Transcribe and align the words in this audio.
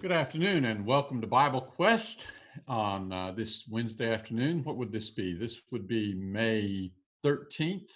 Good 0.00 0.10
afternoon 0.10 0.64
and 0.64 0.86
welcome 0.86 1.20
to 1.20 1.26
Bible 1.26 1.60
Quest 1.60 2.26
on 2.66 3.12
uh, 3.12 3.30
this 3.32 3.68
Wednesday 3.68 4.10
afternoon. 4.12 4.64
What 4.64 4.78
would 4.78 4.90
this 4.90 5.10
be? 5.10 5.34
This 5.34 5.60
would 5.70 5.86
be 5.86 6.14
May 6.14 6.90
13th, 7.24 7.90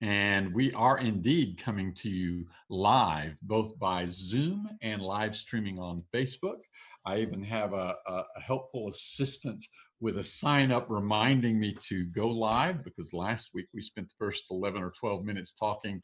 and 0.00 0.52
we 0.54 0.72
are 0.72 0.98
indeed 0.98 1.60
coming 1.62 1.94
to 1.96 2.08
you 2.08 2.46
live, 2.70 3.36
both 3.42 3.78
by 3.78 4.06
Zoom 4.08 4.66
and 4.80 5.02
live 5.02 5.36
streaming 5.36 5.78
on 5.78 6.02
Facebook. 6.12 6.58
I 7.04 7.18
even 7.18 7.44
have 7.44 7.74
a, 7.74 7.96
a, 8.08 8.22
a 8.34 8.40
helpful 8.40 8.88
assistant 8.88 9.64
with 10.00 10.18
a 10.18 10.24
sign 10.24 10.72
up 10.72 10.86
reminding 10.88 11.60
me 11.60 11.76
to 11.88 12.06
go 12.06 12.28
live 12.28 12.82
because 12.82 13.12
last 13.12 13.50
week 13.52 13.66
we 13.74 13.82
spent 13.82 14.08
the 14.08 14.14
first 14.18 14.46
11 14.50 14.82
or 14.82 14.90
12 14.98 15.24
minutes 15.24 15.52
talking 15.52 16.00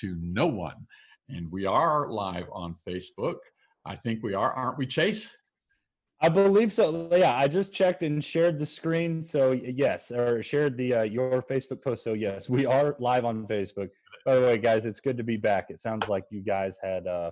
to 0.00 0.16
no 0.20 0.46
one. 0.46 0.86
And 1.30 1.50
we 1.50 1.64
are 1.64 2.10
live 2.10 2.46
on 2.52 2.76
Facebook. 2.86 3.38
I 3.84 3.96
think 3.96 4.22
we 4.22 4.34
are, 4.34 4.52
aren't 4.52 4.78
we, 4.78 4.86
Chase? 4.86 5.36
I 6.22 6.28
believe 6.28 6.72
so. 6.72 7.08
Yeah, 7.12 7.34
I 7.34 7.48
just 7.48 7.72
checked 7.72 8.02
and 8.02 8.22
shared 8.22 8.58
the 8.58 8.66
screen. 8.66 9.24
So 9.24 9.52
yes, 9.52 10.10
or 10.10 10.42
shared 10.42 10.76
the 10.76 10.94
uh, 10.94 11.02
your 11.02 11.42
Facebook 11.42 11.82
post. 11.82 12.04
So 12.04 12.12
yes, 12.12 12.48
we 12.48 12.66
are 12.66 12.94
live 12.98 13.24
on 13.24 13.46
Facebook. 13.46 13.88
By 14.26 14.34
the 14.34 14.42
way, 14.42 14.58
guys, 14.58 14.84
it's 14.84 15.00
good 15.00 15.16
to 15.16 15.24
be 15.24 15.38
back. 15.38 15.70
It 15.70 15.80
sounds 15.80 16.08
like 16.08 16.24
you 16.30 16.42
guys 16.42 16.78
had 16.82 17.06
uh, 17.06 17.30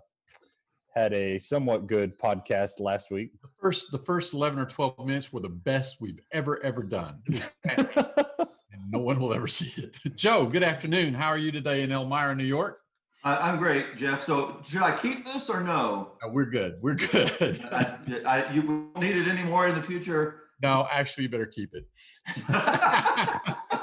had 0.94 1.12
a 1.12 1.38
somewhat 1.38 1.86
good 1.86 2.18
podcast 2.18 2.80
last 2.80 3.10
week. 3.10 3.32
The 3.42 3.50
first 3.60 3.92
the 3.92 3.98
first 3.98 4.32
eleven 4.32 4.58
or 4.58 4.64
twelve 4.64 4.98
minutes 5.04 5.34
were 5.34 5.40
the 5.40 5.50
best 5.50 6.00
we've 6.00 6.20
ever 6.32 6.62
ever 6.64 6.82
done. 6.82 7.22
and 7.64 8.90
no 8.90 9.00
one 9.00 9.20
will 9.20 9.34
ever 9.34 9.48
see 9.48 9.70
it. 9.82 9.98
Joe, 10.16 10.46
good 10.46 10.62
afternoon. 10.62 11.12
How 11.12 11.28
are 11.28 11.38
you 11.38 11.52
today 11.52 11.82
in 11.82 11.92
Elmira, 11.92 12.34
New 12.34 12.44
York? 12.44 12.80
I'm 13.24 13.58
great, 13.58 13.96
Jeff. 13.96 14.24
So 14.24 14.60
should 14.64 14.82
I 14.82 14.96
keep 14.96 15.24
this 15.24 15.50
or 15.50 15.62
no? 15.62 16.12
no 16.22 16.28
we're 16.30 16.46
good. 16.46 16.78
We're 16.80 16.94
good. 16.94 17.60
I, 17.72 17.98
I, 18.24 18.52
you 18.52 18.62
won't 18.62 19.00
need 19.00 19.16
it 19.16 19.28
anymore 19.28 19.68
in 19.68 19.74
the 19.74 19.82
future. 19.82 20.42
No, 20.62 20.86
actually, 20.90 21.24
you 21.24 21.30
better 21.30 21.46
keep 21.46 21.72
it. 21.74 21.88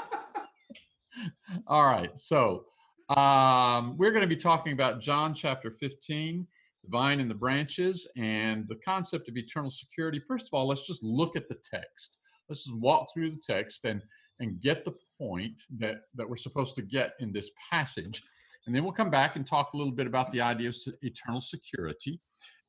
All 1.66 1.84
right. 1.84 2.18
So 2.18 2.64
um, 3.08 3.96
we're 3.96 4.10
going 4.10 4.22
to 4.22 4.28
be 4.28 4.36
talking 4.36 4.72
about 4.72 5.00
John 5.00 5.34
chapter 5.34 5.70
15, 5.70 6.46
the 6.84 6.90
vine 6.90 7.20
and 7.20 7.30
the 7.30 7.34
branches, 7.34 8.08
and 8.16 8.66
the 8.68 8.76
concept 8.84 9.28
of 9.28 9.36
eternal 9.36 9.70
security. 9.70 10.20
First 10.26 10.48
of 10.48 10.54
all, 10.54 10.66
let's 10.66 10.86
just 10.86 11.02
look 11.02 11.36
at 11.36 11.48
the 11.48 11.56
text. 11.70 12.18
Let's 12.48 12.64
just 12.64 12.76
walk 12.76 13.08
through 13.12 13.30
the 13.32 13.42
text 13.46 13.84
and 13.84 14.02
and 14.38 14.60
get 14.60 14.84
the 14.84 14.92
point 15.18 15.62
that 15.78 16.02
that 16.14 16.28
we're 16.28 16.36
supposed 16.36 16.74
to 16.76 16.82
get 16.82 17.12
in 17.20 17.32
this 17.32 17.50
passage 17.70 18.22
and 18.66 18.74
then 18.74 18.82
we'll 18.82 18.92
come 18.92 19.10
back 19.10 19.36
and 19.36 19.46
talk 19.46 19.72
a 19.72 19.76
little 19.76 19.92
bit 19.92 20.06
about 20.06 20.30
the 20.32 20.40
idea 20.40 20.68
of 20.68 20.76
eternal 21.02 21.40
security 21.40 22.20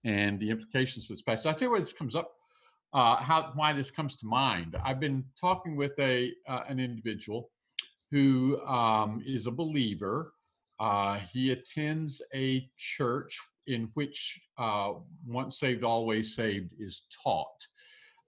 and 0.05 0.39
the 0.39 0.49
implications 0.49 1.07
for 1.07 1.13
this 1.13 1.21
passage. 1.21 1.45
I'll 1.47 1.53
tell 1.53 1.67
you 1.67 1.71
where 1.71 1.79
this 1.79 1.93
comes 1.93 2.15
up, 2.15 2.31
uh, 2.93 3.17
how 3.17 3.51
why 3.55 3.73
this 3.73 3.91
comes 3.91 4.15
to 4.17 4.27
mind. 4.27 4.75
I've 4.83 4.99
been 4.99 5.23
talking 5.39 5.75
with 5.75 5.93
a 5.99 6.31
uh, 6.47 6.61
an 6.67 6.79
individual 6.79 7.49
who 8.11 8.61
um, 8.65 9.21
is 9.25 9.47
a 9.47 9.51
believer. 9.51 10.33
Uh, 10.79 11.19
he 11.33 11.51
attends 11.51 12.21
a 12.33 12.69
church 12.77 13.39
in 13.65 13.89
which 13.95 14.39
uh, 14.57 14.93
once 15.25 15.59
saved, 15.59 15.83
always 15.83 16.35
saved 16.35 16.71
is 16.79 17.03
taught. 17.23 17.67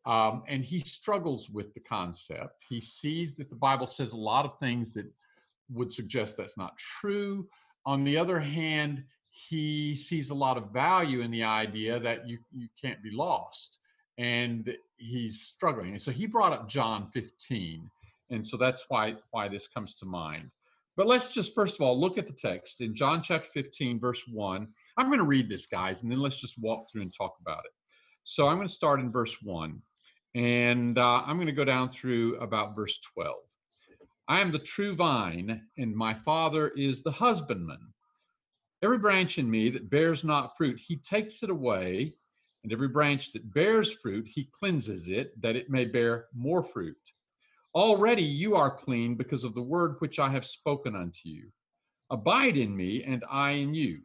Um, 0.05 0.43
and 0.47 0.63
he 0.63 0.79
struggles 0.79 1.49
with 1.49 1.73
the 1.73 1.81
concept. 1.81 2.65
He 2.67 2.79
sees 2.79 3.35
that 3.35 3.49
the 3.49 3.55
Bible 3.55 3.87
says 3.87 4.13
a 4.13 4.17
lot 4.17 4.45
of 4.45 4.57
things 4.59 4.91
that 4.93 5.05
would 5.69 5.91
suggest 5.91 6.37
that's 6.37 6.57
not 6.57 6.77
true. 6.77 7.47
On 7.85 8.03
the 8.03 8.17
other 8.17 8.39
hand, 8.39 9.03
he 9.29 9.95
sees 9.95 10.29
a 10.29 10.35
lot 10.35 10.57
of 10.57 10.71
value 10.71 11.21
in 11.21 11.31
the 11.31 11.43
idea 11.43 11.99
that 11.99 12.27
you, 12.27 12.39
you 12.51 12.67
can't 12.79 13.01
be 13.01 13.11
lost. 13.11 13.79
And 14.17 14.75
he's 14.97 15.41
struggling. 15.41 15.91
And 15.91 16.01
so 16.01 16.11
he 16.11 16.25
brought 16.25 16.51
up 16.51 16.67
John 16.67 17.07
15. 17.07 17.89
And 18.31 18.45
so 18.45 18.57
that's 18.57 18.85
why 18.89 19.15
why 19.31 19.47
this 19.47 19.67
comes 19.67 19.95
to 19.95 20.05
mind. 20.05 20.51
But 20.97 21.07
let's 21.07 21.29
just 21.29 21.55
first 21.55 21.75
of 21.75 21.81
all 21.81 21.99
look 21.99 22.17
at 22.17 22.27
the 22.27 22.33
text 22.33 22.81
in 22.81 22.93
John 22.93 23.23
chapter 23.23 23.49
15, 23.53 23.99
verse 23.99 24.23
1. 24.27 24.67
I'm 24.97 25.07
going 25.07 25.19
to 25.19 25.25
read 25.25 25.49
this, 25.49 25.65
guys, 25.65 26.03
and 26.03 26.11
then 26.11 26.19
let's 26.19 26.41
just 26.41 26.59
walk 26.59 26.89
through 26.91 27.03
and 27.03 27.13
talk 27.13 27.37
about 27.39 27.63
it. 27.63 27.71
So 28.25 28.47
I'm 28.47 28.57
going 28.57 28.67
to 28.67 28.73
start 28.73 28.99
in 28.99 29.09
verse 29.09 29.37
1, 29.41 29.81
and 30.35 30.97
uh, 30.97 31.21
I'm 31.25 31.37
going 31.37 31.47
to 31.47 31.53
go 31.53 31.63
down 31.63 31.89
through 31.89 32.37
about 32.39 32.75
verse 32.75 32.99
12. 33.13 33.37
I 34.29 34.41
am 34.41 34.51
the 34.51 34.59
true 34.59 34.95
vine, 34.95 35.67
and 35.79 35.95
my 35.95 36.13
Father 36.13 36.67
is 36.69 37.01
the 37.01 37.11
husbandman. 37.11 37.79
Every 38.83 38.99
branch 38.99 39.39
in 39.39 39.49
me 39.49 39.71
that 39.71 39.89
bears 39.89 40.23
not 40.23 40.55
fruit, 40.55 40.79
he 40.79 40.97
takes 40.97 41.41
it 41.41 41.49
away, 41.49 42.13
and 42.63 42.71
every 42.71 42.89
branch 42.89 43.31
that 43.31 43.51
bears 43.55 43.91
fruit, 43.91 44.27
he 44.27 44.47
cleanses 44.51 45.09
it, 45.09 45.33
that 45.41 45.55
it 45.55 45.71
may 45.71 45.85
bear 45.85 46.27
more 46.35 46.61
fruit. 46.61 46.95
Already 47.73 48.21
you 48.21 48.53
are 48.53 48.69
clean 48.69 49.15
because 49.15 49.43
of 49.43 49.55
the 49.55 49.63
word 49.63 49.95
which 49.97 50.19
I 50.19 50.29
have 50.29 50.45
spoken 50.45 50.95
unto 50.95 51.27
you. 51.27 51.49
Abide 52.11 52.57
in 52.57 52.77
me, 52.77 53.03
and 53.03 53.25
I 53.31 53.53
in 53.53 53.73
you. 53.73 54.01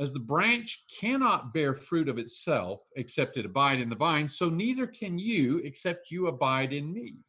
As 0.00 0.12
the 0.12 0.18
branch 0.18 0.84
cannot 1.00 1.54
bear 1.54 1.74
fruit 1.74 2.08
of 2.08 2.18
itself 2.18 2.82
except 2.96 3.36
it 3.36 3.46
abide 3.46 3.80
in 3.80 3.88
the 3.88 3.94
vine, 3.94 4.26
so 4.26 4.48
neither 4.48 4.88
can 4.88 5.16
you 5.16 5.58
except 5.58 6.10
you 6.10 6.26
abide 6.26 6.72
in 6.72 6.92
me. 6.92 7.22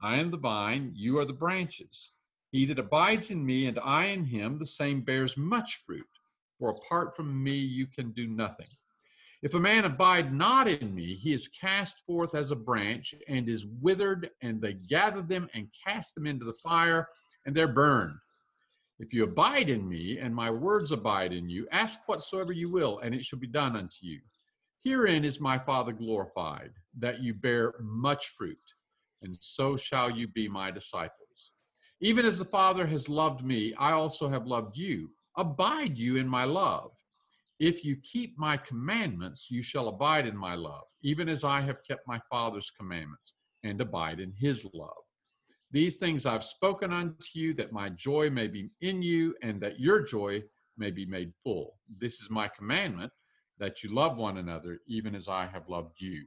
I 0.00 0.18
am 0.18 0.30
the 0.30 0.38
vine, 0.38 0.92
you 0.94 1.18
are 1.18 1.24
the 1.24 1.32
branches. 1.32 2.12
He 2.52 2.64
that 2.66 2.78
abides 2.78 3.30
in 3.30 3.44
me 3.44 3.66
and 3.66 3.78
I 3.80 4.06
in 4.06 4.24
him, 4.24 4.58
the 4.58 4.66
same 4.66 5.02
bears 5.02 5.36
much 5.36 5.82
fruit. 5.84 6.06
For 6.58 6.70
apart 6.70 7.16
from 7.16 7.42
me, 7.42 7.56
you 7.56 7.86
can 7.86 8.12
do 8.12 8.28
nothing. 8.28 8.68
If 9.42 9.54
a 9.54 9.60
man 9.60 9.84
abide 9.84 10.32
not 10.32 10.68
in 10.68 10.94
me, 10.94 11.14
he 11.14 11.32
is 11.32 11.48
cast 11.48 12.00
forth 12.06 12.34
as 12.34 12.50
a 12.50 12.56
branch 12.56 13.14
and 13.28 13.48
is 13.48 13.66
withered, 13.66 14.30
and 14.40 14.60
they 14.60 14.74
gather 14.74 15.22
them 15.22 15.48
and 15.54 15.68
cast 15.86 16.14
them 16.14 16.26
into 16.26 16.44
the 16.44 16.58
fire, 16.62 17.08
and 17.44 17.54
they're 17.54 17.68
burned. 17.68 18.18
If 19.00 19.12
you 19.12 19.24
abide 19.24 19.68
in 19.68 19.88
me, 19.88 20.18
and 20.18 20.34
my 20.34 20.50
words 20.50 20.90
abide 20.92 21.32
in 21.32 21.48
you, 21.48 21.68
ask 21.70 22.00
whatsoever 22.06 22.52
you 22.52 22.70
will, 22.70 23.00
and 23.00 23.14
it 23.14 23.24
shall 23.24 23.38
be 23.38 23.46
done 23.46 23.76
unto 23.76 23.98
you. 24.02 24.20
Herein 24.82 25.24
is 25.24 25.40
my 25.40 25.58
Father 25.58 25.92
glorified, 25.92 26.72
that 26.98 27.20
you 27.20 27.34
bear 27.34 27.74
much 27.80 28.28
fruit 28.28 28.58
and 29.22 29.36
so 29.40 29.76
shall 29.76 30.10
you 30.10 30.28
be 30.28 30.48
my 30.48 30.70
disciples. 30.70 31.52
Even 32.00 32.24
as 32.24 32.38
the 32.38 32.44
Father 32.44 32.86
has 32.86 33.08
loved 33.08 33.44
me, 33.44 33.74
I 33.74 33.92
also 33.92 34.28
have 34.28 34.46
loved 34.46 34.76
you. 34.76 35.10
Abide 35.36 35.98
you 35.98 36.16
in 36.16 36.28
my 36.28 36.44
love. 36.44 36.92
If 37.58 37.84
you 37.84 37.96
keep 38.04 38.38
my 38.38 38.56
commandments, 38.56 39.48
you 39.50 39.62
shall 39.62 39.88
abide 39.88 40.26
in 40.26 40.36
my 40.36 40.54
love, 40.54 40.84
even 41.02 41.28
as 41.28 41.42
I 41.42 41.60
have 41.60 41.82
kept 41.86 42.06
my 42.06 42.20
Father's 42.30 42.70
commandments 42.70 43.34
and 43.64 43.80
abide 43.80 44.20
in 44.20 44.32
his 44.32 44.64
love. 44.72 45.02
These 45.70 45.96
things 45.96 46.24
I've 46.24 46.44
spoken 46.44 46.92
unto 46.92 47.16
you, 47.34 47.52
that 47.54 47.72
my 47.72 47.88
joy 47.90 48.30
may 48.30 48.46
be 48.46 48.70
in 48.80 49.02
you, 49.02 49.34
and 49.42 49.60
that 49.60 49.80
your 49.80 50.02
joy 50.02 50.42
may 50.78 50.90
be 50.90 51.04
made 51.04 51.32
full. 51.42 51.78
This 51.98 52.20
is 52.20 52.30
my 52.30 52.48
commandment, 52.48 53.12
that 53.58 53.82
you 53.82 53.92
love 53.92 54.16
one 54.16 54.38
another, 54.38 54.78
even 54.86 55.14
as 55.14 55.28
I 55.28 55.46
have 55.46 55.68
loved 55.68 56.00
you. 56.00 56.24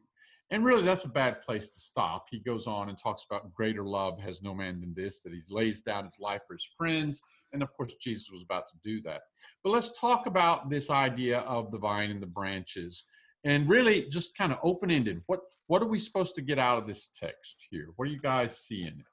And 0.51 0.65
really, 0.65 0.83
that's 0.83 1.05
a 1.05 1.09
bad 1.09 1.41
place 1.41 1.71
to 1.71 1.79
stop. 1.79 2.25
He 2.29 2.39
goes 2.39 2.67
on 2.67 2.89
and 2.89 2.97
talks 2.97 3.23
about 3.23 3.53
greater 3.53 3.85
love 3.85 4.19
has 4.19 4.43
no 4.43 4.53
man 4.53 4.81
than 4.81 4.93
this, 4.93 5.21
that 5.21 5.31
he 5.31 5.41
lays 5.49 5.81
down 5.81 6.03
his 6.03 6.19
life 6.19 6.41
for 6.45 6.53
his 6.53 6.69
friends. 6.77 7.21
And 7.53 7.63
of 7.63 7.71
course, 7.73 7.93
Jesus 8.01 8.29
was 8.29 8.41
about 8.41 8.65
to 8.67 8.75
do 8.83 9.01
that. 9.03 9.21
But 9.63 9.69
let's 9.69 9.97
talk 9.97 10.25
about 10.25 10.69
this 10.69 10.89
idea 10.89 11.39
of 11.39 11.71
the 11.71 11.77
vine 11.77 12.11
and 12.11 12.21
the 12.21 12.27
branches 12.27 13.05
and 13.45 13.67
really 13.67 14.07
just 14.09 14.37
kind 14.37 14.51
of 14.51 14.59
open 14.61 14.91
ended. 14.91 15.21
What, 15.27 15.39
what 15.67 15.81
are 15.81 15.87
we 15.87 15.99
supposed 15.99 16.35
to 16.35 16.41
get 16.41 16.59
out 16.59 16.77
of 16.77 16.87
this 16.87 17.09
text 17.17 17.65
here? 17.69 17.87
What 17.95 18.09
are 18.09 18.11
you 18.11 18.19
guys 18.19 18.57
seeing? 18.57 19.03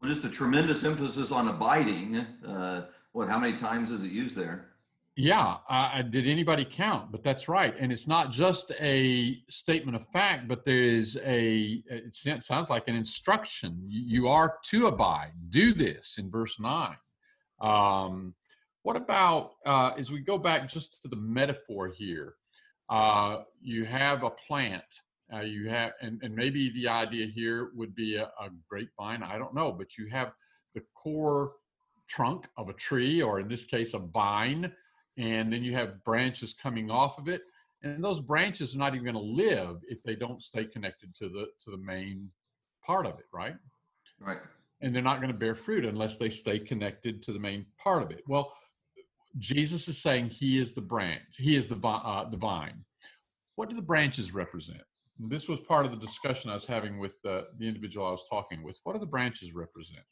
Well, 0.00 0.12
just 0.12 0.26
a 0.26 0.30
tremendous 0.30 0.84
emphasis 0.84 1.32
on 1.32 1.48
abiding. 1.48 2.16
Uh, 2.46 2.86
what, 3.12 3.30
how 3.30 3.38
many 3.38 3.56
times 3.56 3.90
is 3.90 4.04
it 4.04 4.10
used 4.10 4.36
there? 4.36 4.73
Yeah, 5.16 5.58
uh, 5.68 6.02
did 6.02 6.26
anybody 6.26 6.64
count? 6.64 7.12
But 7.12 7.22
that's 7.22 7.48
right, 7.48 7.74
and 7.78 7.92
it's 7.92 8.08
not 8.08 8.32
just 8.32 8.72
a 8.80 9.38
statement 9.48 9.94
of 9.94 10.04
fact, 10.08 10.48
but 10.48 10.64
there 10.64 10.82
is 10.82 11.16
a. 11.24 11.84
It 11.86 12.14
sounds 12.14 12.68
like 12.68 12.88
an 12.88 12.96
instruction. 12.96 13.80
You 13.88 14.26
are 14.26 14.58
to 14.70 14.88
abide. 14.88 15.30
Do 15.50 15.72
this 15.72 16.16
in 16.18 16.32
verse 16.32 16.58
nine. 16.58 16.96
Um, 17.60 18.34
what 18.82 18.96
about 18.96 19.52
uh, 19.64 19.92
as 19.96 20.10
we 20.10 20.18
go 20.20 20.36
back 20.36 20.68
just 20.68 21.00
to 21.02 21.08
the 21.08 21.16
metaphor 21.16 21.92
here? 21.96 22.34
Uh, 22.90 23.42
you 23.62 23.84
have 23.84 24.24
a 24.24 24.30
plant. 24.30 24.82
Uh, 25.32 25.40
you 25.40 25.68
have, 25.68 25.92
and, 26.02 26.20
and 26.22 26.34
maybe 26.34 26.70
the 26.70 26.88
idea 26.88 27.26
here 27.26 27.70
would 27.74 27.94
be 27.94 28.16
a, 28.16 28.24
a 28.24 28.50
grapevine. 28.68 29.22
I 29.22 29.38
don't 29.38 29.54
know, 29.54 29.70
but 29.70 29.96
you 29.96 30.08
have 30.08 30.32
the 30.74 30.82
core 30.94 31.52
trunk 32.08 32.48
of 32.56 32.68
a 32.68 32.74
tree, 32.74 33.22
or 33.22 33.38
in 33.38 33.48
this 33.48 33.64
case, 33.64 33.94
a 33.94 33.98
vine 33.98 34.72
and 35.16 35.52
then 35.52 35.62
you 35.62 35.72
have 35.74 36.02
branches 36.04 36.54
coming 36.60 36.90
off 36.90 37.18
of 37.18 37.28
it 37.28 37.42
and 37.82 38.02
those 38.02 38.20
branches 38.20 38.74
are 38.74 38.78
not 38.78 38.94
even 38.94 39.04
going 39.04 39.14
to 39.14 39.20
live 39.20 39.80
if 39.88 40.02
they 40.02 40.14
don't 40.14 40.42
stay 40.42 40.64
connected 40.64 41.14
to 41.14 41.28
the 41.28 41.46
to 41.60 41.70
the 41.70 41.76
main 41.76 42.28
part 42.84 43.06
of 43.06 43.18
it 43.18 43.26
right 43.32 43.56
right 44.20 44.38
and 44.80 44.94
they're 44.94 45.02
not 45.02 45.20
going 45.20 45.32
to 45.32 45.38
bear 45.38 45.54
fruit 45.54 45.84
unless 45.84 46.16
they 46.16 46.28
stay 46.28 46.58
connected 46.58 47.22
to 47.22 47.32
the 47.32 47.38
main 47.38 47.64
part 47.78 48.02
of 48.02 48.10
it 48.10 48.22
well 48.26 48.52
Jesus 49.38 49.88
is 49.88 50.00
saying 50.00 50.28
he 50.28 50.58
is 50.58 50.72
the 50.72 50.80
branch, 50.80 51.22
he 51.36 51.56
is 51.56 51.66
the, 51.66 51.76
uh, 51.86 52.28
the 52.28 52.36
vine. 52.36 52.84
What 53.56 53.68
do 53.68 53.76
the 53.76 53.82
branches 53.82 54.32
represent? 54.32 54.82
This 55.18 55.48
was 55.48 55.60
part 55.60 55.86
of 55.86 55.92
the 55.92 55.98
discussion 55.98 56.50
I 56.50 56.54
was 56.54 56.66
having 56.66 56.98
with 56.98 57.20
the, 57.22 57.46
the 57.58 57.66
individual 57.66 58.06
I 58.06 58.10
was 58.10 58.26
talking 58.28 58.62
with. 58.62 58.78
What 58.84 58.94
do 58.94 58.98
the 58.98 59.06
branches 59.06 59.54
represent? 59.54 60.04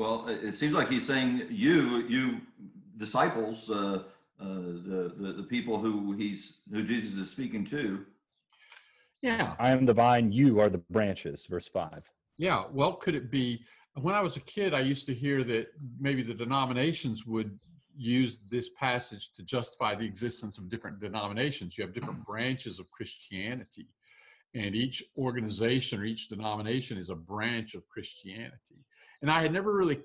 Well, 0.00 0.28
it 0.28 0.54
seems 0.54 0.72
like 0.72 0.88
he's 0.88 1.06
saying 1.06 1.48
you, 1.50 2.06
you 2.08 2.40
disciples, 2.96 3.68
uh, 3.68 4.04
uh, 4.40 4.44
the, 4.44 5.12
the 5.14 5.32
the 5.36 5.42
people 5.42 5.78
who 5.78 6.12
he's 6.12 6.60
who 6.72 6.82
Jesus 6.82 7.18
is 7.18 7.30
speaking 7.30 7.66
to. 7.66 8.06
Yeah, 9.20 9.54
I 9.58 9.72
am 9.72 9.84
the 9.84 9.92
vine; 9.92 10.32
you 10.32 10.58
are 10.58 10.70
the 10.70 10.82
branches. 10.88 11.44
Verse 11.44 11.68
five. 11.68 12.10
Yeah, 12.38 12.64
well, 12.72 12.94
could 12.94 13.14
it 13.14 13.30
be? 13.30 13.62
When 14.00 14.14
I 14.14 14.22
was 14.22 14.38
a 14.38 14.40
kid, 14.40 14.72
I 14.72 14.80
used 14.80 15.04
to 15.04 15.12
hear 15.12 15.44
that 15.44 15.66
maybe 16.00 16.22
the 16.22 16.32
denominations 16.32 17.26
would 17.26 17.58
use 17.94 18.38
this 18.50 18.70
passage 18.70 19.32
to 19.34 19.42
justify 19.42 19.94
the 19.94 20.06
existence 20.06 20.56
of 20.56 20.70
different 20.70 20.98
denominations. 20.98 21.76
You 21.76 21.84
have 21.84 21.92
different 21.92 22.24
branches 22.30 22.80
of 22.80 22.90
Christianity, 22.90 23.88
and 24.54 24.74
each 24.74 25.04
organization 25.18 26.00
or 26.00 26.06
each 26.06 26.30
denomination 26.30 26.96
is 26.96 27.10
a 27.10 27.14
branch 27.14 27.74
of 27.74 27.86
Christianity. 27.86 28.78
And 29.22 29.30
I 29.30 29.42
had 29.42 29.52
never 29.52 29.76
really 29.76 30.00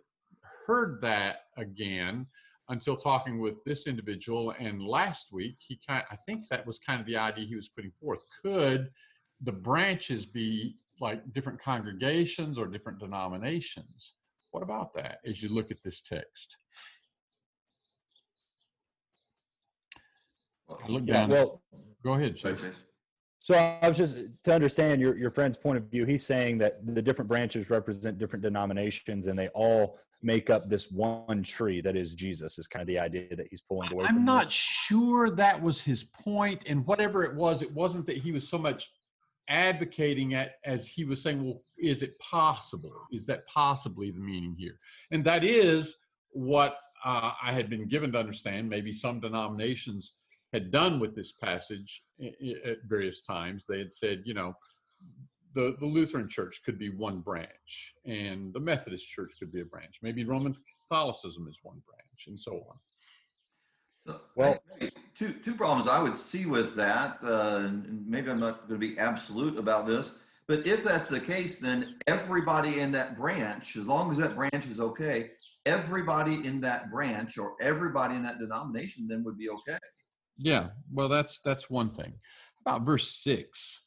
heard 0.66 1.00
that 1.02 1.44
again 1.58 2.26
until 2.70 2.98
talking 2.98 3.40
with 3.40 3.64
this 3.64 3.88
individual. 3.88 4.54
And 4.60 4.82
last 4.84 5.32
week, 5.32 5.58
he 5.60 5.80
kind 5.88 6.04
I 6.12 6.16
think 6.16 6.48
that 6.50 6.66
was 6.66 6.80
kind 6.80 7.00
of 7.00 7.08
the 7.08 7.18
idea 7.18 7.46
he 7.46 7.56
was 7.56 7.70
putting 7.70 7.92
forth. 7.92 8.24
Could 8.44 8.90
the 9.42 9.52
branches 9.52 10.26
be 10.26 10.78
like 11.00 11.22
different 11.34 11.62
congregations 11.62 12.58
or 12.58 12.68
different 12.68 13.00
denominations? 13.00 14.16
What 14.52 14.64
about 14.64 14.94
that 14.96 15.20
as 15.26 15.44
you 15.44 15.50
look 15.50 15.72
at 15.72 15.84
this 15.84 16.02
text? 16.02 16.58
I 20.70 20.88
look 20.88 21.04
Yeah, 21.06 21.14
down. 21.22 21.30
well, 21.30 21.62
Go 22.04 22.14
ahead, 22.14 22.36
Chase. 22.36 22.68
So 23.46 23.54
I 23.54 23.88
was 23.88 23.98
just 23.98 24.44
to 24.46 24.56
understand 24.56 25.00
your 25.00 25.16
your 25.16 25.30
friend's 25.30 25.56
point 25.56 25.78
of 25.78 25.84
view. 25.84 26.04
He's 26.04 26.26
saying 26.26 26.58
that 26.58 26.84
the 26.84 27.00
different 27.00 27.30
branches 27.30 27.70
represent 27.70 28.18
different 28.18 28.42
denominations, 28.42 29.28
and 29.28 29.38
they 29.38 29.50
all 29.50 30.00
make 30.24 30.50
up 30.50 30.68
this 30.68 30.90
one 30.90 31.44
tree 31.44 31.80
that 31.82 31.96
is 31.96 32.16
Jesus. 32.16 32.58
Is 32.58 32.66
kind 32.66 32.82
of 32.82 32.88
the 32.88 32.98
idea 32.98 33.36
that 33.36 33.46
he's 33.52 33.62
pulling 33.62 33.94
away. 33.94 34.06
I'm 34.06 34.26
not 34.26 34.46
this. 34.46 34.54
sure 34.54 35.30
that 35.30 35.62
was 35.62 35.80
his 35.80 36.06
point, 36.06 36.64
and 36.66 36.88
whatever 36.88 37.24
it 37.24 37.36
was, 37.36 37.62
it 37.62 37.72
wasn't 37.72 38.08
that 38.08 38.18
he 38.18 38.32
was 38.32 38.50
so 38.50 38.58
much 38.58 38.90
advocating 39.48 40.32
it 40.32 40.54
as 40.66 40.88
he 40.88 41.06
was 41.06 41.22
saying, 41.22 41.46
"Well, 41.46 41.62
is 41.78 42.02
it 42.02 42.18
possible? 42.18 42.96
Is 43.12 43.28
that 43.28 43.46
possibly 43.46 44.10
the 44.10 44.22
meaning 44.22 44.56
here?" 44.58 44.80
And 45.12 45.24
that 45.24 45.44
is 45.44 45.98
what 46.32 46.78
uh, 47.06 47.34
I 47.44 47.52
had 47.52 47.70
been 47.70 47.88
given 47.88 48.12
to 48.14 48.18
understand. 48.18 48.68
Maybe 48.68 48.92
some 48.92 49.20
denominations 49.20 50.14
had 50.56 50.72
done 50.72 51.00
with 51.02 51.14
this 51.16 51.34
passage 51.34 52.04
i- 52.22 52.34
i- 52.48 52.70
at 52.72 52.78
various 52.86 53.20
times. 53.22 53.66
They 53.68 53.80
had 53.80 53.92
said, 53.92 54.22
you 54.26 54.34
know, 54.34 54.54
the, 55.54 55.76
the 55.82 55.86
Lutheran 55.86 56.30
Church 56.30 56.62
could 56.66 56.78
be 56.80 56.90
one 56.90 57.20
branch, 57.20 57.94
and 58.06 58.54
the 58.54 58.60
Methodist 58.62 59.06
Church 59.10 59.34
could 59.38 59.52
be 59.52 59.62
a 59.62 59.66
branch. 59.66 60.00
Maybe 60.02 60.24
Roman 60.24 60.56
Catholicism 60.82 61.48
is 61.50 61.60
one 61.62 61.82
branch, 61.86 62.28
and 62.28 62.40
so 62.40 62.54
on. 62.70 62.78
Well- 64.36 64.60
two 65.16 65.34
two 65.46 65.56
problems 65.56 65.88
I 65.88 66.02
would 66.02 66.16
see 66.16 66.46
with 66.46 66.76
that, 66.76 67.20
uh, 67.24 67.64
and 67.66 68.06
maybe 68.08 68.30
I'm 68.30 68.40
not 68.40 68.68
going 68.68 68.80
to 68.80 68.88
be 68.88 68.98
absolute 69.00 69.58
about 69.58 69.88
this, 69.88 70.16
but 70.48 70.66
if 70.68 70.84
that's 70.84 71.08
the 71.08 71.20
case, 71.20 71.60
then 71.60 71.98
everybody 72.08 72.80
in 72.80 72.92
that 72.94 73.18
branch, 73.18 73.76
as 73.78 73.88
long 73.88 74.12
as 74.12 74.18
that 74.18 74.36
branch 74.36 74.68
is 74.68 74.80
okay, 74.80 75.32
everybody 75.66 76.46
in 76.46 76.62
that 76.62 76.92
branch 76.92 77.38
or 77.38 77.56
everybody 77.62 78.14
in 78.16 78.24
that 78.24 78.38
denomination 78.40 79.08
then 79.08 79.24
would 79.24 79.38
be 79.38 79.50
okay. 79.50 79.80
Yeah, 80.38 80.70
well, 80.92 81.08
that's 81.10 81.40
that's 81.46 81.70
one 81.70 81.90
thing. 81.92 82.14
About 82.66 82.82
verse 82.86 83.10
six. 83.10 83.82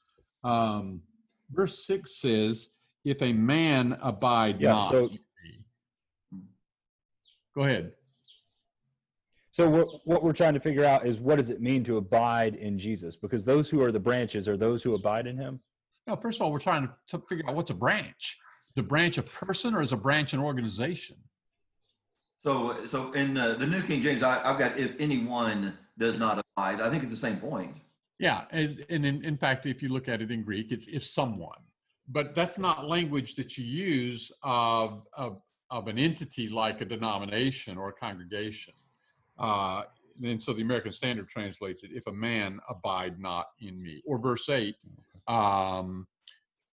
Um, 0.44 1.02
verse 1.50 1.86
six 1.86 2.20
says, 2.20 2.70
"If 3.04 3.22
a 3.22 3.32
man 3.32 3.98
abide 4.02 4.60
Yeah, 4.60 4.72
not." 4.72 4.90
so- 4.90 5.10
Go 7.54 7.64
ahead. 7.64 7.92
So 9.50 9.68
what 9.68 9.88
what 10.04 10.22
we're 10.22 10.32
trying 10.32 10.54
to 10.54 10.60
figure 10.60 10.84
out 10.84 11.04
is 11.04 11.18
what 11.18 11.36
does 11.36 11.50
it 11.50 11.60
mean 11.60 11.82
to 11.84 11.96
abide 11.96 12.54
in 12.54 12.78
Jesus? 12.78 13.16
Because 13.16 13.44
those 13.44 13.68
who 13.68 13.82
are 13.82 13.90
the 13.90 13.98
branches 13.98 14.46
are 14.46 14.56
those 14.56 14.84
who 14.84 14.94
abide 14.94 15.26
in 15.26 15.36
Him. 15.36 15.60
No, 16.06 16.14
first 16.14 16.38
of 16.38 16.42
all, 16.42 16.52
we're 16.52 16.60
trying 16.60 16.86
to, 16.86 16.94
to 17.08 17.24
figure 17.28 17.44
out 17.48 17.56
what's 17.56 17.70
a 17.70 17.74
branch. 17.74 18.38
Is 18.76 18.80
a 18.80 18.86
branch 18.86 19.18
a 19.18 19.22
person 19.22 19.74
or 19.74 19.82
is 19.82 19.90
a 19.92 19.96
branch 19.96 20.32
an 20.32 20.40
organization? 20.40 21.16
So 22.40 22.86
so 22.86 23.10
in 23.12 23.36
uh, 23.36 23.54
the 23.54 23.66
New 23.66 23.82
King 23.82 24.00
James, 24.00 24.22
I, 24.22 24.40
I've 24.48 24.58
got 24.60 24.78
if 24.78 24.94
anyone 25.00 25.76
does 25.98 26.18
not 26.18 26.42
abide. 26.56 26.80
I 26.80 26.90
think 26.90 27.02
it's 27.02 27.12
the 27.12 27.18
same 27.18 27.36
point. 27.36 27.76
Yeah, 28.18 28.44
and 28.50 28.80
in, 28.88 29.24
in 29.24 29.36
fact, 29.36 29.66
if 29.66 29.82
you 29.82 29.90
look 29.90 30.08
at 30.08 30.20
it 30.20 30.30
in 30.30 30.42
Greek, 30.42 30.72
it's 30.72 30.88
if 30.88 31.04
someone. 31.04 31.58
But 32.08 32.34
that's 32.34 32.58
not 32.58 32.88
language 32.88 33.34
that 33.36 33.58
you 33.58 33.64
use 33.64 34.32
of 34.42 35.06
of, 35.16 35.40
of 35.70 35.88
an 35.88 35.98
entity 35.98 36.48
like 36.48 36.80
a 36.80 36.84
denomination 36.84 37.78
or 37.78 37.90
a 37.90 37.92
congregation. 37.92 38.74
Uh, 39.38 39.82
and 40.24 40.42
so 40.42 40.52
the 40.52 40.62
American 40.62 40.90
Standard 40.90 41.28
translates 41.28 41.84
it: 41.84 41.90
"If 41.92 42.06
a 42.06 42.12
man 42.12 42.58
abide 42.68 43.20
not 43.20 43.46
in 43.60 43.80
me," 43.82 44.02
or 44.06 44.18
verse 44.18 44.48
eight. 44.48 44.76
Um, 45.28 46.06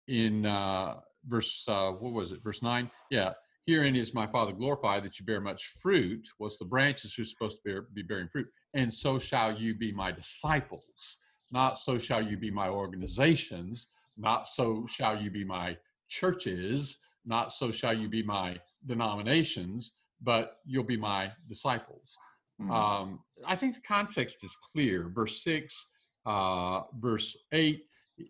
in 0.08 0.46
uh, 0.46 0.96
verse 1.28 1.64
uh, 1.68 1.90
what 1.92 2.12
was 2.12 2.32
it? 2.32 2.42
Verse 2.42 2.62
nine. 2.62 2.90
Yeah. 3.10 3.32
Herein 3.66 3.96
is 3.96 4.14
my 4.14 4.28
Father 4.28 4.52
glorified 4.52 5.02
that 5.02 5.18
you 5.18 5.26
bear 5.26 5.40
much 5.40 5.74
fruit. 5.82 6.28
Was 6.38 6.56
the 6.56 6.64
branches 6.64 7.14
who's 7.14 7.30
supposed 7.30 7.56
to 7.56 7.62
bear, 7.64 7.82
be 7.94 8.02
bearing 8.02 8.28
fruit, 8.28 8.46
and 8.76 8.92
so 8.92 9.18
shall 9.18 9.52
you 9.62 9.74
be 9.74 9.90
my 9.92 10.12
disciples. 10.12 11.16
Not 11.50 11.78
so 11.78 11.98
shall 11.98 12.22
you 12.22 12.36
be 12.36 12.50
my 12.50 12.68
organizations. 12.68 13.86
Not 14.16 14.46
so 14.56 14.86
shall 14.86 15.20
you 15.22 15.30
be 15.30 15.44
my 15.44 15.76
churches. 16.08 16.98
Not 17.24 17.52
so 17.52 17.70
shall 17.70 17.96
you 17.96 18.08
be 18.08 18.22
my 18.22 18.58
denominations. 18.84 19.92
But 20.22 20.58
you'll 20.64 20.84
be 20.84 20.96
my 20.96 21.32
disciples. 21.48 22.16
Hmm. 22.58 22.70
Um, 22.70 23.20
I 23.46 23.56
think 23.56 23.74
the 23.74 23.82
context 23.96 24.44
is 24.44 24.56
clear. 24.72 25.08
Verse 25.08 25.42
six, 25.42 25.86
uh, 26.24 26.82
verse 27.00 27.36
eight. 27.52 27.84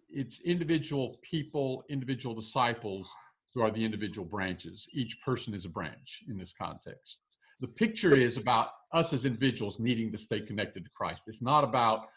It's 0.08 0.40
individual 0.40 1.18
people, 1.22 1.84
individual 1.88 2.34
disciples 2.34 3.06
who 3.54 3.62
are 3.62 3.70
the 3.70 3.84
individual 3.84 4.26
branches. 4.26 4.86
Each 4.92 5.14
person 5.24 5.54
is 5.54 5.64
a 5.64 5.68
branch 5.68 6.24
in 6.28 6.36
this 6.36 6.52
context. 6.52 7.20
The 7.60 7.68
picture 7.68 8.14
is 8.14 8.36
about 8.36 8.68
us 8.92 9.12
as 9.12 9.24
individuals 9.24 9.78
needing 9.80 10.12
to 10.12 10.18
stay 10.18 10.40
connected 10.40 10.84
to 10.84 10.90
Christ. 10.90 11.24
It's 11.26 11.42
not 11.42 11.64
about 11.64 12.08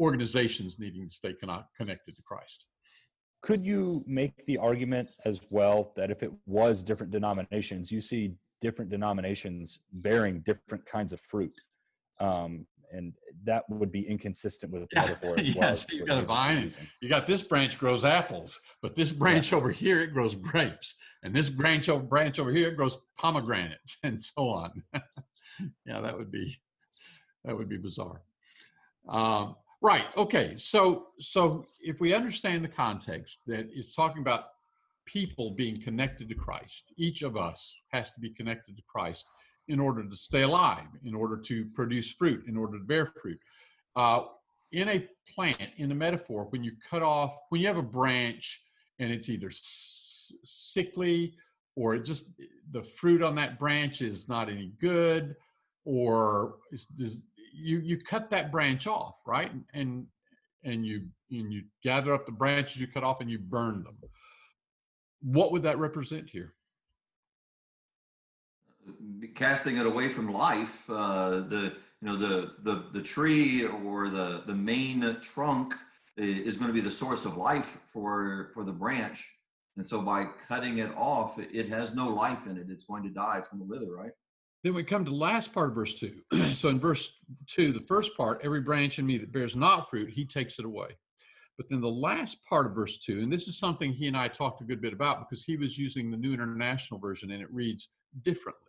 organizations 0.00 0.78
needing 0.78 1.08
to 1.08 1.14
stay 1.14 1.34
connected 1.34 2.16
to 2.16 2.22
Christ. 2.22 2.66
Could 3.42 3.64
you 3.64 4.02
make 4.06 4.44
the 4.46 4.58
argument 4.58 5.10
as 5.24 5.40
well 5.50 5.92
that 5.96 6.10
if 6.10 6.22
it 6.22 6.32
was 6.46 6.82
different 6.82 7.12
denominations, 7.12 7.92
you 7.92 8.00
see 8.00 8.34
different 8.60 8.90
denominations 8.90 9.78
bearing 9.92 10.40
different 10.40 10.84
kinds 10.86 11.12
of 11.12 11.20
fruit, 11.20 11.52
um, 12.18 12.66
and 12.96 13.12
that 13.44 13.64
would 13.68 13.92
be 13.92 14.08
inconsistent 14.08 14.72
with 14.72 14.88
the 14.88 14.88
metaphor 15.00 15.34
as 15.38 15.54
yeah, 15.54 15.60
well. 15.60 15.76
so 15.76 15.86
you 15.92 16.04
got 16.04 16.18
a 16.18 16.26
vine. 16.26 16.72
You 17.00 17.08
got 17.08 17.26
this 17.26 17.42
branch 17.42 17.78
grows 17.78 18.04
apples, 18.04 18.58
but 18.82 18.96
this 18.96 19.12
branch 19.12 19.52
over 19.52 19.70
here 19.70 20.00
it 20.00 20.12
grows 20.12 20.34
grapes, 20.34 20.94
and 21.22 21.34
this 21.34 21.48
branch 21.48 21.88
over 21.88 22.02
branch 22.02 22.38
over 22.38 22.50
here 22.50 22.68
it 22.68 22.76
grows 22.76 22.98
pomegranates, 23.18 23.98
and 24.02 24.20
so 24.20 24.48
on. 24.48 24.82
yeah, 25.86 26.00
that 26.00 26.16
would 26.16 26.32
be 26.32 26.56
that 27.44 27.56
would 27.56 27.68
be 27.68 27.78
bizarre. 27.78 28.22
Um, 29.08 29.56
right. 29.82 30.06
Okay. 30.16 30.54
So 30.56 31.08
so 31.20 31.66
if 31.80 32.00
we 32.00 32.14
understand 32.14 32.64
the 32.64 32.68
context 32.68 33.40
that 33.46 33.68
it's 33.72 33.94
talking 33.94 34.22
about 34.22 34.44
people 35.04 35.52
being 35.52 35.80
connected 35.80 36.28
to 36.28 36.34
Christ, 36.34 36.92
each 36.96 37.22
of 37.22 37.36
us 37.36 37.76
has 37.92 38.12
to 38.14 38.20
be 38.20 38.30
connected 38.30 38.76
to 38.76 38.82
Christ 38.88 39.26
in 39.68 39.80
order 39.80 40.04
to 40.04 40.16
stay 40.16 40.42
alive, 40.42 40.86
in 41.04 41.14
order 41.14 41.36
to 41.36 41.64
produce 41.74 42.12
fruit, 42.12 42.44
in 42.46 42.56
order 42.56 42.78
to 42.78 42.84
bear 42.84 43.06
fruit. 43.06 43.38
Uh, 43.94 44.22
in 44.72 44.88
a 44.88 45.08
plant, 45.34 45.70
in 45.76 45.90
a 45.92 45.94
metaphor, 45.94 46.46
when 46.50 46.62
you 46.62 46.72
cut 46.88 47.02
off, 47.02 47.34
when 47.48 47.60
you 47.60 47.66
have 47.66 47.76
a 47.76 47.82
branch 47.82 48.62
and 48.98 49.10
it's 49.12 49.28
either 49.28 49.50
sickly 49.52 51.34
or 51.76 51.94
it 51.94 52.04
just 52.04 52.30
the 52.72 52.82
fruit 52.82 53.22
on 53.22 53.34
that 53.36 53.58
branch 53.58 54.00
is 54.00 54.28
not 54.28 54.48
any 54.48 54.72
good, 54.80 55.36
or 55.84 56.56
you 57.52 57.78
you 57.80 57.98
cut 58.00 58.30
that 58.30 58.50
branch 58.50 58.86
off, 58.86 59.16
right? 59.26 59.52
And 59.74 60.06
and 60.64 60.84
you 60.84 61.02
and 61.30 61.52
you 61.52 61.62
gather 61.82 62.14
up 62.14 62.26
the 62.26 62.32
branches 62.32 62.80
you 62.80 62.86
cut 62.86 63.04
off 63.04 63.20
and 63.20 63.30
you 63.30 63.38
burn 63.38 63.84
them. 63.84 63.96
What 65.22 65.52
would 65.52 65.62
that 65.62 65.78
represent 65.78 66.28
here? 66.28 66.54
Casting 69.34 69.76
it 69.78 69.86
away 69.86 70.08
from 70.08 70.32
life 70.32 70.88
uh, 70.90 71.30
the 71.48 71.72
you 72.00 72.08
know 72.08 72.16
the 72.16 72.52
the 72.62 72.84
the 72.92 73.02
tree 73.02 73.64
or 73.64 74.08
the 74.08 74.42
the 74.46 74.54
main 74.54 75.16
trunk 75.22 75.74
is 76.16 76.56
going 76.56 76.68
to 76.68 76.74
be 76.74 76.80
the 76.80 76.90
source 76.90 77.24
of 77.24 77.36
life 77.36 77.78
for 77.92 78.50
for 78.54 78.64
the 78.64 78.72
branch 78.72 79.36
and 79.76 79.86
so 79.86 80.00
by 80.00 80.26
cutting 80.48 80.78
it 80.78 80.90
off 80.96 81.38
it- 81.38 81.68
has 81.68 81.94
no 81.94 82.08
life 82.08 82.46
in 82.46 82.56
it 82.56 82.66
it's 82.70 82.84
going 82.84 83.02
to 83.02 83.10
die 83.10 83.36
it's 83.38 83.48
going 83.48 83.60
to 83.60 83.66
wither 83.68 83.92
right 83.94 84.12
Then 84.64 84.74
we 84.74 84.82
come 84.84 85.04
to 85.04 85.10
the 85.10 85.16
last 85.16 85.52
part 85.52 85.68
of 85.70 85.74
verse 85.74 85.94
2. 85.96 86.22
so 86.54 86.68
in 86.70 86.80
verse 86.80 87.12
2, 87.48 87.72
the 87.72 87.86
first 87.86 88.16
part, 88.16 88.40
every 88.42 88.60
branch 88.60 88.98
in 88.98 89.06
me 89.06 89.16
that 89.18 89.30
bears 89.32 89.54
not 89.54 89.88
fruit, 89.90 90.10
he 90.10 90.24
takes 90.24 90.58
it 90.58 90.64
away. 90.64 90.88
But 91.56 91.66
then 91.70 91.80
the 91.80 91.88
last 92.08 92.38
part 92.44 92.66
of 92.66 92.74
verse 92.74 92.98
2, 92.98 93.20
and 93.20 93.32
this 93.32 93.46
is 93.48 93.58
something 93.58 93.92
he 93.92 94.08
and 94.08 94.16
I 94.16 94.28
talked 94.28 94.60
a 94.62 94.64
good 94.64 94.80
bit 94.80 94.92
about 94.92 95.20
because 95.20 95.44
he 95.44 95.56
was 95.56 95.78
using 95.78 96.10
the 96.10 96.16
New 96.16 96.32
International 96.34 96.98
Version 96.98 97.30
and 97.30 97.40
it 97.42 97.52
reads 97.52 97.90
differently. 98.22 98.65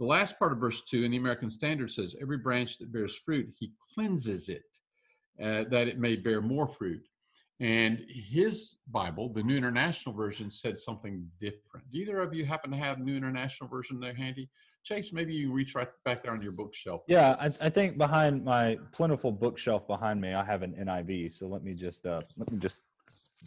The 0.00 0.06
last 0.06 0.38
part 0.38 0.52
of 0.52 0.58
verse 0.58 0.80
2 0.82 1.04
in 1.04 1.10
the 1.10 1.18
American 1.18 1.50
Standard 1.50 1.92
says, 1.92 2.16
Every 2.22 2.38
branch 2.38 2.78
that 2.78 2.90
bears 2.90 3.16
fruit, 3.16 3.52
he 3.58 3.74
cleanses 3.94 4.48
it, 4.48 4.64
uh, 5.38 5.68
that 5.70 5.88
it 5.88 5.98
may 5.98 6.16
bear 6.16 6.40
more 6.40 6.66
fruit. 6.66 7.02
And 7.60 8.02
his 8.08 8.76
Bible, 8.90 9.30
the 9.30 9.42
New 9.42 9.58
International 9.58 10.14
Version, 10.14 10.48
said 10.48 10.78
something 10.78 11.28
different. 11.38 11.84
Do 11.92 11.98
either 11.98 12.22
of 12.22 12.32
you 12.32 12.46
happen 12.46 12.70
to 12.70 12.78
have 12.78 12.98
New 12.98 13.14
International 13.14 13.68
Version 13.68 14.00
there 14.00 14.14
handy? 14.14 14.48
Chase, 14.82 15.12
maybe 15.12 15.34
you 15.34 15.52
reach 15.52 15.74
right 15.74 15.88
back 16.06 16.22
there 16.22 16.32
on 16.32 16.40
your 16.40 16.52
bookshelf. 16.52 17.02
Yeah, 17.06 17.36
I, 17.38 17.66
I 17.66 17.68
think 17.68 17.98
behind 17.98 18.42
my 18.42 18.78
plentiful 18.92 19.30
bookshelf 19.30 19.86
behind 19.86 20.18
me, 20.18 20.32
I 20.32 20.42
have 20.42 20.62
an 20.62 20.72
NIV. 20.72 21.32
So 21.32 21.46
let 21.46 21.62
me 21.62 21.74
just 21.74 22.06
uh, 22.06 22.22
let 22.38 22.50
me 22.50 22.58
just 22.58 22.80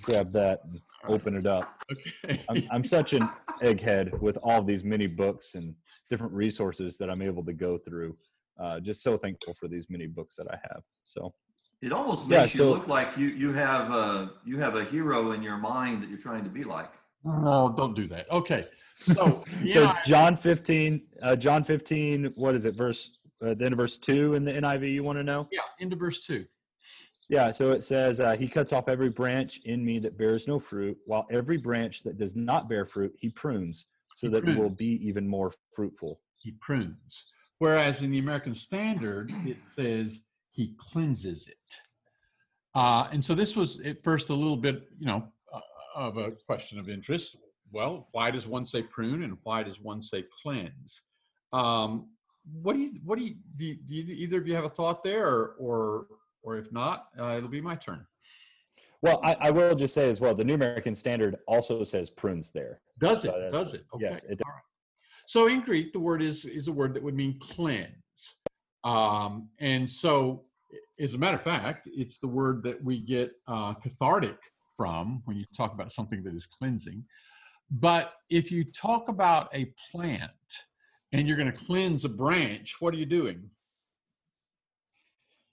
grab 0.02 0.32
that 0.34 0.62
and 0.66 0.82
open 1.08 1.36
it 1.36 1.46
up. 1.46 1.74
Okay. 1.92 2.42
I'm, 2.50 2.64
I'm 2.72 2.84
such 2.98 3.14
an 3.14 3.28
egghead 3.62 4.20
with 4.20 4.38
all 4.44 4.64
these 4.64 4.84
many 4.84 5.08
books 5.08 5.56
and 5.56 5.76
different 6.10 6.34
resources 6.34 6.98
that 6.98 7.10
I'm 7.10 7.22
able 7.22 7.44
to 7.46 7.54
go 7.54 7.78
through. 7.78 8.16
Uh, 8.60 8.80
just 8.80 9.02
so 9.02 9.18
thankful 9.18 9.54
for 9.56 9.68
these 9.68 9.88
many 9.90 10.06
books 10.08 10.36
that 10.36 10.48
I 10.50 10.58
have. 10.70 10.84
So 11.04 11.34
It 11.82 11.92
almost 11.92 12.30
Yeah, 12.30 12.42
makes 12.42 12.56
you 12.56 12.66
look 12.66 12.88
like 12.88 13.18
you 13.18 13.28
you 13.28 13.52
have 13.54 13.92
a 13.92 14.34
you 14.46 14.60
have 14.60 14.76
a 14.76 14.84
hero 14.84 15.32
in 15.32 15.42
your 15.42 15.58
mind 15.58 16.04
that 16.04 16.10
you're 16.10 16.20
trying 16.20 16.44
to 16.44 16.50
be 16.50 16.64
like. 16.64 16.92
Oh, 17.26 17.74
don't 17.76 17.96
do 17.96 18.08
that. 18.10 18.30
Okay. 18.30 18.68
So, 18.96 19.44
so 19.72 19.82
yeah, 19.84 19.98
John 20.06 20.36
15, 20.36 21.02
uh, 21.22 21.36
John 21.36 21.64
15, 21.64 22.34
what 22.36 22.54
is 22.54 22.66
it? 22.66 22.76
Verse 22.76 23.18
uh, 23.44 23.54
the 23.54 23.66
end 23.66 23.74
of 23.74 23.78
verse 23.78 23.98
two 23.98 24.36
in 24.36 24.46
the 24.46 24.54
NIV. 24.54 24.94
You 24.94 25.04
want 25.04 25.18
to 25.18 25.24
know? 25.24 25.48
yeah, 25.52 25.62
into 25.80 25.96
verse 25.96 26.26
2. 26.26 26.46
Yeah, 27.34 27.50
so 27.52 27.72
it 27.72 27.84
says, 27.84 28.20
uh, 28.20 28.36
He 28.38 28.48
cuts 28.48 28.72
off 28.72 28.88
every 28.88 29.10
branch 29.10 29.62
in 29.66 29.84
me 29.84 29.98
that 30.00 30.20
bears 30.20 30.48
no 30.48 30.60
fruit, 30.60 30.96
while 31.06 31.26
every 31.32 31.58
branch 31.58 32.04
that 32.04 32.20
does 32.20 32.36
not 32.36 32.70
bear 32.70 32.86
fruit, 32.86 33.12
He 33.18 33.30
prunes, 33.30 33.88
so 34.16 34.28
He 34.28 34.34
that 34.34 34.48
it 34.48 34.56
will 34.56 34.70
be 34.70 35.04
even 35.08 35.28
more 35.28 35.52
fruitful. 35.76 36.20
He 36.38 36.52
prunes. 36.62 37.26
Whereas 37.58 38.04
in 38.04 38.12
the 38.12 38.20
American 38.20 38.54
Standard, 38.54 39.32
it 39.48 39.58
says 39.76 40.22
he 40.52 40.76
cleanses 40.78 41.48
it. 41.48 41.80
Uh, 42.76 43.08
and 43.12 43.24
so 43.24 43.34
this 43.34 43.56
was 43.56 43.80
at 43.82 44.04
first 44.04 44.30
a 44.30 44.34
little 44.34 44.58
bit, 44.58 44.84
you 45.00 45.08
know, 45.08 45.28
uh, 45.52 45.60
of 45.96 46.18
a 46.18 46.34
question 46.46 46.78
of 46.78 46.88
interest. 46.88 47.38
Well, 47.72 48.10
why 48.12 48.30
does 48.30 48.48
one 48.48 48.68
say 48.68 48.84
prune 48.84 49.24
and 49.24 49.38
why 49.42 49.64
does 49.64 49.80
one 49.82 50.04
say 50.04 50.26
cleanse? 50.44 51.02
Um, 51.52 52.10
what 52.62 52.74
do 52.74 52.80
you, 52.80 52.92
what 53.04 53.18
do 53.18 53.26
you, 53.26 53.36
do, 53.56 53.66
you, 53.66 53.76
do 53.76 53.96
you, 53.96 54.16
either 54.16 54.38
of 54.38 54.48
you 54.48 54.54
have 54.54 54.66
a 54.66 54.70
thought 54.70 55.02
there 55.02 55.26
or, 55.26 55.56
or, 55.58 56.06
or 56.44 56.58
if 56.58 56.72
not, 56.72 57.08
uh, 57.20 57.38
it'll 57.38 57.50
be 57.50 57.62
my 57.62 57.76
turn. 57.76 58.06
Well, 59.02 59.20
I, 59.24 59.36
I 59.42 59.52
will 59.52 59.76
just 59.76 59.94
say 59.94 60.10
as 60.10 60.22
well, 60.22 60.34
the 60.34 60.46
New 60.46 60.54
American 60.54 60.96
Standard 60.96 61.36
also 61.46 61.84
says 61.84 62.10
prunes 62.10 62.52
there. 62.52 62.80
Does 63.00 63.26
it? 63.26 63.32
So 63.32 63.52
Does 63.52 63.74
it? 63.74 63.86
Okay. 63.94 64.06
yes, 64.06 64.24
it 64.24 64.42
all 64.46 64.52
right. 64.52 64.62
So 65.28 65.48
in 65.48 65.62
Greek, 65.62 65.94
the 65.94 66.00
word 66.00 66.22
is 66.22 66.46
is 66.46 66.68
a 66.68 66.72
word 66.72 66.94
that 66.94 67.04
would 67.04 67.16
mean 67.16 67.38
cleanse, 67.40 68.38
um, 68.84 69.50
and 69.60 69.90
so 69.90 70.46
as 71.00 71.14
a 71.14 71.18
matter 71.18 71.36
of 71.36 71.44
fact, 71.44 71.88
it's 71.92 72.20
the 72.20 72.28
word 72.28 72.64
that 72.64 72.82
we 72.84 73.00
get 73.00 73.32
uh, 73.48 73.74
cathartic 73.74 74.38
from 74.76 75.22
when 75.26 75.38
you 75.38 75.46
talk 75.56 75.74
about 75.74 75.92
something 75.92 76.24
that 76.24 76.34
is 76.34 76.46
cleansing. 76.46 77.04
But 77.72 78.14
if 78.30 78.52
you 78.52 78.64
talk 78.66 79.10
about 79.10 79.50
a 79.54 79.74
plant 79.92 80.32
and 81.12 81.28
you're 81.28 81.38
going 81.38 81.52
to 81.52 81.58
cleanse 81.66 82.06
a 82.06 82.10
branch, 82.10 82.76
what 82.80 82.94
are 82.94 82.98
you 82.98 83.06
doing? 83.06 83.50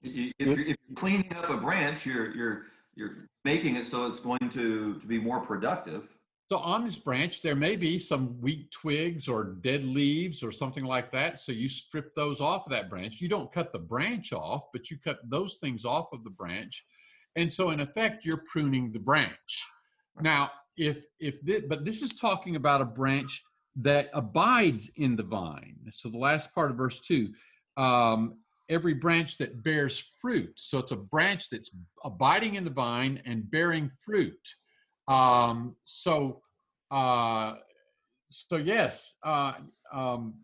If 0.03 0.33
you're, 0.39 0.61
if 0.61 0.77
you're 0.89 0.97
cleaning 0.97 1.33
up 1.37 1.51
a 1.51 1.57
branch, 1.57 2.07
you're 2.07 2.35
you're 2.35 2.67
you're 2.97 3.13
making 3.45 3.77
it 3.77 3.87
so 3.87 4.07
it's 4.07 4.21
going 4.21 4.49
to 4.51 4.99
to 4.99 5.07
be 5.07 5.19
more 5.19 5.41
productive. 5.41 6.09
So 6.51 6.59
on 6.59 6.85
this 6.85 6.97
branch, 6.97 7.43
there 7.43 7.55
may 7.55 7.77
be 7.77 7.97
some 7.97 8.41
weak 8.41 8.73
twigs 8.73 9.29
or 9.29 9.45
dead 9.45 9.85
leaves 9.85 10.43
or 10.43 10.51
something 10.51 10.85
like 10.85 11.13
that. 11.13 11.39
So 11.39 11.53
you 11.53 11.69
strip 11.69 12.13
those 12.17 12.41
off 12.41 12.67
of 12.67 12.73
that 12.73 12.91
branch. 12.91 13.21
You 13.21 13.29
don't 13.29 13.53
cut 13.53 13.73
the 13.73 13.79
branch 13.79 14.33
off, 14.33 14.65
but 14.73 14.91
you 14.91 14.99
cut 14.99 15.21
those 15.31 15.59
things 15.61 15.85
off 15.85 16.09
of 16.13 16.25
the 16.25 16.31
branch. 16.31 16.85
And 17.37 17.53
so 17.53 17.71
in 17.71 17.79
effect, 17.79 18.25
you're 18.25 18.43
pruning 18.51 18.91
the 18.91 18.99
branch. 18.99 19.65
Now, 20.21 20.51
if 20.77 21.05
if 21.21 21.41
this, 21.43 21.63
but 21.69 21.85
this 21.85 22.03
is 22.03 22.13
talking 22.15 22.57
about 22.57 22.81
a 22.81 22.85
branch 22.85 23.45
that 23.77 24.11
abides 24.13 24.91
in 24.97 25.15
the 25.15 25.23
vine. 25.23 25.77
So 25.93 26.09
the 26.09 26.19
last 26.19 26.53
part 26.53 26.73
of 26.73 26.77
verse 26.77 26.99
two, 26.99 27.33
um, 27.77 28.39
every 28.71 28.95
branch 28.95 29.37
that 29.39 29.63
bears 29.63 30.13
fruit. 30.21 30.53
So 30.57 30.79
it's 30.79 30.93
a 30.93 30.97
branch 30.97 31.51
that's 31.51 31.71
abiding 32.05 32.55
in 32.55 32.65
the 32.65 32.71
vine 32.71 33.21
and 33.27 33.51
bearing 33.51 33.91
fruit. 34.03 34.39
Um, 35.09 35.77
so, 35.85 36.41
uh, 36.91 37.55
so 38.31 38.57
yes, 38.57 39.15
uh, 39.25 39.55
um, 39.93 40.35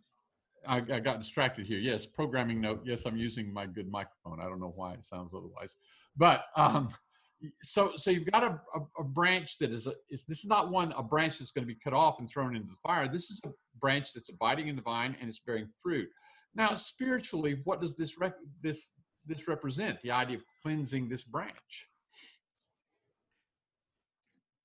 I, 0.66 0.78
I 0.78 1.00
got 1.00 1.20
distracted 1.20 1.66
here. 1.66 1.78
Yes, 1.78 2.04
programming 2.04 2.60
note. 2.60 2.82
Yes, 2.84 3.06
I'm 3.06 3.16
using 3.16 3.52
my 3.52 3.66
good 3.66 3.90
microphone. 3.90 4.40
I 4.40 4.48
don't 4.48 4.60
know 4.60 4.72
why 4.74 4.94
it 4.94 5.04
sounds 5.04 5.32
otherwise, 5.32 5.76
but 6.16 6.46
um, 6.56 6.92
so 7.62 7.92
so 7.96 8.10
you've 8.10 8.30
got 8.30 8.42
a, 8.42 8.60
a, 8.74 8.80
a 9.00 9.04
branch 9.04 9.58
that 9.58 9.70
is 9.70 9.86
a 9.86 9.92
is 10.10 10.24
this 10.24 10.40
is 10.40 10.46
not 10.46 10.70
one 10.70 10.92
a 10.96 11.02
branch 11.02 11.38
that's 11.38 11.52
going 11.52 11.66
to 11.66 11.72
be 11.72 11.78
cut 11.82 11.92
off 11.92 12.18
and 12.18 12.28
thrown 12.28 12.56
into 12.56 12.68
the 12.68 12.78
fire. 12.82 13.08
This 13.08 13.30
is 13.30 13.40
a 13.44 13.50
branch 13.80 14.12
that's 14.12 14.30
abiding 14.30 14.68
in 14.68 14.76
the 14.76 14.82
vine 14.82 15.16
and 15.20 15.28
it's 15.28 15.40
bearing 15.46 15.68
fruit. 15.82 16.08
Now, 16.56 16.74
spiritually, 16.76 17.60
what 17.64 17.80
does 17.82 17.94
this 17.94 18.16
this 18.62 18.90
this 19.26 19.46
represent? 19.46 20.00
The 20.02 20.10
idea 20.10 20.38
of 20.38 20.42
cleansing 20.62 21.08
this 21.08 21.22
branch. 21.22 21.88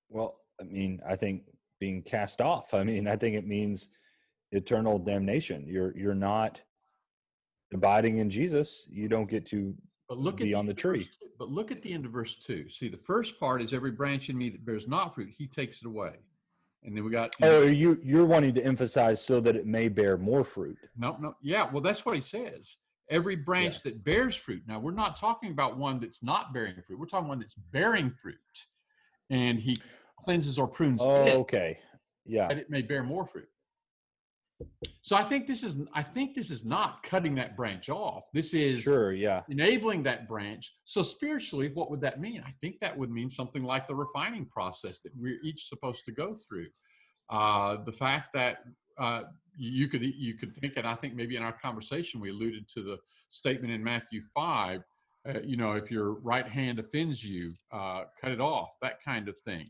Well, 0.09 0.37
I 0.59 0.63
mean, 0.63 1.01
I 1.05 1.15
think 1.15 1.43
being 1.79 2.01
cast 2.01 2.39
off. 2.39 2.73
I 2.73 2.83
mean, 2.83 3.07
I 3.07 3.17
think 3.17 3.35
it 3.35 3.45
means 3.45 3.89
eternal 4.51 4.99
damnation. 4.99 5.65
You're 5.67 5.95
you're 5.97 6.15
not 6.15 6.61
abiding 7.73 8.17
in 8.17 8.29
Jesus. 8.29 8.87
You 8.89 9.09
don't 9.09 9.29
get 9.29 9.45
to 9.47 9.75
But 10.07 10.17
look 10.17 10.37
be 10.37 10.53
at 10.53 10.57
on 10.57 10.65
the 10.65 10.73
tree. 10.73 10.99
verse 10.99 11.19
But 11.37 11.49
look 11.49 11.71
at 11.71 11.81
the 11.81 11.91
end 11.91 12.05
of 12.05 12.11
verse 12.11 12.35
two. 12.35 12.69
See, 12.69 12.87
the 12.87 12.97
first 12.97 13.37
part 13.39 13.61
is 13.61 13.73
every 13.73 13.91
branch 13.91 14.29
in 14.29 14.37
me 14.37 14.49
that 14.49 14.65
bears 14.65 14.87
not 14.87 15.15
fruit, 15.15 15.29
he 15.37 15.47
takes 15.47 15.81
it 15.81 15.87
away. 15.87 16.13
And 16.83 16.95
then 16.97 17.03
we 17.03 17.11
got 17.11 17.35
Oh, 17.41 17.63
you 17.63 17.99
you're 18.03 18.25
wanting 18.25 18.53
to 18.55 18.63
emphasize 18.63 19.23
so 19.23 19.39
that 19.41 19.55
it 19.55 19.65
may 19.65 19.87
bear 19.87 20.17
more 20.17 20.43
fruit. 20.43 20.77
no, 20.97 21.15
no, 21.19 21.35
yeah. 21.41 21.69
Well, 21.71 21.81
that's 21.81 22.05
what 22.05 22.15
he 22.15 22.21
says. 22.21 22.77
Every 23.09 23.35
branch 23.35 23.81
that 23.83 24.03
bears 24.03 24.35
fruit. 24.35 24.63
Now, 24.67 24.79
we're 24.79 24.91
not 24.91 25.17
talking 25.17 25.51
about 25.51 25.77
one 25.77 25.99
that's 25.99 26.23
not 26.23 26.53
bearing 26.53 26.75
fruit. 26.87 26.97
We're 26.97 27.05
talking 27.07 27.27
one 27.27 27.39
that's 27.39 27.55
bearing 27.55 28.11
fruit, 28.21 28.35
and 29.29 29.59
he 29.59 29.75
cleanses 30.17 30.57
or 30.57 30.67
prunes 30.67 31.01
Oh, 31.03 31.25
it 31.25 31.35
okay. 31.35 31.77
Yeah. 32.25 32.47
that 32.47 32.57
it 32.57 32.69
may 32.69 32.81
bear 32.81 33.03
more 33.03 33.25
fruit. 33.27 33.49
So 35.01 35.15
I 35.15 35.23
think 35.23 35.47
this 35.47 35.63
is 35.63 35.77
I 35.93 36.03
think 36.03 36.35
this 36.35 36.51
is 36.51 36.63
not 36.63 37.03
cutting 37.03 37.35
that 37.35 37.55
branch 37.55 37.89
off. 37.89 38.23
This 38.33 38.53
is 38.53 38.81
Sure, 38.81 39.13
yeah. 39.13 39.41
enabling 39.49 40.03
that 40.03 40.27
branch. 40.27 40.73
So 40.85 41.01
spiritually, 41.01 41.71
what 41.73 41.89
would 41.91 42.01
that 42.01 42.19
mean? 42.19 42.43
I 42.45 42.53
think 42.61 42.79
that 42.81 42.97
would 42.97 43.11
mean 43.11 43.29
something 43.29 43.63
like 43.63 43.87
the 43.87 43.95
refining 43.95 44.45
process 44.45 45.01
that 45.01 45.11
we're 45.17 45.39
each 45.43 45.67
supposed 45.67 46.05
to 46.05 46.11
go 46.11 46.35
through. 46.35 46.67
Uh, 47.29 47.77
the 47.85 47.91
fact 47.91 48.33
that 48.33 48.57
uh, 48.97 49.23
you 49.55 49.87
could 49.87 50.03
you 50.03 50.35
could 50.35 50.55
think, 50.55 50.77
and 50.77 50.87
I 50.87 50.95
think 50.95 51.15
maybe 51.15 51.35
in 51.35 51.43
our 51.43 51.53
conversation 51.53 52.19
we 52.19 52.29
alluded 52.29 52.67
to 52.69 52.83
the 52.83 52.97
statement 53.29 53.73
in 53.73 53.83
Matthew 53.83 54.21
five. 54.33 54.83
Uh, 55.27 55.39
you 55.43 55.55
know, 55.55 55.73
if 55.73 55.91
your 55.91 56.13
right 56.13 56.47
hand 56.47 56.79
offends 56.79 57.23
you, 57.23 57.53
uh, 57.71 58.05
cut 58.19 58.31
it 58.31 58.41
off. 58.41 58.69
That 58.81 59.03
kind 59.03 59.29
of 59.29 59.37
thing. 59.45 59.67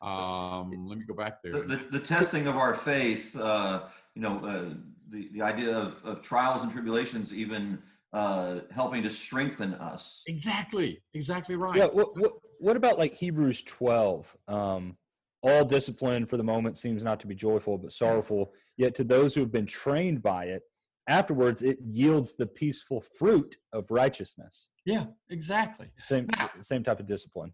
Um, 0.00 0.86
let 0.86 0.98
me 0.98 1.04
go 1.04 1.14
back 1.14 1.42
there. 1.42 1.52
The, 1.52 1.60
the, 1.60 1.76
the 1.92 2.00
testing 2.00 2.46
of 2.46 2.56
our 2.56 2.74
faith, 2.74 3.34
uh, 3.36 3.84
you 4.16 4.22
know, 4.22 4.38
uh, 4.44 4.74
the, 5.10 5.28
the 5.32 5.42
idea 5.42 5.76
of, 5.76 6.02
of 6.04 6.22
trials 6.22 6.62
and 6.62 6.72
tribulations 6.72 7.32
even 7.34 7.78
uh, 8.12 8.60
helping 8.72 9.02
to 9.02 9.10
strengthen 9.10 9.74
us. 9.74 10.22
Exactly, 10.26 11.02
exactly 11.14 11.54
right. 11.54 11.76
Yeah, 11.76 11.86
what, 11.86 12.18
what 12.18 12.32
what 12.58 12.76
about 12.76 12.98
like 12.98 13.14
Hebrews 13.14 13.62
12? 13.62 14.36
Um 14.48 14.96
all 15.42 15.64
discipline 15.64 16.24
for 16.26 16.36
the 16.38 16.42
moment 16.42 16.76
seems 16.78 17.04
not 17.04 17.20
to 17.20 17.26
be 17.28 17.34
joyful 17.34 17.78
but 17.78 17.92
sorrowful, 17.92 18.52
yet 18.78 18.94
to 18.96 19.04
those 19.04 19.34
who 19.34 19.42
have 19.42 19.52
been 19.52 19.66
trained 19.66 20.20
by 20.22 20.46
it, 20.46 20.62
afterwards 21.08 21.62
it 21.62 21.78
yields 21.82 22.34
the 22.34 22.46
peaceful 22.46 23.02
fruit 23.18 23.56
of 23.72 23.84
righteousness. 23.90 24.70
yeah, 24.86 25.04
exactly. 25.30 25.88
Same 26.00 26.26
Now- 26.36 26.50
same 26.60 26.82
type 26.82 26.98
of 27.00 27.06
discipline. 27.06 27.52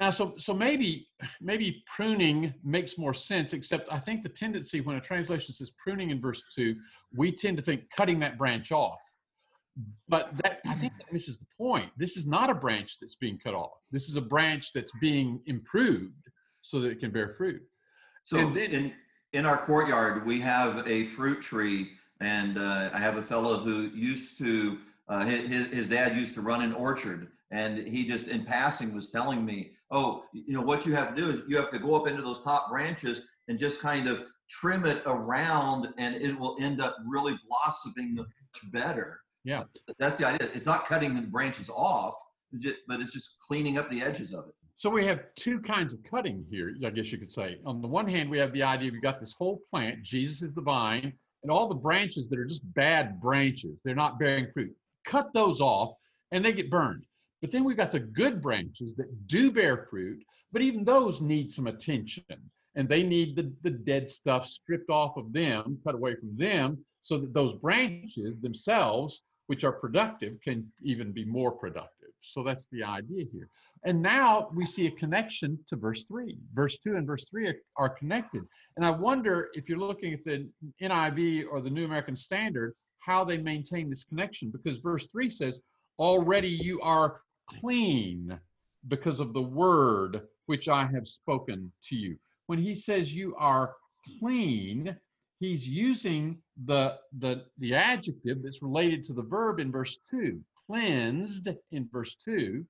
Now, 0.00 0.10
so 0.10 0.34
so 0.38 0.52
maybe 0.52 1.08
maybe 1.40 1.82
pruning 1.86 2.52
makes 2.64 2.98
more 2.98 3.14
sense. 3.14 3.52
Except 3.52 3.88
I 3.92 3.98
think 3.98 4.22
the 4.22 4.28
tendency 4.28 4.80
when 4.80 4.96
a 4.96 5.00
translation 5.00 5.54
says 5.54 5.70
pruning 5.78 6.10
in 6.10 6.20
verse 6.20 6.42
two, 6.54 6.76
we 7.14 7.30
tend 7.32 7.56
to 7.58 7.62
think 7.62 7.88
cutting 7.96 8.18
that 8.20 8.36
branch 8.36 8.72
off. 8.72 9.00
But 10.08 10.30
that 10.42 10.60
I 10.66 10.74
think 10.74 10.92
that 10.98 11.12
misses 11.12 11.38
the 11.38 11.46
point. 11.56 11.90
This 11.96 12.16
is 12.16 12.26
not 12.26 12.50
a 12.50 12.54
branch 12.54 12.98
that's 13.00 13.16
being 13.16 13.38
cut 13.38 13.54
off. 13.54 13.78
This 13.90 14.08
is 14.08 14.16
a 14.16 14.20
branch 14.20 14.72
that's 14.72 14.92
being 15.00 15.40
improved 15.46 16.28
so 16.62 16.80
that 16.80 16.90
it 16.90 17.00
can 17.00 17.10
bear 17.10 17.30
fruit. 17.30 17.62
So 18.24 18.38
And 18.38 18.56
then- 18.56 18.70
in 18.70 18.92
in 19.32 19.44
our 19.44 19.58
courtyard, 19.58 20.24
we 20.24 20.40
have 20.40 20.86
a 20.86 21.04
fruit 21.04 21.40
tree, 21.40 21.90
And 22.20 22.56
uh, 22.56 22.90
I 22.92 22.98
have 22.98 23.16
a 23.16 23.22
fellow 23.22 23.58
who 23.58 23.90
used 23.92 24.38
to, 24.38 24.78
uh, 25.08 25.24
his, 25.24 25.66
his 25.66 25.88
dad 25.88 26.16
used 26.16 26.34
to 26.36 26.40
run 26.40 26.62
an 26.62 26.72
orchard. 26.72 27.32
And 27.54 27.78
he 27.78 28.04
just 28.04 28.26
in 28.26 28.44
passing 28.44 28.92
was 28.92 29.10
telling 29.10 29.44
me, 29.44 29.70
oh, 29.92 30.24
you 30.32 30.52
know, 30.52 30.60
what 30.60 30.84
you 30.84 30.94
have 30.96 31.14
to 31.14 31.20
do 31.20 31.30
is 31.30 31.42
you 31.46 31.56
have 31.56 31.70
to 31.70 31.78
go 31.78 31.94
up 31.94 32.08
into 32.08 32.20
those 32.20 32.42
top 32.42 32.68
branches 32.68 33.26
and 33.46 33.56
just 33.56 33.80
kind 33.80 34.08
of 34.08 34.24
trim 34.50 34.84
it 34.84 35.02
around 35.06 35.88
and 35.96 36.16
it 36.16 36.36
will 36.36 36.56
end 36.60 36.80
up 36.80 36.96
really 37.06 37.38
blossoming 37.48 38.16
much 38.16 38.72
better. 38.72 39.20
Yeah. 39.44 39.62
That's 40.00 40.16
the 40.16 40.26
idea. 40.26 40.48
It's 40.52 40.66
not 40.66 40.86
cutting 40.86 41.14
the 41.14 41.22
branches 41.22 41.70
off, 41.70 42.16
but 42.88 43.00
it's 43.00 43.12
just 43.12 43.38
cleaning 43.38 43.78
up 43.78 43.88
the 43.88 44.02
edges 44.02 44.34
of 44.34 44.48
it. 44.48 44.54
So 44.78 44.90
we 44.90 45.04
have 45.04 45.20
two 45.36 45.60
kinds 45.60 45.94
of 45.94 46.00
cutting 46.02 46.44
here, 46.50 46.74
I 46.84 46.90
guess 46.90 47.12
you 47.12 47.18
could 47.18 47.30
say. 47.30 47.58
On 47.64 47.80
the 47.80 47.86
one 47.86 48.08
hand, 48.08 48.28
we 48.28 48.38
have 48.38 48.52
the 48.52 48.64
idea 48.64 48.90
we've 48.90 49.00
got 49.00 49.20
this 49.20 49.34
whole 49.38 49.60
plant, 49.70 50.02
Jesus 50.02 50.42
is 50.42 50.54
the 50.54 50.60
vine, 50.60 51.12
and 51.44 51.52
all 51.52 51.68
the 51.68 51.74
branches 51.76 52.28
that 52.30 52.38
are 52.40 52.44
just 52.44 52.62
bad 52.74 53.20
branches, 53.20 53.80
they're 53.84 53.94
not 53.94 54.18
bearing 54.18 54.48
fruit. 54.52 54.74
Cut 55.06 55.32
those 55.32 55.60
off 55.60 55.92
and 56.32 56.44
they 56.44 56.52
get 56.52 56.68
burned. 56.68 57.04
But 57.44 57.52
then 57.52 57.64
we've 57.64 57.76
got 57.76 57.92
the 57.92 58.00
good 58.00 58.40
branches 58.40 58.94
that 58.94 59.26
do 59.26 59.50
bear 59.50 59.86
fruit, 59.90 60.24
but 60.50 60.62
even 60.62 60.82
those 60.82 61.20
need 61.20 61.52
some 61.52 61.66
attention 61.66 62.24
and 62.74 62.88
they 62.88 63.02
need 63.02 63.36
the, 63.36 63.52
the 63.62 63.70
dead 63.70 64.08
stuff 64.08 64.46
stripped 64.46 64.88
off 64.88 65.18
of 65.18 65.30
them, 65.30 65.78
cut 65.84 65.94
away 65.94 66.14
from 66.14 66.34
them, 66.38 66.82
so 67.02 67.18
that 67.18 67.34
those 67.34 67.52
branches 67.56 68.40
themselves, 68.40 69.20
which 69.48 69.62
are 69.62 69.72
productive, 69.72 70.40
can 70.42 70.72
even 70.82 71.12
be 71.12 71.26
more 71.26 71.52
productive. 71.52 72.08
So 72.22 72.42
that's 72.42 72.66
the 72.72 72.82
idea 72.82 73.24
here. 73.30 73.50
And 73.84 74.00
now 74.00 74.48
we 74.54 74.64
see 74.64 74.86
a 74.86 74.92
connection 74.92 75.58
to 75.68 75.76
verse 75.76 76.04
3. 76.04 76.38
Verse 76.54 76.78
2 76.78 76.96
and 76.96 77.06
verse 77.06 77.26
3 77.28 77.48
are, 77.48 77.56
are 77.76 77.90
connected. 77.90 78.44
And 78.78 78.86
I 78.86 78.90
wonder 78.90 79.50
if 79.52 79.68
you're 79.68 79.76
looking 79.76 80.14
at 80.14 80.24
the 80.24 80.48
NIV 80.80 81.44
or 81.52 81.60
the 81.60 81.68
New 81.68 81.84
American 81.84 82.16
Standard, 82.16 82.72
how 83.00 83.22
they 83.22 83.36
maintain 83.36 83.90
this 83.90 84.02
connection, 84.02 84.48
because 84.48 84.78
verse 84.78 85.08
3 85.12 85.28
says, 85.28 85.60
Already 85.98 86.48
you 86.48 86.80
are 86.80 87.20
clean 87.46 88.38
because 88.88 89.20
of 89.20 89.32
the 89.32 89.42
word 89.42 90.22
which 90.46 90.68
I 90.68 90.86
have 90.86 91.08
spoken 91.08 91.72
to 91.84 91.96
you 91.96 92.16
when 92.46 92.58
he 92.58 92.74
says 92.74 93.14
you 93.14 93.34
are 93.36 93.74
clean, 94.18 94.96
he's 95.40 95.66
using 95.66 96.38
the, 96.64 96.98
the, 97.18 97.44
the 97.58 97.74
adjective 97.74 98.42
that's 98.42 98.62
related 98.62 99.02
to 99.04 99.12
the 99.12 99.22
verb 99.22 99.60
in 99.60 99.72
verse 99.72 99.98
2, 100.10 100.40
cleansed 100.66 101.48
in 101.72 101.88
verse 101.90 102.16
2, 102.24 102.64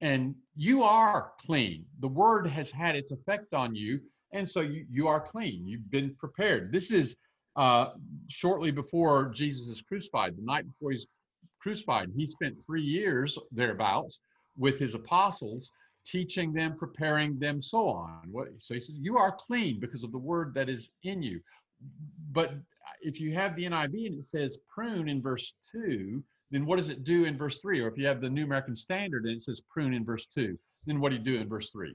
and 0.00 0.34
you 0.56 0.82
are 0.82 1.32
clean. 1.40 1.84
The 2.00 2.08
word 2.08 2.46
has 2.46 2.70
had 2.70 2.96
its 2.96 3.12
effect 3.12 3.54
on 3.54 3.74
you, 3.74 4.00
and 4.32 4.48
so 4.48 4.60
you, 4.60 4.84
you 4.90 5.08
are 5.08 5.20
clean. 5.20 5.66
You've 5.66 5.90
been 5.90 6.14
prepared. 6.16 6.72
This 6.72 6.90
is 6.90 7.16
uh, 7.56 7.90
shortly 8.28 8.72
before 8.72 9.30
Jesus 9.30 9.68
is 9.68 9.80
crucified, 9.80 10.36
the 10.36 10.42
night 10.42 10.66
before 10.66 10.90
he's 10.90 11.06
crucified. 11.64 12.12
He 12.14 12.26
spent 12.26 12.62
three 12.62 12.82
years 12.82 13.38
thereabouts 13.50 14.20
with 14.56 14.78
his 14.78 14.94
apostles 14.94 15.70
teaching 16.06 16.52
them, 16.52 16.76
preparing 16.76 17.38
them, 17.38 17.62
so 17.62 17.88
on. 17.88 18.30
So 18.58 18.74
he 18.74 18.80
says, 18.80 18.94
You 19.00 19.16
are 19.16 19.32
clean 19.32 19.80
because 19.80 20.04
of 20.04 20.12
the 20.12 20.18
word 20.18 20.52
that 20.54 20.68
is 20.68 20.90
in 21.04 21.22
you. 21.22 21.40
But 22.32 22.52
if 23.00 23.18
you 23.18 23.32
have 23.32 23.56
the 23.56 23.64
NIV 23.64 24.06
and 24.06 24.18
it 24.18 24.24
says 24.24 24.58
prune 24.72 25.08
in 25.08 25.22
verse 25.22 25.54
2, 25.72 26.22
then 26.50 26.66
what 26.66 26.76
does 26.76 26.90
it 26.90 27.02
do 27.02 27.24
in 27.24 27.38
verse 27.38 27.58
3? 27.60 27.80
Or 27.80 27.88
if 27.88 27.96
you 27.96 28.06
have 28.06 28.20
the 28.20 28.28
New 28.28 28.44
American 28.44 28.76
Standard 28.76 29.24
and 29.24 29.36
it 29.36 29.40
says 29.40 29.62
prune 29.70 29.94
in 29.94 30.04
verse 30.04 30.26
2, 30.26 30.58
then 30.86 31.00
what 31.00 31.10
do 31.10 31.16
you 31.16 31.22
do 31.22 31.36
in 31.36 31.48
verse 31.48 31.70
3? 31.70 31.94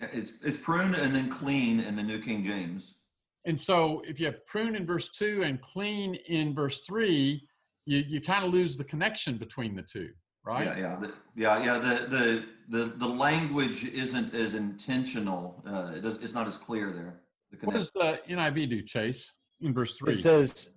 It's, 0.00 0.32
it's 0.42 0.58
prune 0.58 0.94
and 0.94 1.14
then 1.14 1.28
clean 1.28 1.80
in 1.80 1.94
the 1.94 2.02
New 2.02 2.20
King 2.20 2.42
James. 2.42 2.96
And 3.44 3.58
so 3.58 4.02
if 4.06 4.18
you 4.18 4.26
have 4.26 4.44
prune 4.46 4.74
in 4.74 4.86
verse 4.86 5.10
2 5.10 5.42
and 5.44 5.60
clean 5.60 6.14
in 6.14 6.54
verse 6.54 6.80
3, 6.80 7.46
you, 7.86 7.98
you 8.06 8.20
kind 8.20 8.44
of 8.44 8.52
lose 8.52 8.76
the 8.76 8.84
connection 8.84 9.36
between 9.36 9.74
the 9.74 9.82
two 9.82 10.10
right? 10.44 10.66
Yeah, 10.66 10.78
yeah, 10.78 10.96
the, 10.96 11.12
yeah, 11.34 11.64
yeah. 11.64 11.78
The, 11.78 12.06
the 12.06 12.44
the 12.68 12.84
the 12.96 13.06
language 13.06 13.84
isn't 13.84 14.34
as 14.34 14.54
intentional. 14.54 15.62
Uh, 15.66 15.92
it 15.96 16.02
does, 16.02 16.16
it's 16.16 16.34
not 16.34 16.46
as 16.46 16.56
clear 16.56 16.92
there. 16.92 17.20
The 17.50 17.66
what 17.66 17.74
does 17.74 17.90
the 17.92 18.20
NIV 18.28 18.68
do, 18.68 18.82
Chase? 18.82 19.32
In 19.60 19.72
verse 19.72 19.94
three, 19.96 20.12
it 20.12 20.16
says 20.16 20.70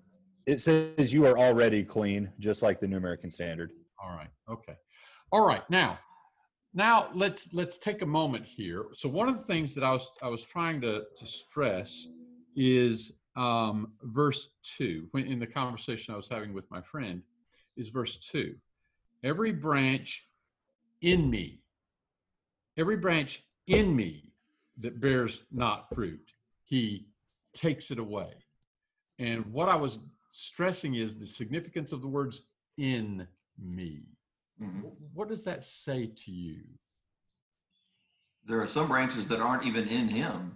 it 0.45 0.59
says 0.59 1.13
you 1.13 1.25
are 1.25 1.37
already 1.37 1.83
clean, 1.83 2.31
just 2.39 2.63
like 2.63 2.79
the 2.79 2.87
New 2.87 2.97
American 2.97 3.29
Standard. 3.29 3.71
All 4.01 4.11
right. 4.11 4.29
Okay. 4.49 4.75
All 5.31 5.45
right. 5.45 5.67
Now, 5.69 5.99
now 6.73 7.09
let's 7.13 7.49
let's 7.53 7.77
take 7.77 8.01
a 8.01 8.05
moment 8.05 8.45
here. 8.45 8.85
So 8.93 9.09
one 9.09 9.27
of 9.27 9.37
the 9.37 9.43
things 9.43 9.73
that 9.75 9.83
I 9.83 9.91
was 9.91 10.09
I 10.21 10.29
was 10.29 10.43
trying 10.43 10.81
to 10.81 11.03
to 11.17 11.25
stress 11.25 12.07
is 12.55 13.11
um, 13.37 13.93
verse 14.01 14.49
two. 14.63 15.07
When 15.11 15.25
in 15.25 15.39
the 15.39 15.47
conversation 15.47 16.13
I 16.13 16.17
was 16.17 16.27
having 16.27 16.53
with 16.53 16.69
my 16.69 16.81
friend, 16.81 17.21
is 17.77 17.89
verse 17.89 18.17
two 18.17 18.55
every 19.23 19.51
branch 19.51 20.27
in 21.01 21.29
me, 21.29 21.61
every 22.77 22.97
branch 22.97 23.43
in 23.67 23.95
me 23.95 24.31
that 24.79 24.99
bears 24.99 25.43
not 25.51 25.87
fruit, 25.93 26.31
he 26.63 27.07
takes 27.53 27.91
it 27.91 27.99
away. 27.99 28.33
And 29.19 29.45
what 29.47 29.69
I 29.69 29.75
was 29.75 29.99
stressing 30.29 30.95
is 30.95 31.17
the 31.17 31.25
significance 31.25 31.91
of 31.91 32.01
the 32.01 32.07
words 32.07 32.43
in 32.77 33.27
me. 33.59 34.03
Mm-hmm. 34.61 34.87
What 35.13 35.29
does 35.29 35.43
that 35.45 35.63
say 35.63 36.11
to 36.25 36.31
you? 36.31 36.61
There 38.45 38.61
are 38.61 38.67
some 38.67 38.87
branches 38.87 39.27
that 39.27 39.41
aren't 39.41 39.65
even 39.65 39.87
in 39.87 40.07
him. 40.07 40.55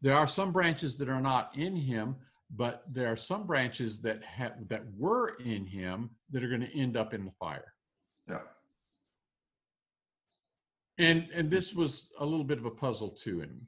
There 0.00 0.14
are 0.14 0.28
some 0.28 0.52
branches 0.52 0.96
that 0.98 1.08
are 1.08 1.20
not 1.20 1.56
in 1.56 1.74
him, 1.74 2.16
but 2.50 2.84
there 2.90 3.08
are 3.08 3.16
some 3.16 3.46
branches 3.46 4.00
that 4.02 4.22
have 4.24 4.52
that 4.68 4.82
were 4.96 5.36
in 5.44 5.66
him 5.66 6.10
that 6.30 6.42
are 6.42 6.48
going 6.48 6.60
to 6.60 6.78
end 6.78 6.96
up 6.96 7.12
in 7.14 7.24
the 7.24 7.32
fire. 7.32 7.74
Yeah. 8.28 8.40
And 10.98 11.28
and 11.34 11.50
this 11.50 11.74
was 11.74 12.12
a 12.18 12.24
little 12.24 12.44
bit 12.44 12.58
of 12.58 12.64
a 12.64 12.70
puzzle 12.70 13.10
to 13.10 13.40
him. 13.40 13.66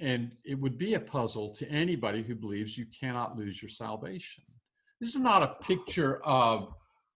And 0.00 0.30
it 0.44 0.54
would 0.54 0.78
be 0.78 0.94
a 0.94 1.00
puzzle 1.00 1.52
to 1.56 1.68
anybody 1.68 2.22
who 2.22 2.36
believes 2.36 2.78
you 2.78 2.86
cannot 2.98 3.36
lose 3.36 3.60
your 3.60 3.68
salvation. 3.68 4.44
This 5.00 5.16
is 5.16 5.20
not 5.20 5.42
a 5.42 5.64
picture 5.64 6.22
of 6.24 6.72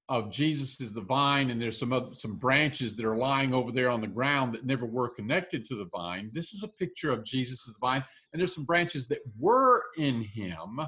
of 0.09 0.31
Jesus 0.31 0.81
is 0.81 0.92
the 0.92 1.03
vine, 1.03 1.51
and 1.51 1.61
there's 1.61 1.79
some 1.79 1.92
other, 1.92 2.14
some 2.14 2.37
branches 2.37 2.97
that 2.97 3.05
are 3.05 3.16
lying 3.16 3.53
over 3.53 3.71
there 3.71 3.90
on 3.90 4.01
the 4.01 4.07
ground 4.07 4.55
that 4.55 4.64
never 4.64 4.87
were 4.87 5.09
connected 5.09 5.64
to 5.66 5.77
the 5.77 5.85
vine. 5.87 6.31
This 6.33 6.55
is 6.55 6.62
a 6.62 6.68
picture 6.68 7.11
of 7.11 7.25
Jesus 7.25 7.68
as 7.68 7.75
the 7.75 7.81
vine, 7.81 8.03
and 8.33 8.40
there's 8.40 8.55
some 8.55 8.64
branches 8.64 9.07
that 9.09 9.21
were 9.38 9.83
in 9.99 10.23
him, 10.23 10.81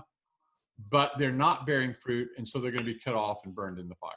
but 0.91 1.13
they're 1.19 1.33
not 1.33 1.67
bearing 1.67 1.95
fruit, 1.95 2.29
and 2.39 2.49
so 2.49 2.61
they're 2.61 2.71
going 2.71 2.85
to 2.85 2.93
be 2.93 2.99
cut 2.99 3.15
off 3.15 3.45
and 3.45 3.55
burned 3.55 3.79
in 3.79 3.89
the 3.89 3.95
fire. 3.97 4.11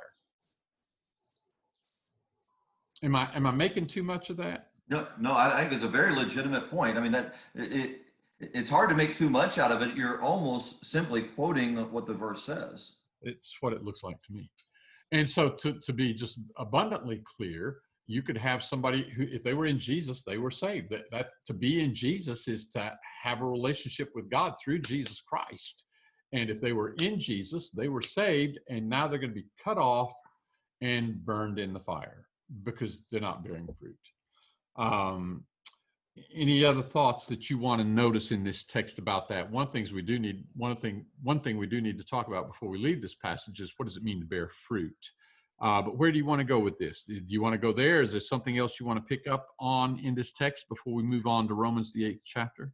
Am 3.04 3.16
I 3.18 3.28
am 3.36 3.46
I 3.46 3.52
making 3.52 3.88
too 3.88 4.04
much 4.04 4.30
of 4.30 4.38
that? 4.38 4.70
No, 4.88 5.08
no. 5.20 5.34
I 5.34 5.60
think 5.60 5.74
it's 5.74 5.84
a 5.84 5.90
very 5.90 6.16
legitimate 6.16 6.70
point. 6.70 6.98
I 6.98 7.02
mean 7.02 7.12
that 7.12 7.36
it, 7.54 7.74
it 7.74 8.02
it's 8.40 8.70
hard 8.70 8.90
to 8.90 8.96
make 8.96 9.18
too 9.18 9.30
much 9.30 9.58
out 9.58 9.72
of 9.72 9.82
it. 9.82 9.96
You're 9.96 10.22
almost 10.22 10.86
simply 10.86 11.24
quoting 11.24 11.76
what 11.92 12.08
the 12.08 12.14
verse 12.14 12.44
says. 12.44 12.94
It's 13.22 13.58
what 13.60 13.74
it 13.74 13.84
looks 13.84 14.04
like 14.04 14.22
to 14.22 14.34
me. 14.34 14.50
And 15.14 15.30
so, 15.30 15.50
to, 15.50 15.80
to 15.80 15.94
be 15.94 16.14
just 16.14 16.40
abundantly 16.58 17.22
clear, 17.38 17.78
you 18.08 18.22
could 18.24 18.38
have 18.38 18.64
somebody 18.64 19.10
who, 19.16 19.24
if 19.32 19.44
they 19.44 19.54
were 19.54 19.68
in 19.68 19.80
Jesus, 19.80 20.24
they 20.24 20.40
were 20.40 20.52
saved. 20.52 20.90
That, 20.90 21.04
that 21.12 21.30
to 21.46 21.54
be 21.54 21.84
in 21.84 21.94
Jesus 21.94 22.48
is 22.48 22.68
to 22.70 22.98
have 23.22 23.42
a 23.42 23.46
relationship 23.46 24.10
with 24.16 24.30
God 24.30 24.56
through 24.62 24.80
Jesus 24.80 25.22
Christ. 25.22 25.86
And 26.34 26.50
if 26.50 26.60
they 26.60 26.74
were 26.74 26.96
in 27.00 27.20
Jesus, 27.20 27.70
they 27.70 27.88
were 27.88 28.02
saved, 28.02 28.60
and 28.70 28.90
now 28.90 29.08
they're 29.08 29.20
going 29.20 29.30
to 29.30 29.42
be 29.42 29.48
cut 29.64 29.78
off 29.78 30.12
and 30.82 31.24
burned 31.24 31.60
in 31.60 31.74
the 31.74 31.80
fire 31.80 32.26
because 32.64 33.06
they're 33.12 33.22
not 33.22 33.44
bearing 33.44 33.70
fruit. 33.80 33.96
Um, 34.76 35.46
any 36.34 36.64
other 36.64 36.82
thoughts 36.82 37.26
that 37.28 37.50
you 37.50 37.58
want 37.58 37.82
to 37.82 37.88
notice 37.88 38.32
in 38.32 38.44
this 38.44 38.64
text 38.64 39.00
about 39.00 39.28
that? 39.30 39.50
One 39.50 39.68
things 39.68 39.92
we 39.92 40.02
do 40.02 40.20
need 40.20 40.44
one 40.56 40.76
thing 40.76 41.06
one 41.22 41.40
thing 41.40 41.58
we 41.58 41.68
do 41.68 41.82
need 41.82 41.98
to 41.98 42.04
talk 42.04 42.28
about 42.28 42.48
before 42.48 42.70
we 42.70 42.78
leave 42.78 43.02
this 43.02 43.16
passage 43.16 43.60
is 43.60 43.74
what 43.78 43.88
does 43.88 43.98
it 43.98 44.04
mean 44.04 44.20
to 44.20 44.26
bear 44.26 44.48
fruit? 44.48 45.12
Uh, 45.62 45.82
but 45.82 45.98
where 45.98 46.12
do 46.12 46.18
you 46.18 46.26
want 46.26 46.40
to 46.40 46.46
go 46.46 46.60
with 46.60 46.78
this? 46.78 47.04
Do 47.04 47.22
you 47.28 47.42
want 47.42 47.54
to 47.54 47.58
go 47.58 47.72
there? 47.72 48.02
Is 48.02 48.12
there 48.12 48.20
something 48.20 48.58
else 48.58 48.80
you 48.80 48.86
want 48.86 49.00
to 49.00 49.06
pick 49.08 49.28
up 49.28 49.48
on 49.60 50.00
in 50.00 50.14
this 50.14 50.34
text 50.34 50.68
before 50.68 50.94
we 50.94 51.04
move 51.04 51.26
on 51.26 51.48
to 51.48 51.54
romans 51.54 51.94
the 51.94 52.06
eighth 52.06 52.24
chapter? 52.26 52.74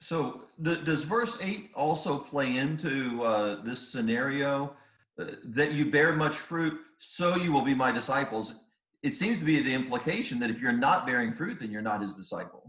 So 0.00 0.42
th- 0.62 0.84
does 0.84 1.04
verse 1.04 1.38
8 1.40 1.70
also 1.74 2.18
play 2.18 2.56
into 2.56 3.22
uh, 3.22 3.62
this 3.62 3.92
scenario 3.92 4.74
uh, 5.18 5.26
that 5.44 5.72
you 5.72 5.90
bear 5.90 6.14
much 6.14 6.36
fruit 6.36 6.78
so 6.98 7.36
you 7.36 7.52
will 7.52 7.62
be 7.62 7.74
my 7.74 7.92
disciples? 7.92 8.54
It 9.02 9.14
seems 9.14 9.38
to 9.38 9.44
be 9.44 9.62
the 9.62 9.72
implication 9.72 10.38
that 10.40 10.50
if 10.50 10.60
you're 10.60 10.72
not 10.72 11.06
bearing 11.06 11.32
fruit, 11.32 11.60
then 11.60 11.70
you're 11.70 11.82
not 11.82 12.02
his 12.02 12.14
disciple. 12.14 12.65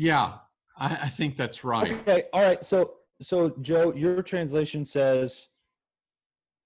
Yeah, 0.00 0.34
I, 0.78 0.98
I 1.02 1.08
think 1.08 1.36
that's 1.36 1.62
right. 1.64 1.92
Okay, 1.92 2.24
all 2.32 2.42
right. 2.42 2.64
So, 2.64 2.94
so 3.20 3.50
Joe, 3.60 3.92
your 3.94 4.22
translation 4.22 4.84
says 4.84 5.48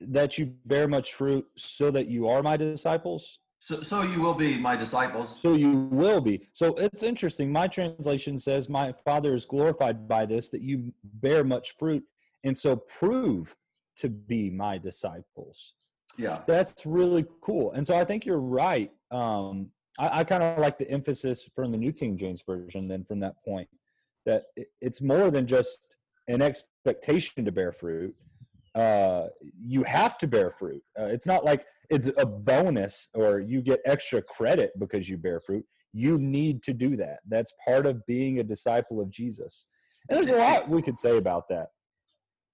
that 0.00 0.38
you 0.38 0.54
bear 0.64 0.86
much 0.86 1.14
fruit, 1.14 1.46
so 1.56 1.90
that 1.90 2.06
you 2.06 2.28
are 2.28 2.42
my 2.42 2.56
disciples. 2.56 3.38
So, 3.58 3.80
so 3.82 4.02
you 4.02 4.20
will 4.20 4.34
be 4.34 4.58
my 4.58 4.76
disciples. 4.76 5.34
So 5.40 5.54
you 5.54 5.88
will 5.90 6.20
be. 6.20 6.48
So 6.52 6.74
it's 6.74 7.02
interesting. 7.02 7.50
My 7.50 7.66
translation 7.66 8.38
says, 8.38 8.68
"My 8.68 8.92
Father 8.92 9.34
is 9.34 9.46
glorified 9.46 10.06
by 10.06 10.26
this, 10.26 10.50
that 10.50 10.60
you 10.60 10.92
bear 11.02 11.42
much 11.42 11.76
fruit." 11.76 12.04
and 12.44 12.56
so 12.56 12.76
prove 12.76 13.56
to 13.96 14.08
be 14.08 14.50
my 14.50 14.78
disciples. 14.78 15.72
Yeah. 16.16 16.42
That's 16.46 16.86
really 16.86 17.24
cool. 17.40 17.72
And 17.72 17.86
so 17.86 17.96
I 17.96 18.04
think 18.04 18.24
you're 18.24 18.38
right. 18.38 18.92
Um, 19.10 19.70
I, 19.98 20.20
I 20.20 20.24
kind 20.24 20.42
of 20.42 20.58
like 20.58 20.78
the 20.78 20.90
emphasis 20.90 21.48
from 21.54 21.72
the 21.72 21.78
New 21.78 21.92
King 21.92 22.16
James 22.16 22.42
Version 22.46 22.88
then 22.88 23.04
from 23.04 23.20
that 23.20 23.42
point 23.44 23.68
that 24.26 24.44
it, 24.56 24.68
it's 24.80 25.00
more 25.00 25.30
than 25.30 25.46
just 25.46 25.86
an 26.28 26.42
expectation 26.42 27.44
to 27.44 27.52
bear 27.52 27.72
fruit. 27.72 28.14
Uh, 28.74 29.26
you 29.60 29.84
have 29.84 30.18
to 30.18 30.26
bear 30.26 30.50
fruit. 30.50 30.82
Uh, 30.98 31.04
it's 31.04 31.26
not 31.26 31.44
like 31.44 31.64
it's 31.90 32.08
a 32.16 32.26
bonus 32.26 33.08
or 33.14 33.38
you 33.38 33.62
get 33.62 33.80
extra 33.84 34.22
credit 34.22 34.72
because 34.78 35.08
you 35.08 35.16
bear 35.16 35.40
fruit. 35.40 35.64
You 35.92 36.18
need 36.18 36.62
to 36.64 36.72
do 36.72 36.96
that. 36.96 37.18
That's 37.28 37.52
part 37.64 37.86
of 37.86 38.04
being 38.06 38.40
a 38.40 38.42
disciple 38.42 39.00
of 39.00 39.10
Jesus. 39.10 39.66
And 40.08 40.16
there's 40.16 40.28
a 40.28 40.36
lot 40.36 40.68
we 40.68 40.82
could 40.82 40.98
say 40.98 41.16
about 41.16 41.48
that. 41.50 41.68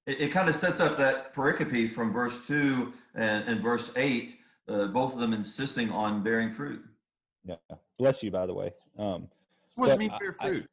It, 0.07 0.21
it 0.21 0.29
kind 0.33 0.49
of 0.49 0.57
sets 0.57 0.81
up 0.81 0.99
that 0.99 1.35
pericope 1.35 1.91
from 1.91 2.13
verse 2.13 2.47
2 2.47 2.93
and, 3.15 3.49
and 3.49 3.63
verse 3.63 3.93
8, 3.97 4.37
uh, 4.69 4.87
both 4.89 5.15
of 5.15 5.21
them 5.21 5.33
insisting 5.33 5.91
on 5.91 6.23
bearing 6.23 6.51
fruit. 6.51 6.85
Yeah. 7.45 7.57
Bless 7.99 8.23
you, 8.23 8.31
by 8.31 8.47
the 8.47 8.55
way. 8.55 8.73
Um, 8.99 9.29
What 9.75 9.89
does 9.89 9.99
mean 9.99 10.11
I- 10.11 10.19
bear 10.19 10.37
I- 10.41 10.49
fruit? 10.49 10.71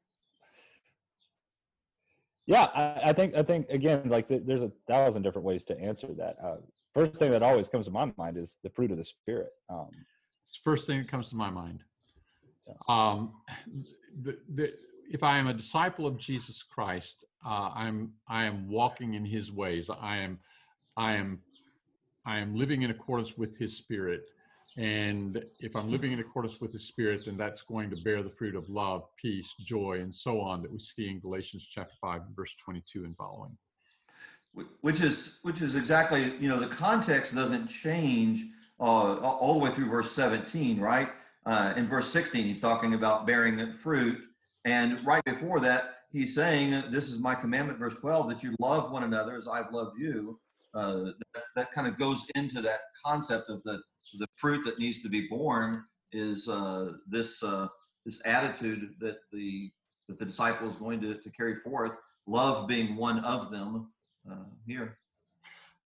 Yeah, 2.45 2.63
I, 2.73 3.09
I 3.09 3.13
think 3.13 3.35
I 3.35 3.43
think 3.43 3.67
again, 3.69 4.07
like 4.07 4.27
th- 4.29 4.43
there's 4.45 4.61
a 4.61 4.71
thousand 4.87 5.23
different 5.23 5.45
ways 5.45 5.65
to 5.65 5.77
answer 5.79 6.07
that. 6.17 6.37
Uh, 6.41 6.57
first 6.93 7.15
thing 7.17 7.31
that 7.31 7.43
always 7.43 7.67
comes 7.67 7.85
to 7.87 7.91
my 7.91 8.11
mind 8.17 8.37
is 8.37 8.57
the 8.63 8.69
fruit 8.69 8.89
of 8.91 8.97
the 8.97 9.03
spirit. 9.03 9.49
Um, 9.69 9.89
It's 10.47 10.57
the 10.57 10.63
first 10.63 10.87
thing 10.87 10.99
that 10.99 11.09
comes 11.09 11.29
to 11.29 11.35
my 11.35 11.49
mind. 11.49 11.83
Yeah. 12.65 12.73
Um, 12.87 13.33
the, 14.23 14.37
the, 14.55 14.73
if 15.11 15.23
I 15.23 15.37
am 15.39 15.47
a 15.47 15.53
disciple 15.53 16.07
of 16.07 16.17
Jesus 16.17 16.63
Christ, 16.63 17.25
uh, 17.45 17.71
I'm 17.75 18.13
I 18.29 18.45
am 18.45 18.69
walking 18.69 19.15
in 19.15 19.25
His 19.25 19.51
ways. 19.51 19.89
I 19.89 20.17
am 20.17 20.39
I 20.95 21.15
am 21.15 21.41
I 22.25 22.39
am 22.39 22.55
living 22.55 22.83
in 22.83 22.91
accordance 22.91 23.37
with 23.37 23.57
His 23.57 23.75
Spirit. 23.75 24.21
And 24.77 25.43
if 25.59 25.75
I'm 25.75 25.89
living 25.89 26.11
in 26.11 26.19
accordance 26.19 26.61
with 26.61 26.71
the 26.71 26.79
Spirit, 26.79 27.25
then 27.25 27.35
that's 27.35 27.63
going 27.63 27.89
to 27.89 27.95
bear 28.03 28.21
the 28.21 28.29
fruit 28.29 28.55
of 28.55 28.69
love, 28.69 29.05
peace, 29.19 29.55
joy, 29.59 29.99
and 30.01 30.13
so 30.13 30.39
on 30.39 30.61
that 30.61 30.71
we 30.71 30.79
see 30.79 31.09
in 31.09 31.19
Galatians 31.19 31.67
chapter 31.67 31.95
five, 31.99 32.21
verse 32.35 32.55
twenty-two 32.63 33.03
and 33.03 33.17
following. 33.17 33.57
Which 34.81 35.01
is 35.01 35.39
which 35.41 35.61
is 35.61 35.75
exactly 35.75 36.35
you 36.39 36.47
know 36.47 36.59
the 36.59 36.67
context 36.67 37.33
doesn't 37.33 37.67
change 37.67 38.45
uh, 38.79 38.83
all 38.83 39.37
all 39.39 39.53
the 39.53 39.59
way 39.59 39.71
through 39.71 39.89
verse 39.89 40.11
17 40.11 40.79
right? 40.79 41.09
Uh, 41.45 41.73
in 41.77 41.87
verse 41.87 42.09
16 42.09 42.43
he's 42.43 42.59
talking 42.59 42.93
about 42.93 43.25
bearing 43.25 43.73
fruit. 43.73 44.21
And 44.65 45.05
right 45.05 45.23
before 45.25 45.59
that 45.61 45.95
he's 46.11 46.35
saying 46.35 46.83
this 46.91 47.07
is 47.07 47.19
my 47.19 47.35
commandment 47.35 47.79
verse 47.79 47.99
12 47.99 48.29
that 48.29 48.43
you 48.43 48.55
love 48.59 48.91
one 48.91 49.03
another 49.03 49.37
as 49.37 49.47
i've 49.47 49.71
loved 49.71 49.99
you. 49.99 50.39
Uh, 50.73 51.11
that, 51.33 51.43
that 51.55 51.71
kind 51.71 51.87
of 51.87 51.97
goes 51.97 52.25
into 52.35 52.61
that 52.61 52.81
concept 53.03 53.49
of 53.49 53.63
the 53.63 53.79
the 54.17 54.27
fruit 54.35 54.63
that 54.65 54.79
needs 54.79 55.01
to 55.01 55.09
be 55.09 55.27
borne 55.27 55.83
is 56.11 56.47
uh, 56.47 56.93
this 57.07 57.43
uh, 57.43 57.67
this 58.05 58.25
attitude 58.25 58.95
that 58.99 59.17
the 59.31 59.71
that 60.07 60.19
the 60.19 60.25
disciple 60.25 60.67
is 60.67 60.77
going 60.77 61.01
to, 61.01 61.15
to 61.15 61.29
carry 61.31 61.55
forth 61.55 61.97
love 62.27 62.67
being 62.67 62.95
one 62.95 63.19
of 63.19 63.51
them 63.51 63.91
uh, 64.29 64.45
here. 64.65 64.97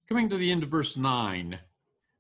Coming 0.10 0.30
to 0.30 0.38
the 0.38 0.52
end 0.52 0.64
of 0.64 0.70
verse 0.70 0.98
9, 0.98 1.58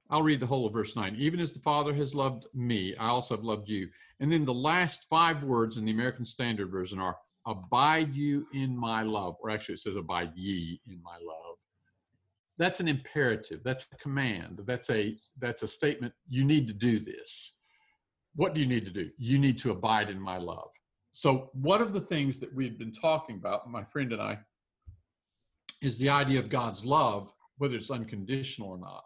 I'll 0.10 0.24
read 0.24 0.40
the 0.40 0.46
whole 0.46 0.66
of 0.66 0.74
verse 0.74 0.96
9. 0.96 1.16
Even 1.18 1.40
as 1.40 1.52
the 1.52 1.60
Father 1.60 1.94
has 1.94 2.16
loved 2.16 2.46
me, 2.54 2.96
I 2.96 3.08
also 3.08 3.36
have 3.36 3.44
loved 3.44 3.68
you. 3.68 3.90
And 4.20 4.32
then 4.32 4.46
the 4.46 4.54
last 4.54 5.08
five 5.10 5.44
words 5.44 5.78
in 5.78 5.86
the 5.86 5.92
American 5.92 6.26
Standard 6.26 6.70
Version 6.72 7.00
are 7.00 7.18
abide 7.48 8.14
you 8.14 8.48
in 8.54 8.78
my 8.78 9.02
love, 9.02 9.36
or 9.42 9.50
actually 9.50 9.76
it 9.76 9.80
says 9.82 9.96
abide 9.96 10.32
ye 10.36 10.80
in 10.88 11.02
my 11.04 11.18
love. 11.22 11.51
That's 12.62 12.80
an 12.80 12.88
imperative. 12.88 13.62
That's 13.64 13.88
a 13.92 13.98
command. 13.98 14.62
That's 14.68 14.92
a 14.92 15.16
that's 15.40 15.64
a 15.64 15.68
statement. 15.68 16.14
You 16.30 16.44
need 16.44 16.68
to 16.68 16.76
do 16.76 17.00
this. 17.00 17.56
What 18.36 18.54
do 18.54 18.60
you 18.60 18.68
need 18.68 18.86
to 18.86 18.92
do? 18.92 19.10
You 19.18 19.40
need 19.40 19.58
to 19.64 19.72
abide 19.72 20.12
in 20.12 20.20
my 20.20 20.38
love. 20.38 20.70
So 21.12 21.50
one 21.54 21.82
of 21.82 21.92
the 21.92 22.00
things 22.00 22.38
that 22.38 22.54
we've 22.54 22.78
been 22.78 22.92
talking 22.92 23.38
about, 23.38 23.68
my 23.68 23.84
friend 23.84 24.14
and 24.14 24.22
I, 24.22 24.38
is 25.82 25.98
the 25.98 26.10
idea 26.10 26.38
of 26.38 26.50
God's 26.50 26.86
love, 26.86 27.34
whether 27.58 27.76
it's 27.76 27.90
unconditional 27.90 28.70
or 28.70 28.78
not. 28.78 29.06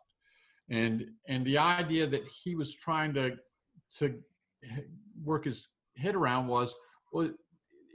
And 0.69 1.05
and 1.29 1.45
the 1.45 1.57
idea 1.57 2.07
that 2.07 2.27
he 2.27 2.55
was 2.55 2.75
trying 2.75 3.13
to 3.13 3.37
to 3.99 4.15
work 5.23 5.45
his 5.45 5.69
head 5.95 6.15
around 6.15 6.47
was, 6.47 6.75
well, 7.13 7.31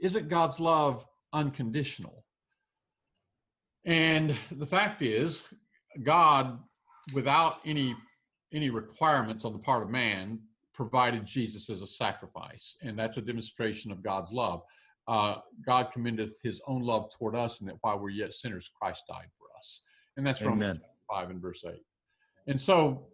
isn't 0.01 0.27
God's 0.27 0.59
love 0.59 1.05
unconditional? 1.33 2.25
And 3.85 4.35
the 4.51 4.65
fact 4.65 5.01
is, 5.01 5.43
God, 6.03 6.59
without 7.13 7.57
any 7.65 7.95
any 8.53 8.69
requirements 8.69 9.45
on 9.45 9.53
the 9.53 9.59
part 9.59 9.81
of 9.81 9.89
man, 9.89 10.37
provided 10.73 11.25
Jesus 11.25 11.69
as 11.69 11.81
a 11.81 11.87
sacrifice, 11.87 12.75
and 12.81 12.99
that's 12.99 13.17
a 13.17 13.21
demonstration 13.21 13.91
of 13.91 14.03
God's 14.03 14.31
love. 14.33 14.61
Uh, 15.07 15.35
God 15.65 15.87
commendeth 15.93 16.37
His 16.43 16.61
own 16.67 16.81
love 16.81 17.09
toward 17.17 17.35
us, 17.35 17.59
and 17.59 17.69
that 17.69 17.75
while 17.81 17.97
we're 17.99 18.09
yet 18.09 18.33
sinners, 18.33 18.69
Christ 18.79 19.03
died 19.07 19.29
for 19.37 19.47
us, 19.57 19.83
and 20.17 20.25
that's 20.25 20.41
Amen. 20.41 20.75
chapter 20.75 20.89
five 21.09 21.29
and 21.29 21.41
verse 21.41 21.63
eight. 21.65 21.83
And 22.47 22.59
so, 22.59 23.07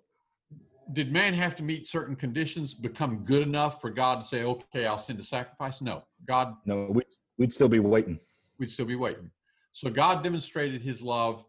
did 0.93 1.11
man 1.11 1.33
have 1.33 1.55
to 1.57 1.63
meet 1.63 1.87
certain 1.87 2.15
conditions, 2.15 2.73
become 2.73 3.19
good 3.25 3.41
enough 3.41 3.79
for 3.79 3.89
God 3.89 4.21
to 4.21 4.27
say, 4.27 4.43
"Okay, 4.43 4.85
I'll 4.85 4.97
send 4.97 5.19
a 5.19 5.23
sacrifice"? 5.23 5.81
No, 5.81 6.03
God 6.27 6.55
no, 6.65 6.87
we'd, 6.91 7.05
we'd 7.37 7.53
still 7.53 7.69
be 7.69 7.79
waiting. 7.79 8.19
we'd 8.59 8.71
still 8.71 8.85
be 8.85 8.95
waiting. 8.95 9.29
So 9.77 9.91
God 9.91 10.23
demonstrated 10.23 10.81
his 10.81 11.03
love 11.03 11.45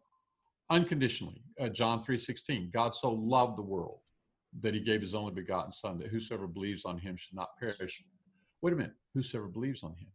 unconditionally. 0.69 1.43
Uh, 1.59 1.71
John 1.71 2.03
3:16, 2.03 2.71
God 2.71 2.95
so 2.95 3.11
loved 3.11 3.57
the 3.57 3.63
world 3.63 4.01
that 4.61 4.75
he 4.75 4.81
gave 4.81 5.01
his 5.01 5.15
only 5.15 5.33
begotten 5.33 5.73
son 5.73 5.99
that 5.99 6.09
whosoever 6.09 6.47
believes 6.47 6.85
on 6.85 6.99
him 6.99 7.17
should 7.17 7.35
not 7.35 7.57
perish. 7.59 8.05
Wait 8.61 8.75
a 8.75 8.77
minute, 8.77 8.93
whosoever 9.15 9.49
believes 9.49 9.83
on 9.83 9.95
him. 9.95 10.13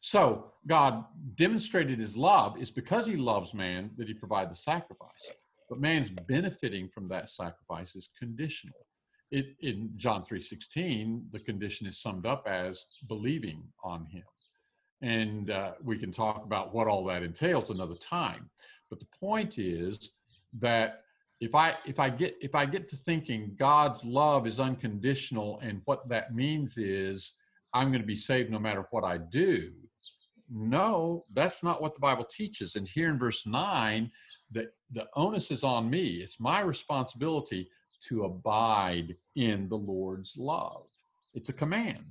So 0.00 0.54
God 0.66 1.04
demonstrated 1.36 2.00
his 2.00 2.16
love 2.16 2.60
is 2.60 2.72
because 2.72 3.06
he 3.06 3.14
loves 3.14 3.54
man 3.54 3.92
that 3.96 4.08
he 4.08 4.14
provided 4.14 4.50
the 4.50 4.56
sacrifice. 4.56 5.30
But 5.68 5.78
man's 5.78 6.10
benefiting 6.10 6.88
from 6.88 7.06
that 7.10 7.28
sacrifice 7.28 7.94
is 7.94 8.10
conditional. 8.18 8.88
It, 9.30 9.54
in 9.60 9.92
John 9.96 10.24
3:16, 10.24 11.30
the 11.30 11.38
condition 11.38 11.86
is 11.86 12.02
summed 12.02 12.26
up 12.26 12.48
as 12.48 12.84
believing 13.06 13.72
on 13.84 14.04
him 14.06 14.24
and 15.02 15.50
uh, 15.50 15.72
we 15.82 15.98
can 15.98 16.12
talk 16.12 16.44
about 16.44 16.74
what 16.74 16.86
all 16.86 17.04
that 17.04 17.22
entails 17.22 17.70
another 17.70 17.96
time. 17.96 18.48
But 18.88 19.00
the 19.00 19.06
point 19.18 19.58
is 19.58 20.12
that 20.58 21.02
if 21.40 21.54
i 21.54 21.74
if 21.84 22.00
i 22.00 22.08
get 22.08 22.34
if 22.40 22.54
i 22.54 22.64
get 22.64 22.88
to 22.88 22.96
thinking 22.96 23.54
god's 23.58 24.06
love 24.06 24.46
is 24.46 24.58
unconditional 24.58 25.60
and 25.62 25.82
what 25.84 26.08
that 26.08 26.34
means 26.34 26.78
is 26.78 27.34
i'm 27.74 27.90
going 27.90 28.00
to 28.00 28.06
be 28.06 28.16
saved 28.16 28.50
no 28.50 28.58
matter 28.58 28.86
what 28.90 29.04
i 29.04 29.18
do 29.18 29.70
no 30.50 31.24
that's 31.32 31.62
not 31.62 31.82
what 31.82 31.94
the 31.94 32.00
bible 32.00 32.24
teaches. 32.24 32.76
And 32.76 32.86
here 32.86 33.08
in 33.08 33.18
verse 33.18 33.46
9 33.46 34.10
that 34.52 34.74
the 34.92 35.08
onus 35.14 35.50
is 35.50 35.64
on 35.64 35.90
me. 35.90 36.20
It's 36.22 36.38
my 36.38 36.60
responsibility 36.60 37.68
to 38.08 38.24
abide 38.24 39.16
in 39.34 39.68
the 39.68 39.76
lord's 39.76 40.36
love. 40.36 40.86
It's 41.34 41.48
a 41.48 41.52
command. 41.54 42.04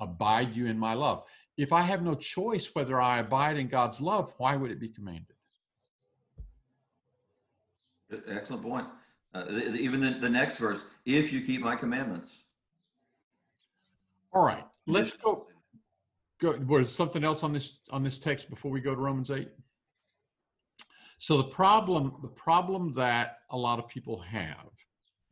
Abide 0.00 0.54
you 0.56 0.66
in 0.66 0.78
my 0.78 0.94
love 0.94 1.24
if 1.56 1.72
I 1.72 1.82
have 1.82 2.02
no 2.02 2.14
choice 2.14 2.70
whether 2.74 3.00
I 3.00 3.18
abide 3.18 3.58
in 3.58 3.68
God's 3.68 4.00
love, 4.00 4.32
why 4.38 4.56
would 4.56 4.70
it 4.70 4.80
be 4.80 4.88
commanded? 4.88 5.26
Excellent 8.28 8.62
point. 8.62 8.86
Uh, 9.34 9.44
the, 9.44 9.52
the- 9.70 9.78
even 9.80 10.00
the, 10.00 10.10
the 10.10 10.28
next 10.28 10.58
verse, 10.58 10.84
if 11.06 11.32
you 11.32 11.40
keep 11.40 11.62
my 11.62 11.76
commandments. 11.76 12.44
All 14.32 14.44
right, 14.44 14.64
let's 14.86 15.12
go. 15.12 15.46
Go. 16.40 16.58
Was 16.66 16.94
something 16.94 17.22
else 17.22 17.42
on 17.42 17.52
this 17.52 17.78
on 17.90 18.02
this 18.02 18.18
text 18.18 18.48
before 18.50 18.70
we 18.70 18.80
go 18.80 18.94
to 18.94 19.00
Romans 19.00 19.30
eight? 19.30 19.50
So 21.18 21.36
the 21.36 21.44
problem, 21.50 22.16
the 22.22 22.28
problem 22.28 22.94
that 22.94 23.38
a 23.50 23.56
lot 23.56 23.78
of 23.78 23.88
people 23.88 24.20
have, 24.22 24.70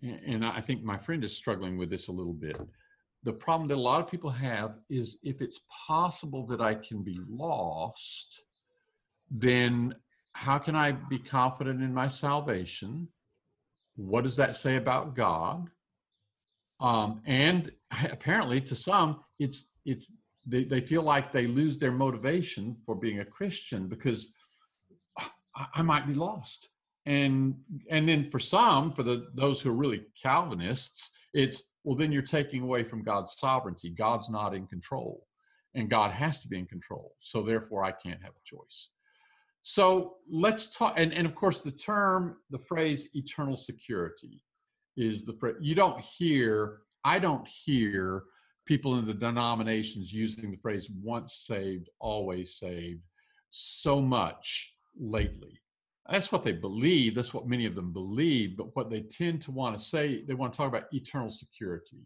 and 0.03 0.21
and 0.27 0.47
I 0.47 0.61
think 0.61 0.83
my 0.85 0.99
friend 0.99 1.25
is 1.25 1.35
struggling 1.35 1.79
with 1.79 1.91
this 1.91 2.09
a 2.09 2.13
little 2.13 2.35
bit. 2.35 2.61
The 3.23 3.33
problem 3.33 3.69
that 3.69 3.77
a 3.77 3.81
lot 3.81 4.01
of 4.01 4.11
people 4.11 4.31
have 4.31 4.77
is 4.89 5.19
if 5.23 5.41
it's 5.41 5.61
possible 5.87 6.47
that 6.47 6.61
I 6.61 6.75
can 6.75 7.03
be 7.03 7.19
lost, 7.29 8.43
then 9.31 9.95
how 10.33 10.59
can 10.59 10.75
I 10.75 10.93
be 10.93 11.19
confident 11.19 11.83
in 11.83 11.93
my 11.93 12.09
salvation? 12.09 13.09
What 13.97 14.25
does 14.25 14.37
that 14.37 14.57
say 14.57 14.77
about 14.77 15.15
God? 15.15 15.69
Um, 16.81 17.21
and 17.27 17.71
apparently, 18.11 18.61
to 18.63 18.75
some, 18.75 19.21
it's 19.39 19.67
it's 19.85 20.11
they, 20.47 20.65
they 20.65 20.81
feel 20.81 21.03
like 21.03 21.33
they 21.33 21.45
lose 21.45 21.79
their 21.79 21.93
motivation 21.93 22.77
for 22.87 22.95
being 22.95 23.21
a 23.21 23.25
Christian 23.25 23.87
because 23.87 24.33
I, 25.19 25.67
I 25.75 25.83
might 25.83 26.07
be 26.07 26.15
lost. 26.15 26.71
And 27.07 27.57
and 27.91 28.09
then 28.09 28.31
for 28.31 28.39
some, 28.39 28.93
for 28.93 29.03
the 29.03 29.29
those 29.35 29.61
who 29.61 29.71
are 29.71 29.75
really 29.75 30.03
Calvinists, 30.21 31.11
it's 31.33 31.63
well 31.85 31.97
then 31.97 32.13
you're 32.13 32.23
taking 32.23 32.63
away 32.63 32.85
from 32.85 33.03
God's 33.03 33.37
sovereignty. 33.39 33.91
God's 33.91 34.31
not 34.31 34.55
in 34.55 34.67
control, 34.67 35.27
and 35.75 35.91
God 35.91 36.11
has 36.11 36.43
to 36.43 36.49
be 36.49 36.59
in 36.59 36.67
control. 36.67 37.15
So 37.21 37.43
therefore, 37.43 37.85
I 37.85 37.93
can't 37.93 38.23
have 38.23 38.33
a 38.33 38.45
choice. 38.45 38.89
so 39.63 40.17
let's 40.31 40.75
talk, 40.77 40.95
and, 40.97 41.13
and 41.13 41.27
of 41.27 41.35
course, 41.35 41.61
the 41.61 41.73
term, 41.73 42.37
the 42.51 42.59
phrase 42.59 43.09
eternal 43.15 43.57
security 43.57 44.43
is 44.97 45.25
the 45.25 45.35
phrase 45.35 45.57
you 45.61 45.75
don't 45.75 46.01
hear, 46.01 46.81
I 47.05 47.19
don't 47.19 47.47
hear 47.47 48.25
people 48.67 48.99
in 48.99 49.07
the 49.07 49.15
denominations 49.15 50.13
using 50.13 50.51
the 50.51 50.57
phrase 50.57 50.91
once 51.03 51.45
saved, 51.47 51.89
always 51.99 52.55
saved 52.55 53.03
so 53.51 54.01
much 54.01 54.75
lately. 54.99 55.59
That's 56.11 56.33
what 56.33 56.43
they 56.43 56.53
believe. 56.53 57.15
That's 57.15 57.33
what 57.33 57.47
many 57.47 57.67
of 57.67 57.77
them 57.77 57.93
believe. 57.93 58.57
But 58.57 58.75
what 58.75 58.91
they 58.91 59.03
tend 59.03 59.41
to 59.43 59.53
want 59.53 59.79
to 59.79 59.83
say, 59.83 60.25
they 60.27 60.35
want 60.35 60.53
to 60.53 60.57
talk 60.57 60.69
about 60.69 60.93
eternal 60.93 61.31
security. 61.31 62.05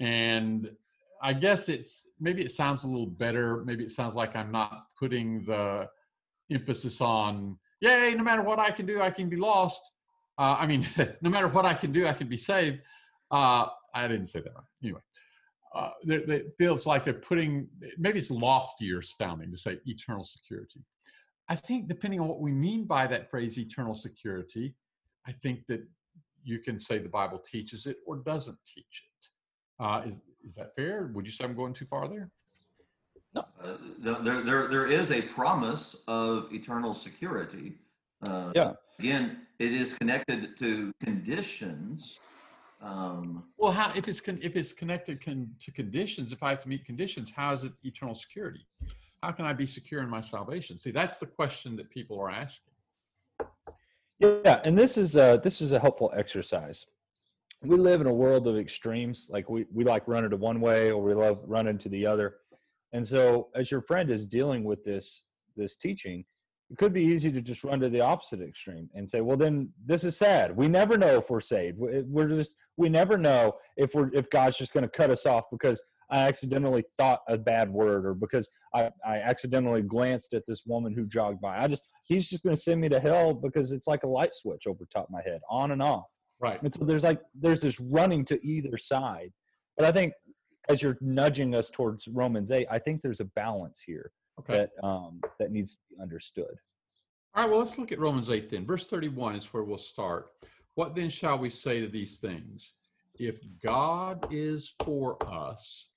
And 0.00 0.70
I 1.22 1.32
guess 1.32 1.68
it's 1.68 2.08
maybe 2.18 2.42
it 2.42 2.50
sounds 2.50 2.82
a 2.82 2.88
little 2.88 3.06
better. 3.06 3.62
Maybe 3.64 3.84
it 3.84 3.90
sounds 3.90 4.16
like 4.16 4.34
I'm 4.34 4.50
not 4.50 4.86
putting 4.98 5.44
the 5.44 5.88
emphasis 6.50 7.00
on, 7.00 7.56
yay, 7.80 8.14
no 8.16 8.24
matter 8.24 8.42
what 8.42 8.58
I 8.58 8.72
can 8.72 8.86
do, 8.86 9.00
I 9.00 9.10
can 9.10 9.28
be 9.28 9.36
lost. 9.36 9.82
Uh, 10.38 10.56
I 10.58 10.66
mean, 10.66 10.84
no 11.22 11.30
matter 11.30 11.48
what 11.48 11.64
I 11.64 11.74
can 11.74 11.92
do, 11.92 12.06
I 12.06 12.12
can 12.14 12.28
be 12.28 12.36
saved. 12.36 12.80
Uh, 13.30 13.66
I 13.94 14.08
didn't 14.08 14.26
say 14.26 14.40
that 14.40 14.54
right. 14.54 14.64
Anyway, 14.82 15.00
uh, 15.76 15.90
it 16.02 16.54
feels 16.58 16.86
like 16.86 17.04
they're 17.04 17.14
putting, 17.14 17.68
maybe 17.98 18.18
it's 18.18 18.30
loftier 18.30 19.02
sounding 19.02 19.50
to 19.52 19.56
say 19.56 19.78
eternal 19.86 20.24
security. 20.24 20.80
I 21.48 21.56
think 21.56 21.88
depending 21.88 22.20
on 22.20 22.28
what 22.28 22.40
we 22.40 22.52
mean 22.52 22.84
by 22.84 23.06
that 23.06 23.30
phrase, 23.30 23.58
eternal 23.58 23.94
security, 23.94 24.74
I 25.26 25.32
think 25.32 25.66
that 25.68 25.82
you 26.44 26.58
can 26.58 26.78
say 26.78 26.98
the 26.98 27.08
Bible 27.08 27.38
teaches 27.38 27.86
it 27.86 27.98
or 28.06 28.16
doesn't 28.16 28.58
teach 28.66 29.04
it. 29.06 29.28
Uh, 29.82 30.02
is 30.04 30.20
is 30.44 30.54
that 30.54 30.74
fair? 30.76 31.10
Would 31.14 31.26
you 31.26 31.32
say 31.32 31.44
I'm 31.44 31.54
going 31.54 31.72
too 31.72 31.86
far 31.86 32.08
there? 32.08 32.30
No, 33.34 33.44
uh, 33.62 33.76
there, 33.98 34.40
there, 34.42 34.66
there 34.68 34.86
is 34.86 35.10
a 35.10 35.20
promise 35.20 36.02
of 36.08 36.52
eternal 36.52 36.94
security. 36.94 37.74
Uh, 38.22 38.52
yeah. 38.54 38.72
Again, 38.98 39.42
it 39.58 39.72
is 39.72 39.96
connected 39.98 40.58
to 40.58 40.92
conditions. 41.02 42.20
Um, 42.80 43.44
well, 43.58 43.72
how 43.72 43.92
if 43.94 44.08
it's 44.08 44.20
con, 44.20 44.38
if 44.40 44.56
it's 44.56 44.72
connected 44.72 45.22
con, 45.22 45.50
to 45.60 45.72
conditions? 45.72 46.32
If 46.32 46.42
I 46.42 46.50
have 46.50 46.60
to 46.60 46.68
meet 46.68 46.84
conditions, 46.84 47.32
how 47.34 47.52
is 47.52 47.64
it 47.64 47.72
eternal 47.84 48.14
security? 48.14 48.64
How 49.22 49.32
can 49.32 49.46
I 49.46 49.52
be 49.52 49.66
secure 49.66 50.02
in 50.02 50.08
my 50.08 50.20
salvation? 50.20 50.78
See, 50.78 50.90
that's 50.90 51.18
the 51.18 51.26
question 51.26 51.76
that 51.76 51.90
people 51.90 52.20
are 52.20 52.30
asking. 52.30 52.72
Yeah, 54.20 54.60
and 54.64 54.76
this 54.76 54.96
is 54.96 55.16
a, 55.16 55.40
this 55.42 55.60
is 55.60 55.72
a 55.72 55.78
helpful 55.78 56.12
exercise. 56.16 56.86
We 57.64 57.76
live 57.76 58.00
in 58.00 58.06
a 58.06 58.12
world 58.12 58.46
of 58.46 58.56
extremes. 58.56 59.28
Like 59.30 59.48
we 59.50 59.66
we 59.72 59.84
like 59.84 60.06
running 60.06 60.30
to 60.30 60.36
one 60.36 60.60
way, 60.60 60.92
or 60.92 61.02
we 61.02 61.14
love 61.14 61.40
running 61.44 61.78
to 61.78 61.88
the 61.88 62.06
other. 62.06 62.36
And 62.92 63.06
so, 63.06 63.48
as 63.54 63.70
your 63.70 63.82
friend 63.82 64.10
is 64.10 64.26
dealing 64.26 64.62
with 64.62 64.84
this 64.84 65.22
this 65.56 65.76
teaching, 65.76 66.24
it 66.70 66.78
could 66.78 66.92
be 66.92 67.02
easy 67.02 67.32
to 67.32 67.40
just 67.40 67.64
run 67.64 67.80
to 67.80 67.88
the 67.88 68.00
opposite 68.00 68.40
extreme 68.40 68.88
and 68.94 69.10
say, 69.10 69.20
"Well, 69.20 69.36
then 69.36 69.72
this 69.84 70.04
is 70.04 70.16
sad. 70.16 70.56
We 70.56 70.68
never 70.68 70.96
know 70.96 71.16
if 71.16 71.30
we're 71.30 71.40
saved. 71.40 71.78
We're 71.80 72.28
just 72.28 72.54
we 72.76 72.88
never 72.88 73.18
know 73.18 73.52
if 73.76 73.92
we're 73.92 74.12
if 74.14 74.30
God's 74.30 74.58
just 74.58 74.72
going 74.72 74.84
to 74.84 74.88
cut 74.88 75.10
us 75.10 75.26
off 75.26 75.44
because 75.50 75.82
I 76.10 76.26
accidentally 76.26 76.84
thought 76.96 77.20
a 77.28 77.36
bad 77.36 77.70
word 77.70 78.06
or 78.06 78.14
because 78.14 78.48
I, 78.74 78.90
I 79.06 79.16
accidentally 79.18 79.82
glanced 79.82 80.32
at 80.34 80.44
this 80.46 80.62
woman 80.66 80.94
who 80.94 81.06
jogged 81.06 81.40
by. 81.40 81.58
I 81.58 81.68
just 81.68 81.84
he's 82.06 82.28
just 82.28 82.42
going 82.42 82.56
to 82.56 82.60
send 82.60 82.80
me 82.80 82.88
to 82.88 83.00
hell 83.00 83.34
because 83.34 83.72
it's 83.72 83.86
like 83.86 84.04
a 84.04 84.08
light 84.08 84.34
switch 84.34 84.66
over 84.66 84.84
top 84.86 85.04
of 85.04 85.10
my 85.10 85.22
head, 85.22 85.40
on 85.50 85.70
and 85.70 85.82
off. 85.82 86.10
Right. 86.40 86.62
And 86.62 86.72
so 86.72 86.84
there's 86.84 87.04
like 87.04 87.20
there's 87.34 87.60
this 87.60 87.80
running 87.80 88.24
to 88.26 88.44
either 88.46 88.78
side. 88.78 89.32
But 89.76 89.86
I 89.86 89.92
think 89.92 90.14
as 90.68 90.82
you're 90.82 90.98
nudging 91.00 91.54
us 91.54 91.70
towards 91.70 92.08
Romans 92.08 92.50
8, 92.50 92.66
I 92.70 92.78
think 92.78 93.02
there's 93.02 93.20
a 93.20 93.24
balance 93.24 93.82
here 93.84 94.12
okay. 94.40 94.52
that 94.54 94.70
um, 94.86 95.20
that 95.38 95.50
needs 95.50 95.74
to 95.74 95.80
be 95.90 96.02
understood. 96.02 96.54
All 97.34 97.44
right, 97.44 97.50
well, 97.50 97.60
let's 97.60 97.78
look 97.78 97.92
at 97.92 97.98
Romans 97.98 98.30
8 98.30 98.50
then. 98.50 98.66
Verse 98.66 98.86
31 98.86 99.36
is 99.36 99.52
where 99.52 99.62
we'll 99.62 99.78
start. 99.78 100.30
What 100.74 100.94
then 100.94 101.10
shall 101.10 101.38
we 101.38 101.50
say 101.50 101.80
to 101.80 101.88
these 101.88 102.18
things? 102.18 102.72
If 103.14 103.40
God 103.62 104.26
is 104.30 104.74
for 104.82 105.18
us, 105.28 105.90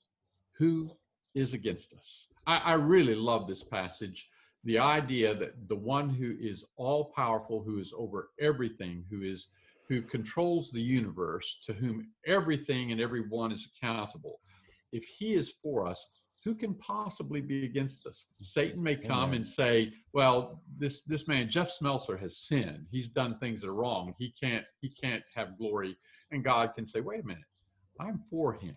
who 0.61 0.91
is 1.33 1.53
against 1.55 1.91
us? 1.93 2.27
I, 2.45 2.57
I 2.57 2.73
really 2.73 3.15
love 3.15 3.47
this 3.47 3.63
passage. 3.63 4.29
The 4.63 4.77
idea 4.77 5.33
that 5.33 5.67
the 5.67 5.75
one 5.75 6.07
who 6.07 6.35
is 6.39 6.63
all 6.77 7.11
powerful, 7.15 7.63
who 7.63 7.79
is 7.79 7.91
over 7.97 8.29
everything, 8.39 9.03
who 9.09 9.23
is 9.23 9.47
who 9.89 10.03
controls 10.03 10.69
the 10.69 10.79
universe, 10.79 11.57
to 11.63 11.73
whom 11.73 12.07
everything 12.27 12.91
and 12.91 13.01
everyone 13.01 13.51
is 13.51 13.67
accountable, 13.73 14.39
if 14.93 15.03
he 15.03 15.33
is 15.33 15.55
for 15.63 15.87
us, 15.87 16.07
who 16.45 16.53
can 16.53 16.75
possibly 16.75 17.41
be 17.41 17.65
against 17.65 18.05
us? 18.05 18.27
Satan 18.39 18.81
may 18.81 18.95
come 18.95 19.29
Amen. 19.29 19.37
and 19.37 19.47
say, 19.47 19.91
"Well, 20.13 20.61
this 20.77 21.01
this 21.01 21.27
man 21.27 21.49
Jeff 21.49 21.71
Smeltzer 21.71 22.19
has 22.19 22.37
sinned. 22.37 22.87
He's 22.91 23.09
done 23.09 23.39
things 23.39 23.61
that 23.61 23.69
are 23.69 23.73
wrong. 23.73 24.13
He 24.19 24.31
can't 24.39 24.65
he 24.79 24.89
can't 24.89 25.23
have 25.33 25.57
glory." 25.57 25.97
And 26.29 26.43
God 26.43 26.75
can 26.75 26.85
say, 26.85 27.01
"Wait 27.01 27.23
a 27.23 27.27
minute, 27.27 27.51
I'm 27.99 28.19
for 28.29 28.53
him, 28.53 28.75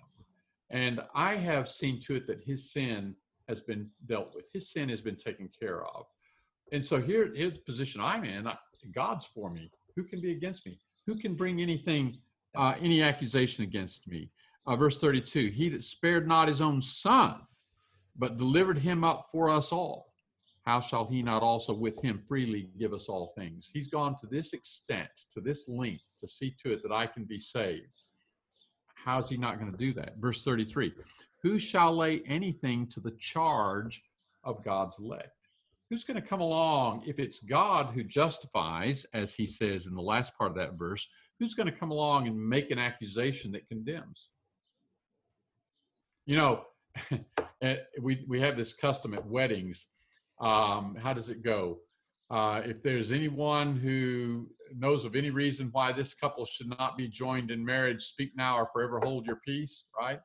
and 0.71 1.01
I 1.15 1.37
have 1.37 1.69
seen 1.69 2.01
to 2.03 2.17
it 2.17 2.27
that 2.27 2.43
his 2.43 2.73
sin 2.73 3.15
has 3.49 3.61
been 3.61 3.91
dealt 4.07 4.35
with. 4.35 4.47
His 4.53 4.71
sin 4.71 4.89
has 4.89 5.01
been 5.01 5.17
taken 5.17 5.49
care 5.59 5.85
of." 5.85 6.07
And 6.73 6.85
so 6.85 7.01
here 7.01 7.33
here's 7.35 7.55
the 7.55 7.61
position 7.61 8.01
I'm 8.01 8.25
in. 8.25 8.49
God's 8.95 9.25
for 9.25 9.51
me. 9.51 9.71
Who 9.97 10.05
can 10.05 10.21
be 10.21 10.33
against 10.33 10.67
me? 10.67 10.79
Who 11.07 11.17
can 11.17 11.35
bring 11.35 11.61
anything, 11.63 12.19
uh, 12.55 12.75
any 12.81 13.03
accusation 13.03 13.65
against 13.65 14.07
me? 14.07 14.31
uh, 14.67 14.77
verse 14.77 14.99
32 15.01 15.49
He 15.49 15.69
that 15.71 15.83
spared 15.83 16.27
not 16.27 16.49
his 16.49 16.61
own 16.61 16.81
son, 16.81 17.41
but 18.17 18.37
delivered 18.37 18.79
him 18.79 19.05
up 19.05 19.29
for 19.31 19.51
us 19.51 19.73
all, 19.73 20.15
how 20.65 20.81
shall 20.81 21.07
he 21.07 21.23
not 21.23 21.43
also 21.43 21.75
with 21.75 22.01
him 22.03 22.23
freely 22.27 22.71
give 22.79 22.93
us 22.93 23.09
all 23.09 23.33
things? 23.37 23.71
He's 23.73 23.89
gone 23.89 24.17
to 24.21 24.27
this 24.27 24.53
extent, 24.53 25.11
to 25.31 25.41
this 25.41 25.69
length, 25.69 26.05
to 26.21 26.29
see 26.29 26.55
to 26.63 26.73
it 26.73 26.83
that 26.83 26.93
I 26.93 27.07
can 27.07 27.25
be 27.25 27.39
saved. 27.39 28.03
How 29.05 29.19
is 29.19 29.29
he 29.29 29.37
not 29.37 29.61
going 29.61 29.71
to 29.71 29.77
do 29.77 29.93
that? 29.95 30.17
Verse 30.17 30.43
33 30.43 30.95
Who 31.43 31.59
shall 31.59 31.95
lay 31.95 32.23
anything 32.27 32.87
to 32.89 33.01
the 33.01 33.15
charge 33.21 34.03
of 34.45 34.65
God's 34.65 34.99
elect? 34.99 35.37
Who's 35.91 36.05
going 36.05 36.21
to 36.21 36.27
come 36.27 36.41
along 36.41 37.03
if 37.07 37.19
it's 37.19 37.41
God 37.41 37.95
who 37.95 38.03
justifies, 38.03 39.05
as 39.13 39.35
he 39.35 39.45
says 39.45 39.87
in 39.87 39.95
the 39.95 40.03
last 40.03 40.37
part 40.39 40.51
of 40.51 40.57
that 40.57 40.79
verse? 40.79 41.07
Who's 41.39 41.55
going 41.55 41.71
to 41.71 41.79
come 41.79 41.91
along 41.91 42.27
and 42.27 42.49
make 42.49 42.71
an 42.71 42.79
accusation 42.79 43.53
that 43.53 43.69
condemns? 43.69 44.31
You 46.25 46.37
know, 46.39 46.63
eh, 47.63 47.77
we 48.01 48.25
we 48.27 48.41
have 48.41 48.57
this 48.57 48.73
custom 48.73 49.13
at 49.13 49.27
weddings. 49.27 49.87
Um, 50.41 50.97
how 50.99 51.13
does 51.13 51.29
it 51.29 51.43
go? 51.43 51.81
Uh, 52.35 52.61
if 52.65 52.83
there's 52.83 53.13
anyone 53.13 53.77
who 53.77 54.49
knows 54.77 55.05
of 55.05 55.15
any 55.15 55.31
reason 55.31 55.69
why 55.71 55.93
this 55.93 56.15
couple 56.15 56.45
should 56.45 56.69
not 56.81 56.97
be 56.97 57.07
joined 57.07 57.53
in 57.53 57.65
marriage, 57.65 58.03
speak 58.03 58.33
now 58.37 58.57
or 58.57 58.69
forever 58.73 58.99
hold 58.99 59.25
your 59.25 59.37
peace. 59.47 59.85
Right? 59.97 60.19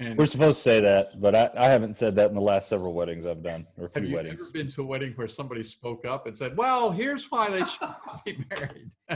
And 0.00 0.18
We're 0.18 0.26
supposed 0.26 0.58
to 0.58 0.62
say 0.62 0.80
that, 0.80 1.20
but 1.20 1.36
I, 1.36 1.50
I 1.56 1.66
haven't 1.66 1.96
said 1.96 2.16
that 2.16 2.30
in 2.30 2.34
the 2.34 2.40
last 2.40 2.68
several 2.68 2.92
weddings 2.92 3.24
I've 3.24 3.40
done, 3.40 3.68
or 3.78 3.84
a 3.84 3.88
few 3.88 4.02
have 4.02 4.10
you 4.10 4.16
weddings. 4.16 4.42
ever 4.42 4.50
been 4.50 4.68
to 4.72 4.82
a 4.82 4.84
wedding 4.84 5.12
where 5.14 5.28
somebody 5.28 5.62
spoke 5.62 6.04
up 6.04 6.26
and 6.26 6.36
said, 6.36 6.56
"Well, 6.56 6.90
here's 6.90 7.30
why 7.30 7.50
they 7.50 7.64
should 7.64 7.82
not 7.82 8.24
be 8.24 8.44
married"? 8.50 8.90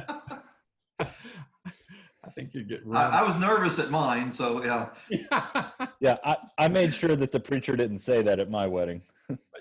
I 2.24 2.30
think 2.36 2.54
you 2.54 2.62
get. 2.62 2.82
I, 2.92 3.20
I, 3.20 3.22
was 3.22 3.36
nervous 3.36 3.80
at 3.80 3.90
mine, 3.90 4.30
so 4.30 4.62
yeah. 4.62 4.90
yeah, 6.00 6.18
I, 6.24 6.36
I 6.56 6.68
made 6.68 6.94
sure 6.94 7.16
that 7.16 7.32
the 7.32 7.40
preacher 7.40 7.74
didn't 7.74 7.98
say 7.98 8.22
that 8.22 8.38
at 8.38 8.48
my 8.48 8.68
wedding. 8.68 9.02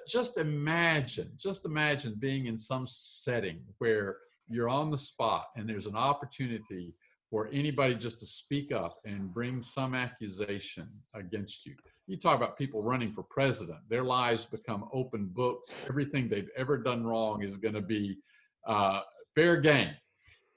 Just 0.07 0.37
imagine, 0.37 1.31
just 1.37 1.65
imagine 1.65 2.15
being 2.19 2.47
in 2.47 2.57
some 2.57 2.85
setting 2.87 3.59
where 3.77 4.17
you're 4.47 4.69
on 4.69 4.91
the 4.91 4.97
spot 4.97 5.47
and 5.55 5.67
there's 5.67 5.87
an 5.87 5.95
opportunity 5.95 6.93
for 7.29 7.49
anybody 7.51 7.95
just 7.95 8.19
to 8.19 8.25
speak 8.25 8.71
up 8.71 8.99
and 9.05 9.33
bring 9.33 9.61
some 9.61 9.95
accusation 9.95 10.87
against 11.15 11.65
you. 11.65 11.75
You 12.05 12.17
talk 12.17 12.37
about 12.37 12.57
people 12.57 12.83
running 12.83 13.13
for 13.13 13.23
president, 13.23 13.79
their 13.89 14.03
lives 14.03 14.45
become 14.45 14.89
open 14.93 15.27
books. 15.33 15.73
Everything 15.89 16.27
they've 16.27 16.49
ever 16.55 16.77
done 16.77 17.03
wrong 17.03 17.41
is 17.41 17.57
going 17.57 17.73
to 17.73 17.81
be 17.81 18.17
uh, 18.67 19.01
fair 19.35 19.57
game 19.59 19.93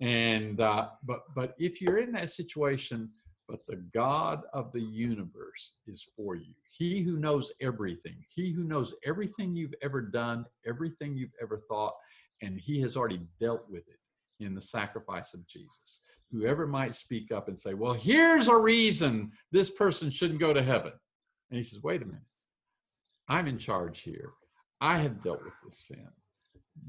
and 0.00 0.60
uh, 0.60 0.88
but 1.04 1.20
but 1.34 1.54
if 1.58 1.80
you're 1.80 1.98
in 1.98 2.12
that 2.12 2.30
situation 2.30 3.08
but 3.48 3.66
the 3.66 3.76
god 3.94 4.42
of 4.52 4.72
the 4.72 4.80
universe 4.80 5.74
is 5.86 6.06
for 6.16 6.34
you. 6.34 6.52
He 6.76 7.02
who 7.02 7.16
knows 7.16 7.52
everything 7.60 8.16
he 8.34 8.52
who 8.52 8.64
knows 8.64 8.94
everything 9.04 9.54
you've 9.54 9.74
ever 9.82 10.00
done 10.00 10.44
everything 10.66 11.16
you've 11.16 11.34
ever 11.40 11.62
thought 11.68 11.94
and 12.42 12.58
he 12.58 12.80
has 12.80 12.96
already 12.96 13.20
dealt 13.40 13.68
with 13.70 13.86
it 13.88 14.44
in 14.44 14.54
the 14.54 14.60
sacrifice 14.60 15.32
of 15.34 15.46
jesus. 15.46 16.00
Whoever 16.32 16.66
might 16.66 16.94
speak 16.94 17.32
up 17.32 17.48
and 17.48 17.58
say 17.58 17.74
well 17.74 17.94
here's 17.94 18.48
a 18.48 18.56
reason 18.56 19.32
this 19.52 19.70
person 19.70 20.10
shouldn't 20.10 20.40
go 20.40 20.52
to 20.52 20.62
heaven 20.62 20.92
and 21.50 21.56
he 21.56 21.62
says 21.62 21.82
wait 21.82 22.02
a 22.02 22.06
minute. 22.06 22.20
I'm 23.28 23.48
in 23.48 23.58
charge 23.58 24.00
here. 24.00 24.30
I 24.80 24.98
have 24.98 25.22
dealt 25.22 25.42
with 25.42 25.54
this 25.64 25.78
sin. 25.88 26.06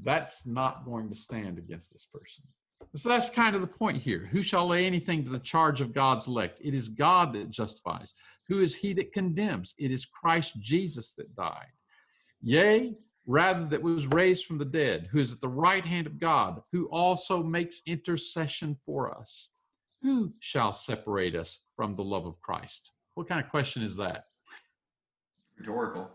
That's 0.04 0.46
not 0.46 0.84
going 0.84 1.08
to 1.08 1.14
stand 1.14 1.58
against 1.58 1.92
this 1.92 2.06
person 2.12 2.44
so 2.94 3.08
that's 3.08 3.30
kind 3.30 3.54
of 3.54 3.60
the 3.60 3.66
point 3.66 4.02
here. 4.02 4.28
Who 4.30 4.42
shall 4.42 4.68
lay 4.68 4.86
anything 4.86 5.24
to 5.24 5.30
the 5.30 5.38
charge 5.38 5.80
of 5.80 5.94
God's 5.94 6.26
elect? 6.26 6.60
It 6.62 6.74
is 6.74 6.88
God 6.88 7.32
that 7.34 7.50
justifies. 7.50 8.14
Who 8.48 8.60
is 8.60 8.74
he 8.74 8.92
that 8.94 9.12
condemns? 9.12 9.74
It 9.78 9.90
is 9.90 10.06
Christ 10.06 10.54
Jesus 10.60 11.12
that 11.14 11.34
died. 11.36 11.72
Yea, 12.40 12.94
rather 13.26 13.66
that 13.66 13.82
was 13.82 14.06
raised 14.06 14.46
from 14.46 14.58
the 14.58 14.64
dead, 14.64 15.08
who 15.12 15.18
is 15.18 15.32
at 15.32 15.40
the 15.40 15.48
right 15.48 15.84
hand 15.84 16.06
of 16.06 16.18
God, 16.18 16.62
who 16.72 16.86
also 16.86 17.42
makes 17.42 17.82
intercession 17.86 18.76
for 18.86 19.14
us. 19.14 19.50
Who 20.02 20.32
shall 20.40 20.72
separate 20.72 21.34
us 21.34 21.60
from 21.76 21.94
the 21.94 22.04
love 22.04 22.24
of 22.24 22.40
Christ? 22.40 22.92
What 23.14 23.28
kind 23.28 23.44
of 23.44 23.50
question 23.50 23.82
is 23.82 23.96
that? 23.96 24.26
Rhetorical. 25.58 26.10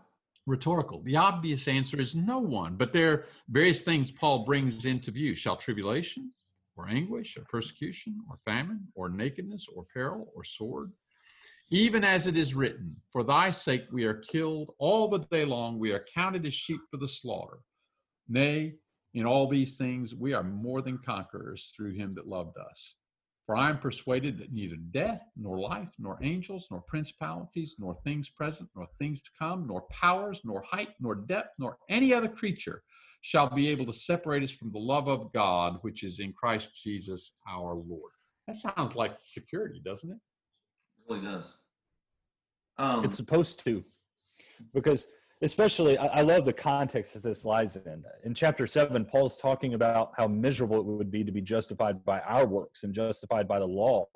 Rhetorical. 0.46 1.02
The 1.02 1.16
obvious 1.16 1.68
answer 1.68 2.00
is 2.00 2.14
no 2.14 2.38
one, 2.38 2.76
but 2.76 2.92
there 2.92 3.12
are 3.12 3.24
various 3.48 3.82
things 3.82 4.10
Paul 4.10 4.44
brings 4.44 4.84
into 4.84 5.10
view. 5.10 5.34
Shall 5.34 5.56
tribulation, 5.56 6.32
or 6.76 6.88
anguish, 6.88 7.36
or 7.36 7.44
persecution, 7.44 8.18
or 8.28 8.38
famine, 8.44 8.86
or 8.94 9.08
nakedness, 9.08 9.66
or 9.74 9.84
peril, 9.92 10.32
or 10.34 10.44
sword? 10.44 10.92
Even 11.70 12.04
as 12.04 12.26
it 12.26 12.36
is 12.36 12.54
written, 12.54 12.94
For 13.10 13.24
thy 13.24 13.50
sake 13.50 13.84
we 13.90 14.04
are 14.04 14.14
killed 14.14 14.74
all 14.78 15.08
the 15.08 15.18
day 15.18 15.44
long, 15.44 15.78
we 15.78 15.92
are 15.92 16.04
counted 16.14 16.44
as 16.46 16.54
sheep 16.54 16.80
for 16.90 16.98
the 16.98 17.08
slaughter. 17.08 17.60
Nay, 18.28 18.74
in 19.14 19.24
all 19.24 19.48
these 19.48 19.76
things 19.76 20.14
we 20.14 20.32
are 20.32 20.42
more 20.42 20.82
than 20.82 20.98
conquerors 20.98 21.72
through 21.74 21.92
him 21.92 22.14
that 22.14 22.26
loved 22.26 22.58
us. 22.58 22.96
For 23.46 23.56
I 23.56 23.68
am 23.68 23.78
persuaded 23.78 24.38
that 24.38 24.52
neither 24.52 24.76
death, 24.76 25.22
nor 25.36 25.58
life, 25.58 25.90
nor 25.98 26.18
angels, 26.22 26.66
nor 26.70 26.80
principalities, 26.82 27.76
nor 27.78 27.94
things 28.02 28.28
present, 28.30 28.70
nor 28.74 28.86
things 28.98 29.22
to 29.22 29.30
come, 29.38 29.66
nor 29.66 29.82
powers, 29.90 30.40
nor 30.44 30.62
height, 30.62 30.90
nor 30.98 31.14
depth, 31.14 31.50
nor 31.58 31.76
any 31.90 32.14
other 32.14 32.28
creature 32.28 32.82
shall 33.24 33.48
be 33.48 33.68
able 33.68 33.86
to 33.86 33.92
separate 33.92 34.42
us 34.42 34.50
from 34.50 34.70
the 34.70 34.78
love 34.78 35.08
of 35.08 35.32
God, 35.32 35.78
which 35.80 36.04
is 36.04 36.18
in 36.18 36.30
Christ 36.34 36.72
Jesus 36.76 37.32
our 37.50 37.74
Lord. 37.74 38.12
That 38.46 38.56
sounds 38.56 38.94
like 38.94 39.14
security, 39.18 39.80
doesn't 39.82 40.10
it? 40.10 40.18
really 41.08 41.24
does. 41.24 41.54
Um, 42.76 43.02
it's 43.02 43.16
supposed 43.16 43.64
to, 43.64 43.82
because 44.74 45.06
especially 45.40 45.96
I, 45.96 46.06
I 46.06 46.20
love 46.20 46.44
the 46.44 46.52
context 46.52 47.14
that 47.14 47.22
this 47.22 47.46
lies 47.46 47.76
in. 47.76 48.04
In 48.24 48.34
chapter 48.34 48.66
seven, 48.66 49.06
Paul's 49.06 49.38
talking 49.38 49.72
about 49.72 50.12
how 50.18 50.28
miserable 50.28 50.80
it 50.80 50.84
would 50.84 51.10
be 51.10 51.24
to 51.24 51.32
be 51.32 51.40
justified 51.40 52.04
by 52.04 52.20
our 52.20 52.46
works 52.46 52.84
and 52.84 52.92
justified 52.92 53.48
by 53.48 53.58
the 53.58 53.66
law, 53.66 54.06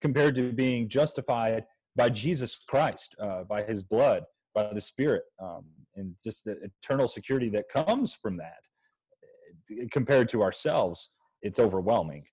compared 0.00 0.34
to 0.36 0.50
being 0.54 0.88
justified 0.88 1.66
by 1.94 2.08
Jesus 2.08 2.58
Christ, 2.66 3.14
uh, 3.20 3.44
by 3.44 3.64
His 3.64 3.82
blood, 3.82 4.22
by 4.56 4.72
the 4.72 4.80
Spirit, 4.80 5.22
um, 5.40 5.66
and 5.94 6.14
just 6.24 6.44
the 6.44 6.56
eternal 6.82 7.06
security 7.06 7.50
that 7.50 7.68
comes 7.68 8.14
from 8.14 8.38
that. 8.38 8.64
Compared 9.92 10.28
to 10.30 10.42
ourselves, 10.42 11.10
it's 11.42 11.58
overwhelming. 11.58 12.24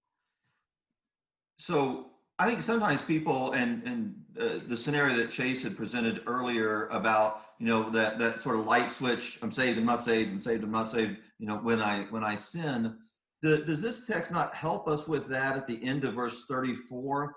So 1.60 2.08
I 2.40 2.48
think 2.48 2.64
sometimes 2.64 3.02
people 3.02 3.52
and 3.52 3.84
and 3.84 4.16
uh, 4.40 4.60
the 4.68 4.78
scenario 4.78 5.16
that 5.18 5.30
Chase 5.30 5.62
had 5.64 5.76
presented 5.76 6.24
earlier 6.26 6.88
about 6.88 7.42
you 7.60 7.68
know 7.68 7.90
that 7.92 8.18
that 8.20 8.42
sort 8.42 8.58
of 8.58 8.66
light 8.66 8.92
switch 8.92 9.40
I'm 9.42 9.52
saved 9.52 9.78
I'm 9.78 9.86
not 9.86 10.02
saved 10.02 10.32
I'm 10.32 10.42
saved 10.42 10.64
I'm 10.64 10.72
not 10.72 10.90
saved 10.90 11.18
you 11.38 11.48
know 11.48 11.58
when 11.58 11.82
I 11.82 12.04
when 12.10 12.24
I 12.24 12.36
sin 12.36 12.96
the, 13.42 13.60
does 13.60 13.82
this 13.82 14.06
text 14.06 14.32
not 14.32 14.56
help 14.56 14.88
us 14.88 15.08
with 15.08 15.28
that 15.30 15.58
at 15.58 15.68
the 15.68 15.84
end 15.84 16.06
of 16.06 16.16
verse 16.16 16.46
34 16.48 17.36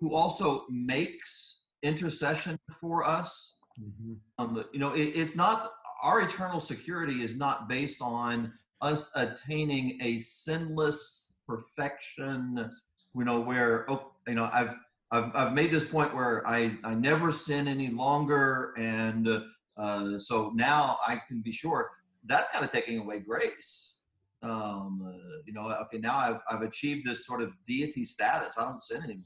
who 0.00 0.14
also 0.14 0.64
makes 0.68 1.64
intercession 1.82 2.58
for 2.80 3.06
us 3.06 3.59
mm-hmm. 3.78 4.14
um, 4.38 4.64
you 4.72 4.78
know 4.78 4.92
it, 4.94 5.12
it's 5.14 5.36
not 5.36 5.72
our 6.02 6.22
eternal 6.22 6.60
security 6.60 7.22
is 7.22 7.36
not 7.36 7.68
based 7.68 8.00
on 8.00 8.52
us 8.80 9.12
attaining 9.14 9.98
a 10.00 10.18
sinless 10.18 11.34
perfection 11.46 12.70
you 13.16 13.24
know, 13.24 13.40
where 13.40 13.90
oh, 13.90 14.12
you 14.26 14.34
know, 14.34 14.48
I've 14.52 14.74
I've 15.10 15.34
I've 15.34 15.52
made 15.52 15.70
this 15.70 15.84
point 15.84 16.14
where 16.14 16.46
I 16.46 16.76
I 16.84 16.94
never 16.94 17.30
sin 17.30 17.68
any 17.68 17.88
longer, 17.88 18.74
and 18.78 19.28
uh, 19.76 20.18
so 20.18 20.52
now 20.54 20.98
I 21.06 21.20
can 21.28 21.40
be 21.40 21.52
sure 21.52 21.90
that's 22.24 22.50
kind 22.50 22.64
of 22.64 22.70
taking 22.70 22.98
away 22.98 23.20
grace. 23.20 23.98
Um, 24.42 25.02
uh, 25.06 25.38
you 25.44 25.52
know, 25.52 25.70
okay, 25.82 25.98
now 25.98 26.16
I've 26.16 26.40
I've 26.50 26.62
achieved 26.62 27.06
this 27.06 27.26
sort 27.26 27.42
of 27.42 27.52
deity 27.66 28.04
status. 28.04 28.54
I 28.56 28.64
don't 28.64 28.82
sin 28.82 29.02
anymore. 29.02 29.24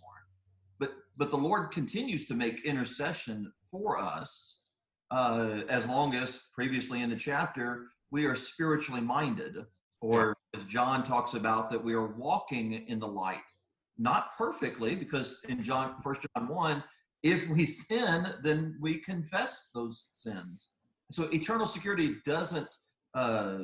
But 0.85 0.92
but 1.16 1.31
the 1.31 1.37
Lord 1.37 1.70
continues 1.70 2.27
to 2.27 2.35
make 2.35 2.64
intercession 2.64 3.53
for 3.70 3.99
us 3.99 4.62
uh, 5.11 5.61
as 5.68 5.87
long 5.87 6.14
as 6.14 6.42
previously 6.53 7.03
in 7.03 7.09
the 7.09 7.16
chapter 7.16 7.87
we 8.11 8.27
are 8.27 8.35
spiritually 8.35 9.01
minded, 9.01 9.57
or 10.01 10.37
yeah. 10.53 10.61
as 10.61 10.66
John 10.66 11.03
talks 11.03 11.35
about 11.35 11.70
that 11.70 11.83
we 11.83 11.94
are 11.94 12.09
walking 12.09 12.73
in 12.73 12.99
the 12.99 13.09
light 13.09 13.49
not 13.97 14.37
perfectly, 14.37 14.94
because 14.97 15.40
in 15.49 15.62
John, 15.62 15.94
First 16.03 16.27
John 16.37 16.49
one, 16.49 16.85
if 17.23 17.49
we 17.49 17.64
sin, 17.64 18.27
then 18.42 18.77
we 18.81 18.99
confess 18.99 19.70
those 19.75 20.09
sins. 20.12 20.70
So 21.11 21.25
eternal 21.33 21.66
security 21.66 22.16
doesn't 22.27 22.68
uh, 23.14 23.59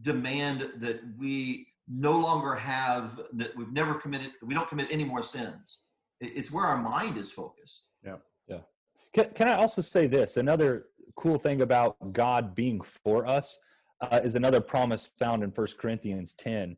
demand 0.00 0.70
that 0.78 1.00
we 1.18 1.68
no 1.86 2.18
longer 2.18 2.54
have 2.54 3.20
that 3.34 3.54
we've 3.56 3.72
never 3.72 3.94
committed. 3.94 4.32
We 4.42 4.54
don't 4.54 4.68
commit 4.68 4.88
any 4.90 5.04
more 5.04 5.22
sins. 5.22 5.83
It's 6.24 6.50
where 6.50 6.64
our 6.64 6.80
mind 6.80 7.16
is 7.16 7.30
focused. 7.30 7.84
Yeah, 8.04 8.16
yeah. 8.48 8.60
Can, 9.12 9.30
can 9.34 9.48
I 9.48 9.54
also 9.54 9.82
say 9.82 10.06
this? 10.06 10.36
Another 10.36 10.86
cool 11.16 11.38
thing 11.38 11.60
about 11.60 11.96
God 12.12 12.54
being 12.54 12.80
for 12.80 13.26
us 13.26 13.58
uh, 14.00 14.20
is 14.22 14.34
another 14.34 14.60
promise 14.60 15.10
found 15.18 15.42
in 15.42 15.52
First 15.52 15.78
Corinthians 15.78 16.34
ten 16.34 16.76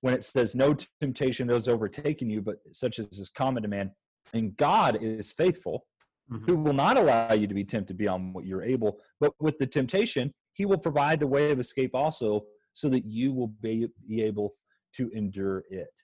when 0.00 0.12
it 0.12 0.22
says 0.22 0.54
no 0.54 0.76
temptation 1.00 1.48
has 1.48 1.66
overtaken 1.66 2.28
you, 2.28 2.42
but 2.42 2.56
such 2.72 2.98
as 2.98 3.06
is 3.06 3.30
common 3.30 3.62
to 3.62 3.68
man, 3.68 3.92
and 4.34 4.54
God 4.54 4.98
is 5.00 5.32
faithful, 5.32 5.86
mm-hmm. 6.30 6.44
who 6.44 6.56
will 6.56 6.74
not 6.74 6.98
allow 6.98 7.32
you 7.32 7.46
to 7.46 7.54
be 7.54 7.64
tempted 7.64 7.96
beyond 7.96 8.34
what 8.34 8.44
you're 8.44 8.62
able, 8.62 8.98
but 9.18 9.32
with 9.40 9.56
the 9.56 9.66
temptation, 9.66 10.34
he 10.52 10.66
will 10.66 10.78
provide 10.78 11.20
the 11.20 11.26
way 11.26 11.50
of 11.50 11.58
escape 11.58 11.94
also, 11.94 12.44
so 12.74 12.88
that 12.90 13.06
you 13.06 13.32
will 13.32 13.48
be, 13.48 13.88
be 14.06 14.22
able 14.22 14.54
to 14.94 15.08
endure 15.14 15.64
it. 15.70 16.02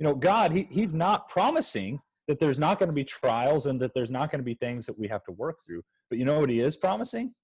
You 0.00 0.04
know, 0.04 0.14
God, 0.14 0.52
he, 0.52 0.66
He's 0.70 0.94
not 0.94 1.28
promising 1.28 2.00
that 2.28 2.38
there's 2.38 2.58
not 2.58 2.78
going 2.78 2.88
to 2.88 2.94
be 2.94 3.04
trials 3.04 3.66
and 3.66 3.80
that 3.80 3.94
there's 3.94 4.10
not 4.10 4.30
going 4.30 4.38
to 4.38 4.44
be 4.44 4.54
things 4.54 4.86
that 4.86 4.98
we 4.98 5.08
have 5.08 5.24
to 5.24 5.32
work 5.32 5.56
through. 5.66 5.82
But 6.08 6.18
you 6.18 6.24
know 6.24 6.38
what 6.38 6.50
He 6.50 6.60
is 6.60 6.76
promising? 6.76 7.34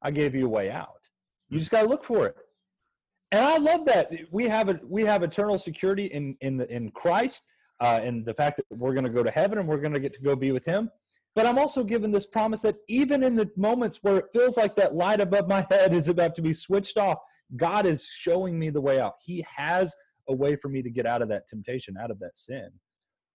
I 0.00 0.10
gave 0.10 0.34
you 0.34 0.46
a 0.46 0.48
way 0.48 0.70
out. 0.70 0.88
You 1.50 1.58
just 1.58 1.70
got 1.70 1.82
to 1.82 1.88
look 1.88 2.04
for 2.04 2.26
it 2.26 2.36
and 3.32 3.44
I 3.44 3.56
love 3.58 3.84
that 3.86 4.12
we 4.30 4.44
have 4.44 4.68
a 4.68 4.80
we 4.88 5.02
have 5.02 5.22
eternal 5.22 5.58
security 5.58 6.06
in 6.06 6.36
in 6.40 6.58
the, 6.58 6.72
in 6.72 6.90
Christ, 6.90 7.44
uh, 7.80 7.98
and 8.02 8.24
the 8.24 8.34
fact 8.34 8.56
that 8.58 8.66
we're 8.70 8.94
going 8.94 9.04
to 9.04 9.10
go 9.10 9.22
to 9.22 9.30
heaven 9.30 9.58
and 9.58 9.68
we're 9.68 9.80
going 9.80 9.94
to 9.94 10.00
get 10.00 10.14
to 10.14 10.20
go 10.20 10.36
be 10.36 10.52
with 10.52 10.64
Him. 10.64 10.90
But 11.34 11.46
I'm 11.46 11.58
also 11.58 11.84
given 11.84 12.12
this 12.12 12.26
promise 12.26 12.60
that 12.60 12.76
even 12.88 13.22
in 13.22 13.34
the 13.34 13.50
moments 13.56 13.98
where 14.00 14.16
it 14.18 14.26
feels 14.32 14.56
like 14.56 14.74
that 14.76 14.94
light 14.94 15.20
above 15.20 15.48
my 15.48 15.66
head 15.70 15.92
is 15.92 16.08
about 16.08 16.34
to 16.36 16.42
be 16.42 16.54
switched 16.54 16.96
off, 16.96 17.18
God 17.56 17.84
is 17.84 18.06
showing 18.08 18.58
me 18.58 18.70
the 18.70 18.80
way 18.80 19.00
out. 19.00 19.14
He 19.22 19.44
has 19.56 19.94
a 20.28 20.34
way 20.34 20.56
for 20.56 20.68
me 20.68 20.80
to 20.82 20.88
get 20.88 21.04
out 21.04 21.20
of 21.20 21.28
that 21.28 21.46
temptation, 21.46 21.96
out 22.00 22.10
of 22.10 22.20
that 22.20 22.38
sin. 22.38 22.70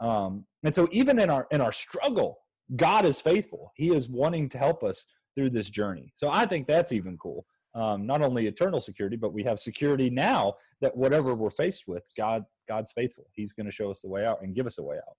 Um, 0.01 0.45
and 0.63 0.75
so 0.75 0.89
even 0.91 1.19
in 1.19 1.29
our 1.29 1.47
in 1.51 1.61
our 1.61 1.71
struggle, 1.71 2.39
God 2.75 3.05
is 3.05 3.21
faithful. 3.21 3.71
He 3.75 3.95
is 3.95 4.09
wanting 4.09 4.49
to 4.49 4.57
help 4.57 4.83
us 4.83 5.05
through 5.35 5.51
this 5.51 5.69
journey. 5.69 6.11
So 6.15 6.29
I 6.29 6.45
think 6.45 6.67
that's 6.67 6.91
even 6.91 7.17
cool 7.17 7.45
um, 7.73 8.05
not 8.05 8.21
only 8.21 8.47
eternal 8.47 8.81
security, 8.81 9.15
but 9.15 9.33
we 9.33 9.43
have 9.43 9.59
security 9.59 10.09
now 10.09 10.55
that 10.81 10.95
whatever 10.95 11.33
we're 11.33 11.51
faced 11.51 11.87
with, 11.87 12.03
God 12.17 12.45
God's 12.67 12.91
faithful. 12.91 13.27
He's 13.33 13.53
going 13.53 13.65
to 13.65 13.71
show 13.71 13.91
us 13.91 14.01
the 14.01 14.07
way 14.07 14.25
out 14.25 14.41
and 14.41 14.55
give 14.55 14.67
us 14.67 14.77
a 14.77 14.83
way 14.83 14.97
out. 14.97 15.15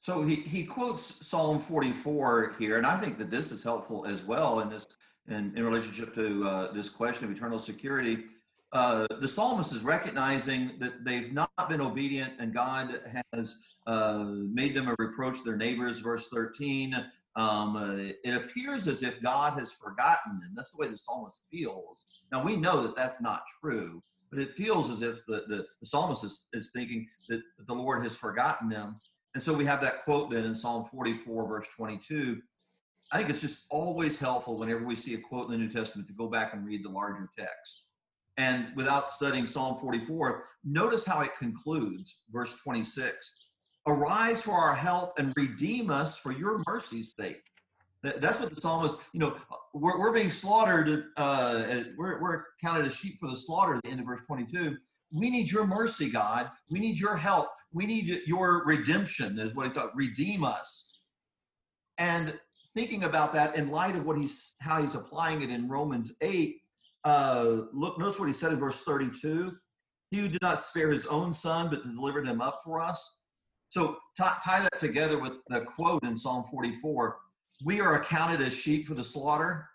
So 0.00 0.22
he, 0.22 0.36
he 0.36 0.64
quotes 0.64 1.26
Psalm 1.26 1.58
44 1.58 2.54
here, 2.58 2.76
and 2.78 2.86
I 2.86 2.98
think 3.00 3.18
that 3.18 3.30
this 3.30 3.50
is 3.50 3.62
helpful 3.62 4.06
as 4.06 4.24
well 4.24 4.60
in 4.60 4.68
this 4.68 4.86
in, 5.28 5.52
in 5.56 5.64
relationship 5.64 6.14
to 6.14 6.48
uh, 6.48 6.72
this 6.72 6.88
question 6.88 7.24
of 7.26 7.30
eternal 7.30 7.58
security. 7.58 8.24
Uh, 8.72 9.06
the 9.20 9.28
psalmist 9.28 9.72
is 9.72 9.82
recognizing 9.82 10.72
that 10.78 11.04
they've 11.04 11.32
not 11.32 11.50
been 11.68 11.80
obedient, 11.80 12.34
and 12.38 12.52
God 12.52 13.00
has 13.32 13.62
uh, 13.86 14.24
made 14.24 14.74
them 14.74 14.88
a 14.88 14.96
reproach 14.98 15.38
to 15.38 15.44
their 15.44 15.56
neighbors. 15.56 16.00
Verse 16.00 16.28
13, 16.28 16.94
um, 17.36 17.76
uh, 17.76 18.12
it 18.24 18.34
appears 18.36 18.86
as 18.86 19.02
if 19.02 19.22
God 19.22 19.58
has 19.58 19.72
forgotten 19.72 20.38
them. 20.40 20.52
That's 20.54 20.72
the 20.72 20.78
way 20.78 20.88
the 20.88 20.96
psalmist 20.96 21.40
feels. 21.50 22.04
Now 22.30 22.44
we 22.44 22.56
know 22.56 22.82
that 22.82 22.96
that's 22.96 23.22
not 23.22 23.42
true, 23.62 24.02
but 24.30 24.38
it 24.38 24.52
feels 24.52 24.90
as 24.90 25.00
if 25.00 25.24
the, 25.26 25.44
the, 25.48 25.66
the 25.80 25.86
psalmist 25.86 26.24
is, 26.24 26.48
is 26.52 26.70
thinking 26.70 27.06
that 27.28 27.40
the 27.66 27.74
Lord 27.74 28.02
has 28.02 28.14
forgotten 28.14 28.68
them. 28.68 29.00
And 29.34 29.42
so 29.42 29.54
we 29.54 29.64
have 29.64 29.80
that 29.80 30.04
quote 30.04 30.30
then 30.30 30.44
in 30.44 30.54
Psalm 30.54 30.84
44, 30.84 31.48
verse 31.48 31.68
22. 31.74 32.42
I 33.10 33.18
think 33.18 33.30
it's 33.30 33.40
just 33.40 33.64
always 33.70 34.20
helpful 34.20 34.58
whenever 34.58 34.84
we 34.84 34.96
see 34.96 35.14
a 35.14 35.18
quote 35.18 35.46
in 35.46 35.52
the 35.52 35.58
New 35.58 35.72
Testament 35.72 36.08
to 36.08 36.14
go 36.14 36.28
back 36.28 36.52
and 36.52 36.66
read 36.66 36.84
the 36.84 36.90
larger 36.90 37.30
text. 37.38 37.84
And 38.38 38.68
without 38.76 39.10
studying 39.10 39.46
Psalm 39.46 39.78
44, 39.80 40.44
notice 40.64 41.04
how 41.04 41.20
it 41.20 41.36
concludes, 41.36 42.20
verse 42.30 42.58
26. 42.60 43.44
Arise 43.86 44.40
for 44.40 44.52
our 44.52 44.74
help 44.74 45.18
and 45.18 45.32
redeem 45.36 45.90
us 45.90 46.16
for 46.16 46.30
your 46.30 46.62
mercy's 46.66 47.14
sake. 47.18 47.42
That's 48.02 48.38
what 48.38 48.54
the 48.54 48.60
psalmist, 48.60 49.00
you 49.12 49.18
know, 49.18 49.36
we're, 49.74 49.98
we're 49.98 50.12
being 50.12 50.30
slaughtered. 50.30 51.06
Uh, 51.16 51.80
we're, 51.96 52.22
we're 52.22 52.44
counted 52.62 52.86
as 52.86 52.94
sheep 52.94 53.18
for 53.18 53.28
the 53.28 53.36
slaughter 53.36 53.74
at 53.74 53.82
the 53.82 53.90
end 53.90 53.98
of 53.98 54.06
verse 54.06 54.24
22. 54.24 54.76
We 55.12 55.30
need 55.30 55.50
your 55.50 55.66
mercy, 55.66 56.08
God. 56.08 56.48
We 56.70 56.78
need 56.78 57.00
your 57.00 57.16
help. 57.16 57.48
We 57.72 57.86
need 57.86 58.22
your 58.24 58.64
redemption, 58.64 59.38
is 59.40 59.54
what 59.54 59.66
he 59.66 59.72
thought. 59.72 59.96
Redeem 59.96 60.44
us. 60.44 61.00
And 61.98 62.38
thinking 62.72 63.02
about 63.02 63.32
that 63.32 63.56
in 63.56 63.70
light 63.70 63.96
of 63.96 64.06
what 64.06 64.16
he's 64.16 64.54
how 64.60 64.80
he's 64.80 64.94
applying 64.94 65.42
it 65.42 65.50
in 65.50 65.68
Romans 65.68 66.14
8, 66.20 66.56
uh, 67.08 67.62
look, 67.72 67.98
notice 67.98 68.18
what 68.18 68.26
he 68.26 68.34
said 68.34 68.52
in 68.52 68.58
verse 68.58 68.82
32. 68.84 69.56
He 70.10 70.18
who 70.18 70.28
did 70.28 70.42
not 70.42 70.60
spare 70.60 70.90
his 70.90 71.06
own 71.06 71.32
son, 71.34 71.68
but 71.70 71.82
delivered 71.82 72.26
him 72.26 72.40
up 72.40 72.60
for 72.64 72.80
us. 72.80 73.18
So 73.70 73.98
tie, 74.16 74.36
tie 74.44 74.60
that 74.60 74.78
together 74.78 75.18
with 75.18 75.34
the 75.48 75.62
quote 75.62 76.04
in 76.04 76.16
Psalm 76.16 76.44
44 76.50 77.18
We 77.64 77.80
are 77.80 78.00
accounted 78.00 78.40
as 78.40 78.54
sheep 78.54 78.86
for 78.86 78.94
the 78.94 79.04
slaughter. 79.04 79.68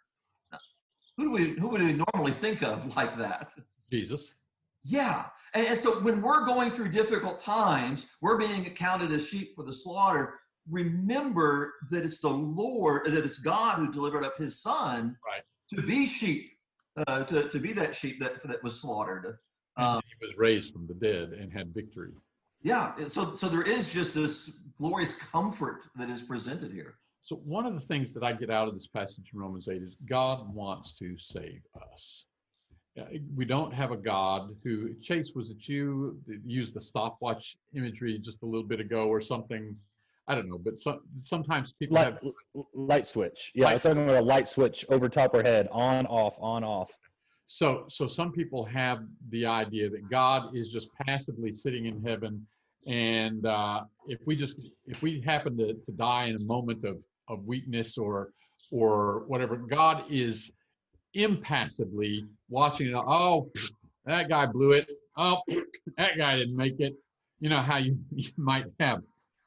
Who, 1.17 1.25
do 1.25 1.31
we, 1.31 1.49
who 1.59 1.67
would 1.67 1.81
we 1.81 2.01
normally 2.13 2.31
think 2.31 2.63
of 2.63 2.95
like 2.95 3.17
that? 3.17 3.53
Jesus. 3.91 4.35
Yeah. 4.83 5.25
And, 5.53 5.67
and 5.67 5.79
so 5.79 5.99
when 5.99 6.21
we're 6.21 6.45
going 6.45 6.71
through 6.71 6.89
difficult 6.89 7.41
times, 7.41 8.07
we're 8.21 8.37
being 8.37 8.65
accounted 8.65 9.11
as 9.11 9.27
sheep 9.27 9.55
for 9.55 9.63
the 9.63 9.73
slaughter. 9.73 10.39
Remember 10.69 11.73
that 11.91 12.05
it's 12.05 12.19
the 12.19 12.29
Lord, 12.29 13.05
that 13.07 13.25
it's 13.25 13.39
God 13.39 13.77
who 13.77 13.91
delivered 13.91 14.23
up 14.23 14.37
his 14.37 14.61
son 14.61 15.17
right. 15.27 15.43
to 15.69 15.85
be 15.85 16.07
sheep, 16.07 16.52
uh, 17.07 17.23
to, 17.23 17.49
to 17.49 17.59
be 17.59 17.73
that 17.73 17.95
sheep 17.95 18.19
that, 18.19 18.45
that 18.47 18.63
was 18.63 18.79
slaughtered. 18.79 19.37
Um, 19.77 20.01
he 20.07 20.25
was 20.25 20.35
raised 20.37 20.73
from 20.73 20.87
the 20.87 20.93
dead 20.93 21.33
and 21.33 21.51
had 21.51 21.73
victory. 21.73 22.11
Yeah. 22.61 22.93
So, 23.07 23.35
so 23.35 23.49
there 23.49 23.63
is 23.63 23.91
just 23.91 24.15
this 24.15 24.51
glorious 24.77 25.17
comfort 25.17 25.81
that 25.95 26.09
is 26.09 26.21
presented 26.21 26.71
here. 26.71 26.95
So 27.21 27.37
one 27.37 27.65
of 27.65 27.73
the 27.73 27.79
things 27.79 28.13
that 28.13 28.23
I 28.23 28.33
get 28.33 28.49
out 28.49 28.67
of 28.67 28.73
this 28.73 28.87
passage 28.87 29.31
in 29.33 29.39
Romans 29.39 29.67
8 29.67 29.81
is 29.81 29.97
God 30.07 30.53
wants 30.53 30.93
to 30.99 31.17
save 31.17 31.61
us. 31.91 32.25
We 33.35 33.45
don't 33.45 33.73
have 33.73 33.91
a 33.91 33.97
God 33.97 34.55
who, 34.63 34.93
Chase, 35.01 35.31
was 35.33 35.49
it 35.49 35.67
you 35.67 36.19
used 36.45 36.75
the 36.75 36.81
stopwatch 36.81 37.57
imagery 37.73 38.19
just 38.19 38.43
a 38.43 38.45
little 38.45 38.67
bit 38.67 38.79
ago 38.79 39.07
or 39.07 39.19
something? 39.19 39.75
I 40.27 40.35
don't 40.35 40.49
know, 40.49 40.57
but 40.57 40.79
some, 40.79 41.01
sometimes 41.17 41.73
people 41.73 41.95
light, 41.95 42.13
have 42.13 42.19
light 42.73 43.07
switch. 43.07 43.51
Yeah, 43.53 43.65
light 43.65 43.69
I 43.69 43.73
was 43.73 43.81
talking 43.83 44.03
about 44.03 44.21
a 44.21 44.25
light 44.25 44.47
switch 44.47 44.85
over 44.89 45.09
top 45.09 45.35
her 45.35 45.43
head, 45.43 45.67
on, 45.71 46.05
off, 46.05 46.37
on, 46.39 46.63
off. 46.63 46.97
So, 47.45 47.85
so 47.89 48.07
some 48.07 48.31
people 48.31 48.63
have 48.65 49.03
the 49.29 49.45
idea 49.45 49.89
that 49.89 50.09
God 50.09 50.55
is 50.55 50.71
just 50.71 50.87
passively 51.05 51.53
sitting 51.53 51.87
in 51.87 52.01
heaven, 52.01 52.45
and 52.87 53.45
uh, 53.45 53.81
if 54.07 54.19
we 54.25 54.35
just 54.35 54.59
if 54.87 55.01
we 55.01 55.21
happen 55.21 55.57
to, 55.57 55.73
to 55.73 55.91
die 55.91 56.25
in 56.25 56.37
a 56.37 56.43
moment 56.43 56.85
of 56.85 56.97
of 57.29 57.45
weakness 57.45 57.97
or 57.97 58.31
or 58.71 59.23
whatever, 59.27 59.57
God 59.57 60.05
is 60.09 60.51
impassively 61.13 62.25
watching 62.49 62.87
it. 62.87 62.95
Oh, 62.95 63.51
that 64.05 64.29
guy 64.29 64.45
blew 64.45 64.71
it. 64.71 64.89
Oh, 65.17 65.41
that 65.97 66.17
guy 66.17 66.37
didn't 66.37 66.55
make 66.55 66.79
it. 66.79 66.95
You 67.39 67.49
know 67.49 67.61
how 67.61 67.77
you, 67.77 67.97
you 68.15 68.31
might 68.37 68.65
have. 68.79 69.01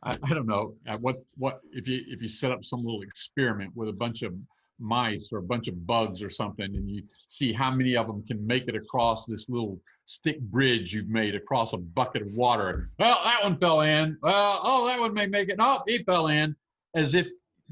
I, 0.07 0.17
I 0.23 0.35
don't 0.35 0.47
know 0.47 0.75
uh, 0.89 0.97
what 0.99 1.17
what 1.37 1.61
if 1.73 1.89
you 1.89 2.03
if 2.07 2.23
you 2.23 2.29
set 2.29 2.53
up 2.53 2.65
some 2.65 2.85
little 2.85 3.03
experiment 3.03 3.73
with 3.75 3.89
a 3.89 3.93
bunch 3.93 4.23
of 4.23 4.33
mice 4.79 5.31
or 5.33 5.39
a 5.39 5.43
bunch 5.43 5.69
of 5.69 5.87
bugs 5.87 6.23
or 6.23 6.31
something 6.31 6.77
and 6.77 6.89
you 6.89 7.03
see 7.27 7.53
how 7.53 7.71
many 7.71 7.97
of 7.97 8.07
them 8.07 8.23
can 8.27 8.47
make 8.47 8.69
it 8.69 8.77
across 8.77 9.27
this 9.27 9.49
little 9.49 9.81
stick 10.05 10.39
bridge 10.41 10.95
you've 10.95 11.09
made 11.09 11.35
across 11.35 11.73
a 11.73 11.79
bucket 11.79 12.23
of 12.23 12.33
water. 12.33 12.91
Well 12.99 13.19
that 13.25 13.43
one 13.43 13.59
fell 13.59 13.81
in. 13.81 14.17
Well 14.23 14.61
oh 14.63 14.87
that 14.87 15.01
one 15.01 15.13
may 15.13 15.27
make 15.27 15.49
it. 15.49 15.59
No 15.59 15.83
he 15.87 15.99
fell 16.05 16.29
in. 16.29 16.55
As 16.95 17.15
if 17.15 17.27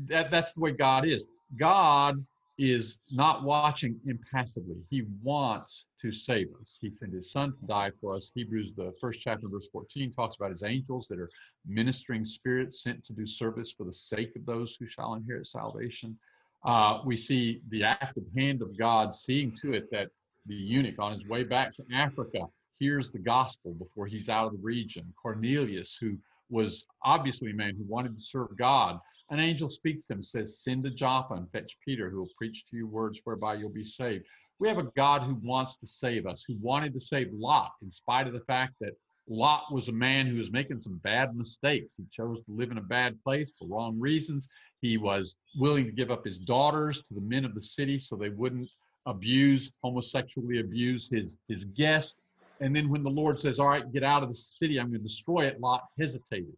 that 0.07 0.31
that's 0.31 0.55
the 0.55 0.61
way 0.61 0.73
god 0.73 1.07
is. 1.07 1.29
God 1.57 2.25
is 2.57 2.99
not 3.11 3.43
watching 3.43 3.99
impassively. 4.07 4.77
He 4.89 5.05
wants 5.23 5.87
to 6.01 6.13
save 6.13 6.49
us. 6.61 6.79
He 6.81 6.91
sent 6.91 7.13
his 7.13 7.33
son 7.33 7.53
to 7.53 7.61
die 7.67 7.91
for 8.01 8.15
us. 8.15 8.31
Hebrews 8.35 8.75
the 8.75 8.93
first 9.01 9.21
chapter 9.21 9.49
verse 9.49 9.69
14 9.73 10.13
talks 10.13 10.37
about 10.37 10.51
his 10.51 10.63
angels 10.63 11.09
that 11.09 11.19
are 11.19 11.31
ministering 11.67 12.25
spirits 12.25 12.83
sent 12.83 13.05
to 13.05 13.13
do 13.13 13.27
service 13.27 13.73
for 13.73 13.85
the 13.85 13.93
sake 13.93 14.37
of 14.37 14.47
those 14.47 14.77
who 14.79 14.87
shall 14.87 15.15
inherit 15.15 15.47
salvation. 15.47 16.17
Uh, 16.65 17.01
we 17.05 17.17
see 17.17 17.61
the 17.71 17.83
active 17.83 18.25
hand 18.37 18.63
of 18.63 18.79
God 18.79 19.13
seeing 19.13 19.53
to 19.57 19.73
it 19.73 19.91
that 19.91 20.09
the 20.47 20.55
eunuch 20.55 20.99
on 20.99 21.13
his 21.13 21.27
way 21.27 21.43
back 21.43 21.75
to 21.75 21.85
Africa 21.93 22.47
hears 22.79 23.11
the 23.11 23.19
gospel 23.19 23.73
before 23.75 24.07
he's 24.07 24.29
out 24.29 24.47
of 24.47 24.53
the 24.53 24.63
region. 24.63 25.13
Cornelius, 25.21 25.97
who 26.01 26.17
was 26.55 26.87
obviously 27.03 27.51
a 27.51 27.55
man 27.55 27.75
who 27.77 27.85
wanted 27.89 28.17
to 28.17 28.23
serve 28.23 28.57
God, 28.57 29.01
an 29.31 29.41
angel 29.41 29.69
speaks 29.69 30.07
to 30.07 30.15
him, 30.15 30.23
says, 30.23 30.61
Send 30.61 30.85
to 30.85 30.91
Joppa 30.91 31.35
and 31.35 31.51
fetch 31.51 31.77
Peter, 31.85 32.09
who 32.09 32.19
will 32.19 32.31
preach 32.39 32.65
to 32.71 32.77
you 32.77 32.87
words 32.87 33.21
whereby 33.25 33.55
you'll 33.55 33.71
be 33.71 33.83
saved. 33.83 34.25
We 34.61 34.69
have 34.69 34.79
a 34.79 34.91
God 34.97 35.23
who 35.23 35.35
wants 35.43 35.77
to 35.79 35.87
save 35.87 36.27
us, 36.27 36.45
who 36.47 36.57
wanted 36.61 36.93
to 36.95 37.01
save 37.01 37.33
Lot, 37.33 37.73
in 37.83 37.91
spite 37.91 38.29
of 38.29 38.33
the 38.33 38.41
fact 38.41 38.75
that 38.81 38.97
Lot 39.29 39.73
was 39.73 39.89
a 39.89 39.93
man 39.93 40.27
who 40.27 40.37
was 40.37 40.53
making 40.53 40.79
some 40.79 41.01
bad 41.03 41.35
mistakes. 41.35 41.97
He 41.97 42.05
chose 42.13 42.39
to 42.45 42.53
live 42.53 42.71
in 42.71 42.79
a 42.79 42.83
bad 42.83 43.21
place 43.25 43.53
for 43.59 43.67
wrong 43.67 43.99
reasons. 43.99 44.49
He 44.81 44.97
was 44.97 45.37
willing 45.59 45.87
to 45.87 45.93
give 45.93 46.13
up 46.13 46.25
his 46.25 46.39
daughters 46.39 47.01
to 47.03 47.15
the 47.15 47.21
men 47.21 47.45
of 47.45 47.55
the 47.55 47.61
city 47.61 47.99
so 47.99 48.15
they 48.15 48.29
wouldn't 48.29 48.71
abuse, 49.07 49.73
homosexually 49.83 50.61
abuse 50.61 51.09
his, 51.11 51.37
his 51.49 51.65
guest. 51.65 52.17
And 52.61 52.75
then 52.75 52.89
when 52.89 53.03
the 53.03 53.11
Lord 53.11 53.39
says, 53.39 53.59
All 53.59 53.69
right, 53.69 53.91
get 53.93 54.03
out 54.03 54.23
of 54.23 54.29
the 54.29 54.35
city, 54.35 54.79
I'm 54.79 54.89
going 54.89 55.01
to 55.01 55.07
destroy 55.07 55.47
it, 55.47 55.61
Lot 55.61 55.85
hesitated. 55.99 56.57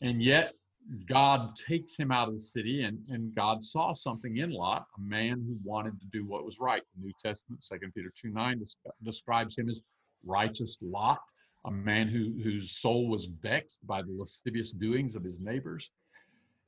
And 0.00 0.22
yet 0.22 0.54
God 1.08 1.56
takes 1.56 1.96
him 1.96 2.10
out 2.10 2.28
of 2.28 2.34
the 2.34 2.40
city, 2.40 2.82
and, 2.82 2.98
and 3.08 3.34
God 3.34 3.62
saw 3.62 3.92
something 3.94 4.38
in 4.38 4.50
Lot, 4.50 4.86
a 4.98 5.00
man 5.00 5.44
who 5.46 5.56
wanted 5.64 5.98
to 6.00 6.06
do 6.06 6.26
what 6.26 6.44
was 6.44 6.58
right. 6.58 6.82
The 6.96 7.06
New 7.06 7.12
Testament, 7.22 7.64
2 7.68 7.90
Peter 7.94 8.12
2 8.16 8.30
9, 8.30 8.62
describes 9.04 9.56
him 9.56 9.68
as 9.68 9.82
righteous 10.24 10.78
Lot, 10.82 11.20
a 11.66 11.70
man 11.70 12.08
who, 12.08 12.32
whose 12.42 12.72
soul 12.72 13.08
was 13.08 13.26
vexed 13.26 13.86
by 13.86 14.02
the 14.02 14.12
lascivious 14.16 14.72
doings 14.72 15.14
of 15.14 15.22
his 15.22 15.40
neighbors. 15.40 15.90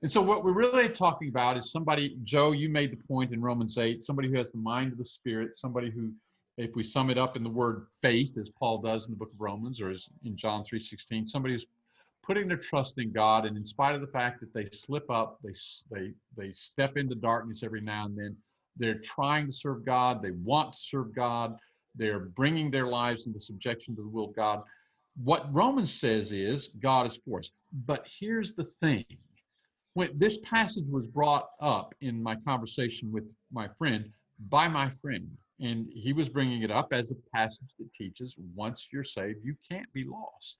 And 0.02 0.10
so, 0.10 0.20
what 0.20 0.44
we're 0.44 0.52
really 0.52 0.88
talking 0.88 1.28
about 1.28 1.56
is 1.56 1.72
somebody, 1.72 2.16
Joe, 2.22 2.52
you 2.52 2.68
made 2.68 2.92
the 2.92 3.02
point 3.08 3.32
in 3.32 3.40
Romans 3.40 3.78
8, 3.78 4.02
somebody 4.02 4.28
who 4.28 4.36
has 4.36 4.50
the 4.50 4.58
mind 4.58 4.92
of 4.92 4.98
the 4.98 5.04
Spirit, 5.04 5.56
somebody 5.56 5.90
who, 5.90 6.12
if 6.56 6.74
we 6.74 6.82
sum 6.82 7.10
it 7.10 7.18
up 7.18 7.36
in 7.36 7.42
the 7.42 7.50
word 7.50 7.86
faith, 8.00 8.36
as 8.38 8.50
Paul 8.50 8.78
does 8.78 9.06
in 9.06 9.12
the 9.12 9.16
book 9.16 9.32
of 9.32 9.40
Romans 9.40 9.80
or 9.80 9.90
as 9.90 10.08
in 10.24 10.36
John 10.36 10.62
3.16, 10.62 11.28
somebody 11.28 11.54
who's 11.54 11.66
putting 12.22 12.48
their 12.48 12.56
trust 12.56 12.98
in 12.98 13.12
God, 13.12 13.44
and 13.44 13.56
in 13.56 13.64
spite 13.64 13.94
of 13.94 14.00
the 14.00 14.06
fact 14.06 14.40
that 14.40 14.54
they 14.54 14.64
slip 14.66 15.10
up, 15.10 15.38
they, 15.42 15.52
they, 15.90 16.12
they 16.36 16.52
step 16.52 16.96
into 16.96 17.14
darkness 17.14 17.62
every 17.62 17.80
now 17.80 18.06
and 18.06 18.16
then, 18.16 18.36
they're 18.76 18.98
trying 18.98 19.46
to 19.46 19.52
serve 19.52 19.84
God, 19.84 20.22
they 20.22 20.30
want 20.30 20.72
to 20.72 20.78
serve 20.78 21.14
God, 21.14 21.56
they're 21.94 22.20
bringing 22.20 22.70
their 22.70 22.86
lives 22.86 23.26
into 23.26 23.38
subjection 23.38 23.94
to 23.96 24.02
the 24.02 24.08
will 24.08 24.26
of 24.26 24.36
God. 24.36 24.62
What 25.22 25.52
Romans 25.52 25.92
says 25.92 26.32
is 26.32 26.70
God 26.80 27.06
is 27.06 27.20
for 27.24 27.38
us. 27.38 27.50
But 27.86 28.06
here's 28.08 28.52
the 28.52 28.64
thing 28.82 29.04
when 29.92 30.10
this 30.16 30.38
passage 30.38 30.86
was 30.88 31.06
brought 31.06 31.50
up 31.60 31.94
in 32.00 32.20
my 32.20 32.34
conversation 32.36 33.12
with 33.12 33.30
my 33.52 33.68
friend 33.78 34.10
by 34.48 34.66
my 34.66 34.90
friend 34.90 35.30
and 35.60 35.86
he 35.92 36.12
was 36.12 36.28
bringing 36.28 36.62
it 36.62 36.70
up 36.70 36.88
as 36.92 37.10
a 37.10 37.36
passage 37.36 37.74
that 37.78 37.92
teaches 37.92 38.36
once 38.54 38.88
you're 38.92 39.04
saved 39.04 39.38
you 39.44 39.54
can't 39.70 39.92
be 39.92 40.04
lost 40.04 40.58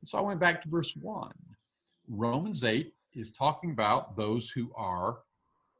and 0.00 0.08
so 0.08 0.18
i 0.18 0.20
went 0.20 0.40
back 0.40 0.62
to 0.62 0.68
verse 0.68 0.94
1 1.00 1.32
romans 2.08 2.64
8 2.64 2.92
is 3.14 3.30
talking 3.30 3.70
about 3.70 4.16
those 4.16 4.50
who 4.50 4.70
are 4.76 5.18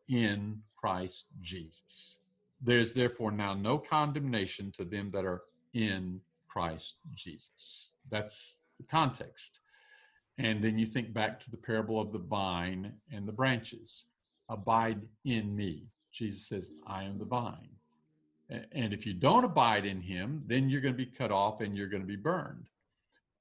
in 0.09 0.59
christ 0.77 1.27
jesus 1.43 2.21
there's 2.63 2.93
therefore 2.93 3.31
now 3.31 3.55
no 3.55 3.79
condemnation 3.79 4.73
to 4.73 4.85
them 4.85 5.11
that 5.13 5.25
are 5.25 5.43
in 5.75 6.21
christ 6.49 6.97
jesus 7.15 7.95
that's 8.11 8.61
the 8.79 8.87
context 8.87 9.61
and 10.39 10.63
then 10.63 10.79
you 10.79 10.87
think 10.87 11.13
back 11.13 11.41
to 11.41 11.51
the 11.51 11.57
parable 11.57 12.01
of 12.01 12.13
the 12.13 12.19
vine 12.19 12.93
and 13.11 13.27
the 13.27 13.33
branches. 13.33 14.07
Abide 14.49 15.01
in 15.25 15.57
me. 15.57 15.87
Jesus 16.13 16.49
says, 16.49 16.71
I 16.87 17.05
am 17.05 17.19
the 17.19 17.25
vine. 17.25 17.76
And 18.49 18.93
if 18.93 19.05
you 19.05 19.13
don't 19.13 19.45
abide 19.45 19.85
in 19.85 20.01
him, 20.01 20.43
then 20.47 20.71
you're 20.71 20.81
going 20.81 20.95
to 20.95 21.05
be 21.05 21.11
cut 21.11 21.33
off 21.33 21.61
and 21.61 21.77
you're 21.77 21.89
going 21.89 22.03
to 22.03 22.07
be 22.07 22.17
burned. 22.17 22.69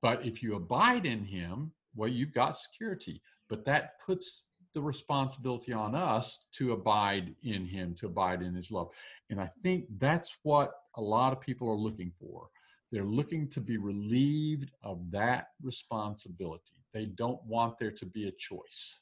But 0.01 0.25
if 0.25 0.41
you 0.41 0.55
abide 0.55 1.05
in 1.05 1.23
him, 1.23 1.71
well, 1.95 2.09
you've 2.09 2.33
got 2.33 2.57
security. 2.57 3.21
But 3.47 3.65
that 3.65 3.99
puts 4.03 4.47
the 4.73 4.81
responsibility 4.81 5.73
on 5.73 5.95
us 5.95 6.45
to 6.53 6.73
abide 6.73 7.33
in 7.43 7.65
him, 7.65 7.95
to 7.95 8.07
abide 8.07 8.41
in 8.41 8.53
his 8.53 8.71
love. 8.71 8.89
And 9.29 9.39
I 9.39 9.49
think 9.63 9.85
that's 9.99 10.35
what 10.43 10.73
a 10.97 11.01
lot 11.01 11.31
of 11.31 11.39
people 11.39 11.69
are 11.69 11.75
looking 11.75 12.11
for. 12.19 12.49
They're 12.91 13.03
looking 13.03 13.47
to 13.49 13.61
be 13.61 13.77
relieved 13.77 14.71
of 14.83 14.99
that 15.11 15.47
responsibility. 15.61 16.73
They 16.93 17.05
don't 17.05 17.43
want 17.45 17.77
there 17.77 17.91
to 17.91 18.05
be 18.05 18.27
a 18.27 18.31
choice. 18.31 18.99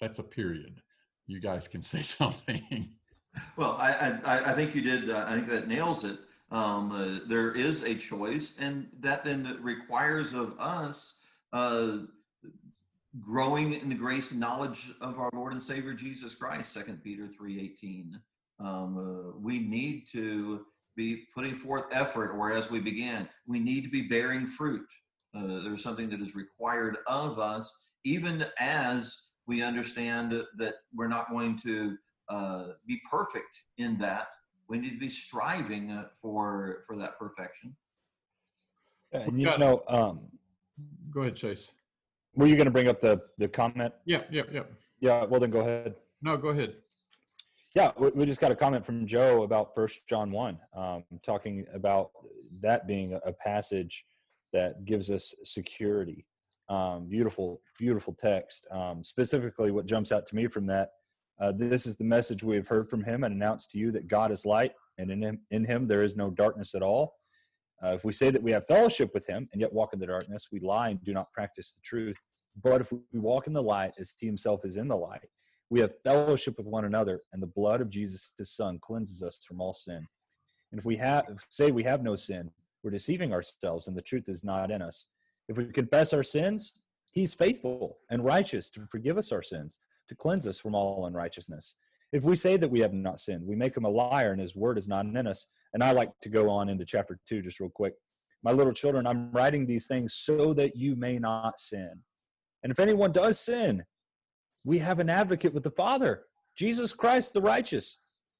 That's 0.00 0.18
a 0.18 0.22
period. 0.22 0.80
You 1.30 1.38
guys 1.38 1.68
can 1.68 1.80
say 1.80 2.02
something. 2.18 2.88
Well, 3.56 3.76
I 3.78 4.18
I, 4.24 4.50
I 4.50 4.54
think 4.54 4.74
you 4.74 4.82
did. 4.82 5.10
Uh, 5.10 5.24
I 5.28 5.34
think 5.36 5.48
that 5.48 5.68
nails 5.68 6.04
it. 6.04 6.18
Um, 6.50 6.90
uh, 6.90 7.28
there 7.28 7.52
is 7.52 7.84
a 7.84 7.94
choice, 7.94 8.54
and 8.58 8.88
that 8.98 9.24
then 9.24 9.58
requires 9.62 10.34
of 10.34 10.54
us 10.58 11.20
uh, 11.52 11.98
growing 13.20 13.74
in 13.74 13.88
the 13.88 13.94
grace 13.94 14.32
and 14.32 14.40
knowledge 14.40 14.90
of 15.00 15.20
our 15.20 15.30
Lord 15.32 15.52
and 15.52 15.62
Savior 15.62 15.94
Jesus 15.94 16.34
Christ. 16.34 16.72
Second 16.72 17.02
Peter 17.04 17.28
three 17.28 17.60
eighteen. 17.60 18.20
Um, 18.58 18.98
uh, 18.98 19.38
we 19.38 19.60
need 19.60 20.08
to 20.08 20.66
be 20.96 21.26
putting 21.32 21.54
forth 21.54 21.84
effort, 21.92 22.32
or 22.32 22.52
as 22.52 22.70
we 22.70 22.80
began, 22.80 23.28
we 23.46 23.60
need 23.60 23.84
to 23.84 23.90
be 23.90 24.02
bearing 24.02 24.46
fruit. 24.46 24.86
Uh, 25.34 25.62
there's 25.62 25.82
something 25.82 26.10
that 26.10 26.20
is 26.20 26.34
required 26.34 26.98
of 27.06 27.38
us 27.38 27.86
even 28.04 28.44
as 28.58 29.29
we 29.46 29.62
understand 29.62 30.32
that 30.58 30.74
we're 30.94 31.08
not 31.08 31.30
going 31.30 31.58
to 31.60 31.96
uh, 32.28 32.68
be 32.86 33.00
perfect 33.10 33.64
in 33.78 33.96
that. 33.98 34.28
We 34.68 34.78
need 34.78 34.90
to 34.90 34.98
be 34.98 35.08
striving 35.08 35.90
uh, 35.90 36.04
for 36.20 36.84
for 36.86 36.96
that 36.96 37.18
perfection. 37.18 37.76
And 39.12 39.40
you 39.40 39.46
know, 39.58 39.82
um, 39.88 40.28
go 41.12 41.22
ahead, 41.22 41.36
Chase. 41.36 41.70
Were 42.34 42.46
you 42.46 42.54
going 42.54 42.66
to 42.66 42.70
bring 42.70 42.88
up 42.88 43.00
the 43.00 43.20
the 43.38 43.48
comment? 43.48 43.92
Yeah, 44.04 44.22
yeah, 44.30 44.42
yeah. 44.52 44.62
Yeah. 45.00 45.24
Well, 45.24 45.40
then 45.40 45.50
go 45.50 45.60
ahead. 45.60 45.96
No, 46.22 46.36
go 46.36 46.48
ahead. 46.48 46.74
Yeah, 47.74 47.92
we 47.96 48.26
just 48.26 48.40
got 48.40 48.50
a 48.50 48.56
comment 48.56 48.84
from 48.84 49.06
Joe 49.06 49.44
about 49.44 49.76
First 49.76 50.04
John 50.08 50.32
one, 50.32 50.58
um, 50.74 51.04
talking 51.22 51.66
about 51.72 52.10
that 52.60 52.88
being 52.88 53.18
a 53.24 53.32
passage 53.32 54.04
that 54.52 54.84
gives 54.84 55.08
us 55.08 55.32
security. 55.44 56.26
Um, 56.70 57.08
beautiful, 57.08 57.60
beautiful 57.78 58.14
text. 58.14 58.64
Um, 58.70 59.02
specifically, 59.02 59.72
what 59.72 59.86
jumps 59.86 60.12
out 60.12 60.28
to 60.28 60.36
me 60.36 60.46
from 60.46 60.66
that, 60.66 60.90
uh, 61.40 61.50
this 61.50 61.84
is 61.84 61.96
the 61.96 62.04
message 62.04 62.44
we 62.44 62.54
have 62.54 62.68
heard 62.68 62.88
from 62.88 63.02
Him 63.02 63.24
and 63.24 63.34
announced 63.34 63.72
to 63.72 63.78
you 63.78 63.90
that 63.90 64.06
God 64.06 64.30
is 64.30 64.46
light, 64.46 64.72
and 64.96 65.10
in 65.10 65.20
Him, 65.20 65.40
in 65.50 65.64
Him 65.64 65.88
there 65.88 66.04
is 66.04 66.16
no 66.16 66.30
darkness 66.30 66.76
at 66.76 66.82
all. 66.82 67.14
Uh, 67.82 67.94
if 67.94 68.04
we 68.04 68.12
say 68.12 68.30
that 68.30 68.42
we 68.42 68.52
have 68.52 68.66
fellowship 68.66 69.10
with 69.12 69.26
Him 69.26 69.48
and 69.52 69.60
yet 69.60 69.72
walk 69.72 69.92
in 69.92 69.98
the 69.98 70.06
darkness, 70.06 70.48
we 70.52 70.60
lie 70.60 70.90
and 70.90 71.02
do 71.02 71.12
not 71.12 71.32
practice 71.32 71.72
the 71.72 71.80
truth. 71.82 72.16
But 72.62 72.82
if 72.82 72.92
we 72.92 73.00
walk 73.14 73.48
in 73.48 73.52
the 73.52 73.62
light, 73.62 73.92
as 73.98 74.14
He 74.16 74.26
Himself 74.26 74.64
is 74.64 74.76
in 74.76 74.86
the 74.86 74.96
light, 74.96 75.28
we 75.70 75.80
have 75.80 75.94
fellowship 76.04 76.56
with 76.56 76.66
one 76.66 76.84
another, 76.84 77.22
and 77.32 77.42
the 77.42 77.48
blood 77.48 77.80
of 77.80 77.90
Jesus, 77.90 78.32
his 78.38 78.50
son, 78.50 78.78
cleanses 78.80 79.22
us 79.22 79.40
from 79.44 79.60
all 79.60 79.74
sin. 79.74 80.06
And 80.70 80.78
if 80.78 80.84
we 80.84 80.96
have 80.96 81.26
say 81.48 81.72
we 81.72 81.84
have 81.84 82.02
no 82.02 82.14
sin, 82.14 82.50
we're 82.82 82.90
deceiving 82.90 83.32
ourselves, 83.32 83.88
and 83.88 83.96
the 83.96 84.02
truth 84.02 84.28
is 84.28 84.44
not 84.44 84.70
in 84.70 84.82
us. 84.82 85.06
If 85.50 85.56
we 85.56 85.64
confess 85.64 86.12
our 86.12 86.22
sins, 86.22 86.74
he's 87.12 87.34
faithful 87.34 87.98
and 88.08 88.24
righteous 88.24 88.70
to 88.70 88.86
forgive 88.86 89.18
us 89.18 89.32
our 89.32 89.42
sins, 89.42 89.78
to 90.08 90.14
cleanse 90.14 90.46
us 90.46 90.60
from 90.60 90.76
all 90.76 91.06
unrighteousness. 91.06 91.74
If 92.12 92.22
we 92.22 92.36
say 92.36 92.56
that 92.56 92.70
we 92.70 92.78
have 92.80 92.92
not 92.92 93.18
sinned, 93.18 93.44
we 93.44 93.56
make 93.56 93.76
him 93.76 93.84
a 93.84 93.88
liar, 93.88 94.30
and 94.30 94.40
his 94.40 94.54
word 94.54 94.78
is 94.78 94.86
not 94.86 95.06
in 95.06 95.26
us. 95.26 95.46
And 95.74 95.82
I 95.82 95.90
like 95.90 96.12
to 96.22 96.28
go 96.28 96.48
on 96.48 96.68
into 96.68 96.84
chapter 96.84 97.18
two 97.28 97.42
just 97.42 97.58
real 97.58 97.68
quick. 97.68 97.94
My 98.44 98.52
little 98.52 98.72
children, 98.72 99.08
I'm 99.08 99.32
writing 99.32 99.66
these 99.66 99.88
things 99.88 100.14
so 100.14 100.54
that 100.54 100.76
you 100.76 100.94
may 100.94 101.18
not 101.18 101.58
sin. 101.58 102.04
And 102.62 102.70
if 102.70 102.78
anyone 102.78 103.10
does 103.10 103.40
sin, 103.40 103.82
we 104.64 104.78
have 104.78 105.00
an 105.00 105.10
advocate 105.10 105.52
with 105.52 105.64
the 105.64 105.72
Father, 105.72 106.26
Jesus 106.56 106.92
Christ 106.92 107.32
the 107.32 107.42
righteous. 107.42 107.96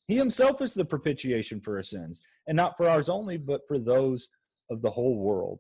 He 0.07 0.15
himself 0.15 0.63
is 0.63 0.75
the 0.75 0.85
propitiation 0.85 1.61
for 1.61 1.77
our 1.77 1.83
sins, 1.83 2.21
and 2.47 2.57
not 2.57 2.77
for 2.77 2.89
ours 2.89 3.09
only, 3.09 3.37
but 3.37 3.63
for 3.67 3.81
those 3.81 4.29
of 4.71 4.81
the 4.81 4.91
whole 4.91 5.17
world. 5.17 5.59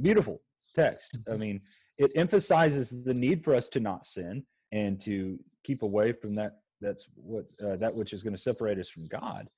Beautiful 0.00 0.40
text. 0.74 1.18
I 1.30 1.36
mean, 1.36 1.60
it 1.98 2.10
emphasizes 2.14 3.04
the 3.04 3.14
need 3.14 3.44
for 3.44 3.54
us 3.54 3.68
to 3.70 3.80
not 3.80 4.06
sin 4.06 4.44
and 4.72 5.00
to 5.02 5.38
keep 5.64 5.82
away 5.82 6.12
from 6.12 6.34
that 6.36 6.58
that's 6.82 7.06
what 7.14 7.44
uh, 7.64 7.76
that 7.76 7.94
which 7.94 8.12
is 8.12 8.22
going 8.22 8.34
to 8.34 8.42
separate 8.42 8.78
us 8.78 8.90
from 8.90 9.06
God. 9.06 9.48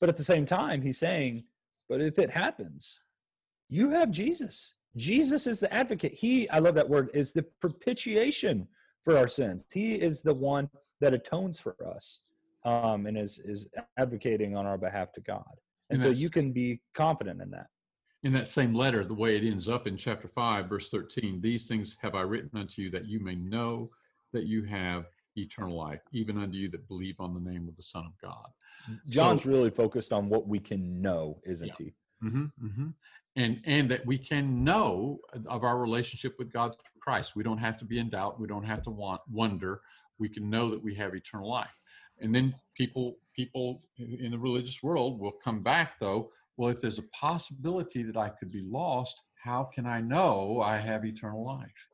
But 0.00 0.08
at 0.08 0.16
the 0.16 0.24
same 0.24 0.46
time, 0.46 0.82
he's 0.82 0.98
saying, 0.98 1.44
but 1.88 2.00
if 2.00 2.18
it 2.18 2.30
happens, 2.30 3.00
you 3.68 3.90
have 3.90 4.10
Jesus. 4.10 4.74
Jesus 4.96 5.46
is 5.46 5.60
the 5.60 5.72
advocate. 5.72 6.14
He, 6.14 6.48
I 6.48 6.58
love 6.58 6.74
that 6.74 6.88
word, 6.88 7.10
is 7.14 7.32
the 7.32 7.44
propitiation 7.60 8.66
for 9.04 9.16
our 9.16 9.28
sins. 9.28 9.66
He 9.70 9.94
is 9.94 10.22
the 10.22 10.34
one 10.34 10.70
that 11.00 11.14
atones 11.14 11.60
for 11.60 11.76
us 11.86 12.22
um, 12.64 13.06
and 13.06 13.16
is 13.16 13.38
is 13.44 13.68
advocating 13.96 14.56
on 14.56 14.66
our 14.66 14.78
behalf 14.78 15.12
to 15.12 15.20
God. 15.20 15.54
And, 15.90 16.00
and 16.00 16.02
so 16.02 16.08
you 16.08 16.30
can 16.30 16.52
be 16.52 16.80
confident 16.94 17.40
in 17.42 17.50
that. 17.50 17.66
In 18.22 18.32
that 18.32 18.48
same 18.48 18.74
letter, 18.74 19.04
the 19.04 19.14
way 19.14 19.36
it 19.36 19.44
ends 19.44 19.68
up 19.68 19.86
in 19.86 19.96
chapter 19.96 20.28
5, 20.28 20.68
verse 20.68 20.90
13, 20.90 21.40
these 21.40 21.66
things 21.66 21.96
have 22.02 22.14
I 22.14 22.20
written 22.20 22.50
unto 22.54 22.82
you 22.82 22.90
that 22.90 23.06
you 23.06 23.20
may 23.20 23.34
know 23.34 23.90
that 24.32 24.44
you 24.44 24.64
have 24.64 25.06
eternal 25.36 25.76
life, 25.76 26.00
even 26.12 26.36
unto 26.36 26.56
you 26.56 26.68
that 26.70 26.86
believe 26.86 27.16
on 27.18 27.32
the 27.32 27.40
name 27.40 27.66
of 27.66 27.76
the 27.76 27.82
Son 27.82 28.04
of 28.04 28.12
God. 28.20 28.48
John's 29.08 29.44
so, 29.44 29.50
really 29.50 29.70
focused 29.70 30.12
on 30.12 30.28
what 30.28 30.46
we 30.46 30.58
can 30.58 31.00
know, 31.00 31.38
isn't 31.44 31.68
yeah. 31.68 31.74
he? 31.78 31.94
Mm-hmm, 32.22 32.44
mm-hmm. 32.62 32.88
And 33.36 33.60
and 33.64 33.90
that 33.90 34.04
we 34.04 34.18
can 34.18 34.64
know 34.64 35.20
of 35.46 35.64
our 35.64 35.78
relationship 35.78 36.34
with 36.38 36.52
God 36.52 36.74
Christ. 37.00 37.34
We 37.34 37.42
don't 37.42 37.58
have 37.58 37.78
to 37.78 37.84
be 37.84 37.98
in 37.98 38.10
doubt. 38.10 38.40
We 38.40 38.46
don't 38.46 38.64
have 38.64 38.82
to 38.84 38.90
want 38.90 39.22
wonder. 39.30 39.80
We 40.18 40.28
can 40.28 40.50
know 40.50 40.70
that 40.70 40.82
we 40.82 40.94
have 40.96 41.14
eternal 41.14 41.48
life. 41.48 41.76
And 42.20 42.34
then 42.34 42.54
people 42.76 43.16
people 43.34 43.82
in 43.98 44.30
the 44.30 44.38
religious 44.38 44.82
world 44.82 45.18
will 45.18 45.32
come 45.32 45.62
back 45.62 45.98
though. 45.98 46.30
Well, 46.56 46.70
if 46.70 46.80
there's 46.80 46.98
a 46.98 47.04
possibility 47.18 48.02
that 48.02 48.16
I 48.16 48.28
could 48.28 48.52
be 48.52 48.62
lost, 48.62 49.20
how 49.42 49.64
can 49.64 49.86
I 49.86 50.00
know 50.00 50.60
I 50.60 50.76
have 50.76 51.04
eternal 51.04 51.44
life? 51.44 51.88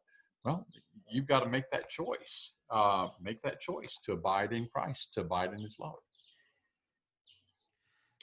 Well, 0.44 0.66
you've 1.09 1.26
got 1.26 1.40
to 1.40 1.48
make 1.48 1.70
that 1.72 1.88
choice. 1.88 2.52
Uh, 2.70 3.09
make 3.22 3.40
that 3.42 3.61
choice 3.61 3.98
to 4.04 4.12
abide 4.12 4.52
in 4.52 4.66
Christ, 4.74 5.14
to 5.14 5.20
abide 5.20 5.52
in 5.52 5.61
His 5.61 5.76
love. 5.78 5.94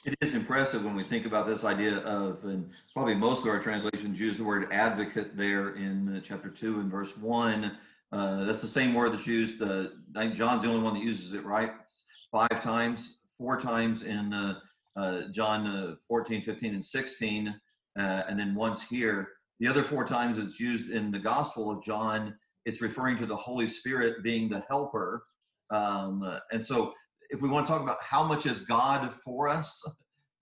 It 0.04 0.14
is 0.20 0.34
impressive 0.34 0.84
when 0.84 0.94
we 0.94 1.02
think 1.02 1.24
about 1.24 1.46
this 1.46 1.64
idea 1.64 1.98
of, 1.98 2.44
and 2.44 2.68
probably 2.92 3.14
most 3.14 3.42
of 3.42 3.48
our 3.48 3.58
translations 3.58 4.20
use 4.20 4.36
the 4.36 4.44
word 4.44 4.70
advocate 4.70 5.34
there 5.34 5.76
in 5.76 6.16
uh, 6.16 6.20
chapter 6.22 6.50
2 6.50 6.80
and 6.80 6.90
verse 6.90 7.16
1. 7.16 7.78
Uh, 8.12 8.44
that's 8.44 8.60
the 8.60 8.66
same 8.66 8.92
word 8.92 9.12
that's 9.12 9.26
used. 9.26 9.62
Uh, 9.62 9.86
I 10.14 10.24
think 10.24 10.34
John's 10.34 10.62
the 10.62 10.68
only 10.68 10.82
one 10.82 10.92
that 10.92 11.02
uses 11.02 11.32
it, 11.32 11.44
right? 11.44 11.72
Five 12.30 12.62
times, 12.62 13.18
four 13.38 13.58
times 13.58 14.02
in 14.02 14.34
uh, 14.34 14.56
uh 14.56 14.60
John 15.32 15.66
uh, 15.66 15.94
14, 16.08 16.42
15, 16.42 16.74
and 16.74 16.84
16, 16.84 17.60
and 17.96 18.38
then 18.38 18.54
once 18.54 18.86
here. 18.86 19.28
The 19.60 19.68
other 19.68 19.82
four 19.82 20.04
times 20.04 20.38
it's 20.38 20.58
used 20.58 20.90
in 20.90 21.10
the 21.10 21.18
Gospel 21.18 21.70
of 21.70 21.82
John, 21.82 22.34
it's 22.64 22.80
referring 22.82 23.16
to 23.18 23.26
the 23.26 23.36
Holy 23.36 23.66
Spirit 23.66 24.22
being 24.22 24.48
the 24.48 24.62
helper. 24.68 25.24
Um, 25.70 26.38
and 26.52 26.64
so 26.64 26.92
if 27.30 27.40
we 27.40 27.48
want 27.48 27.66
to 27.66 27.72
talk 27.72 27.82
about 27.82 28.02
how 28.02 28.24
much 28.24 28.46
is 28.46 28.60
God 28.60 29.12
for 29.12 29.48
us, 29.48 29.82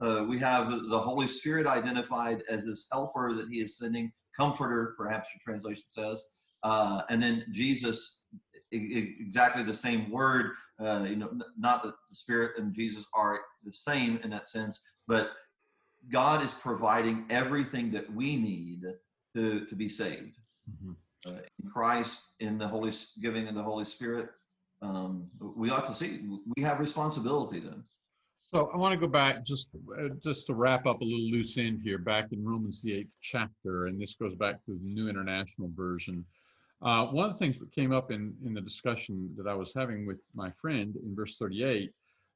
uh, 0.01 0.25
we 0.29 0.39
have 0.39 0.71
the 0.71 0.99
Holy 0.99 1.29
Spirit 1.29 1.67
identified 1.67 2.43
as 2.49 2.67
this 2.67 2.89
helper 2.91 3.35
that 3.35 3.49
He 3.51 3.61
is 3.61 3.79
sending, 3.79 4.13
comforter, 4.37 4.95
perhaps 4.97 5.29
your 5.35 5.41
translation 5.43 5.85
says, 5.87 6.25
uh, 6.65 7.03
and 7.09 7.23
then 7.23 7.45
Jesus, 7.51 8.22
exactly 8.73 9.63
the 9.63 9.73
same 9.73 10.11
word. 10.11 10.53
Uh, 10.81 11.05
you 11.05 11.17
know, 11.17 11.31
not 11.59 11.83
that 11.83 11.95
the 12.09 12.15
Spirit 12.15 12.53
and 12.59 12.75
Jesus 12.75 13.07
are 13.15 13.41
the 13.65 13.73
same 13.73 14.19
in 14.25 14.31
that 14.31 14.49
sense, 14.49 14.83
but 15.07 15.31
God 16.11 16.43
is 16.43 16.53
providing 16.53 17.25
everything 17.31 17.93
that 17.93 18.13
we 18.13 18.37
need 18.37 18.83
to 19.37 19.67
to 19.67 19.77
be 19.77 19.89
saved. 19.89 20.39
Mm-hmm. 20.71 20.93
Uh, 21.25 21.39
in 21.63 21.71
Christ, 21.71 22.31
in 22.41 22.59
the 22.59 22.67
Holy 22.67 22.93
giving 23.21 23.47
in 23.47 23.55
the 23.55 23.63
Holy 23.63 23.85
Spirit, 23.85 24.31
um, 24.81 25.29
we 25.41 25.71
ought 25.71 25.87
to 25.87 25.95
see 25.95 26.21
we 26.57 26.63
have 26.63 26.81
responsibility 26.81 27.61
then. 27.61 27.85
So 28.53 28.71
I 28.75 28.77
want 28.77 28.93
to 28.93 29.01
go 29.01 29.11
back 29.11 29.45
just 29.45 29.71
uh, 29.99 30.09
just 30.23 30.47
to 30.49 30.55
wrap 30.55 30.87
up 30.87 31.01
a 31.01 31.05
little 31.05 31.31
loose 31.31 31.57
end 31.57 31.81
here, 31.83 31.99
back 31.99 32.33
in 32.33 32.45
Romans 32.45 32.83
the 32.83 32.93
eighth 32.93 33.15
chapter, 33.23 33.87
and 33.87 34.01
this 34.01 34.15
goes 34.15 34.35
back 34.35 34.57
to 34.67 34.79
the 34.83 34.89
New 34.89 35.09
International 35.09 35.71
Version. 35.75 36.25
Uh, 36.83 37.07
one 37.07 37.27
of 37.27 37.33
the 37.33 37.39
things 37.39 37.61
that 37.61 37.73
came 37.73 37.93
up 37.93 38.11
in 38.11 38.35
in 38.45 38.55
the 38.55 38.61
discussion 38.61 39.33
that 39.37 39.47
I 39.47 39.55
was 39.55 39.73
having 39.75 40.05
with 40.07 40.19
my 40.35 40.51
friend 40.61 40.97
in 40.97 41.15
verse 41.15 41.37
38 41.37 41.93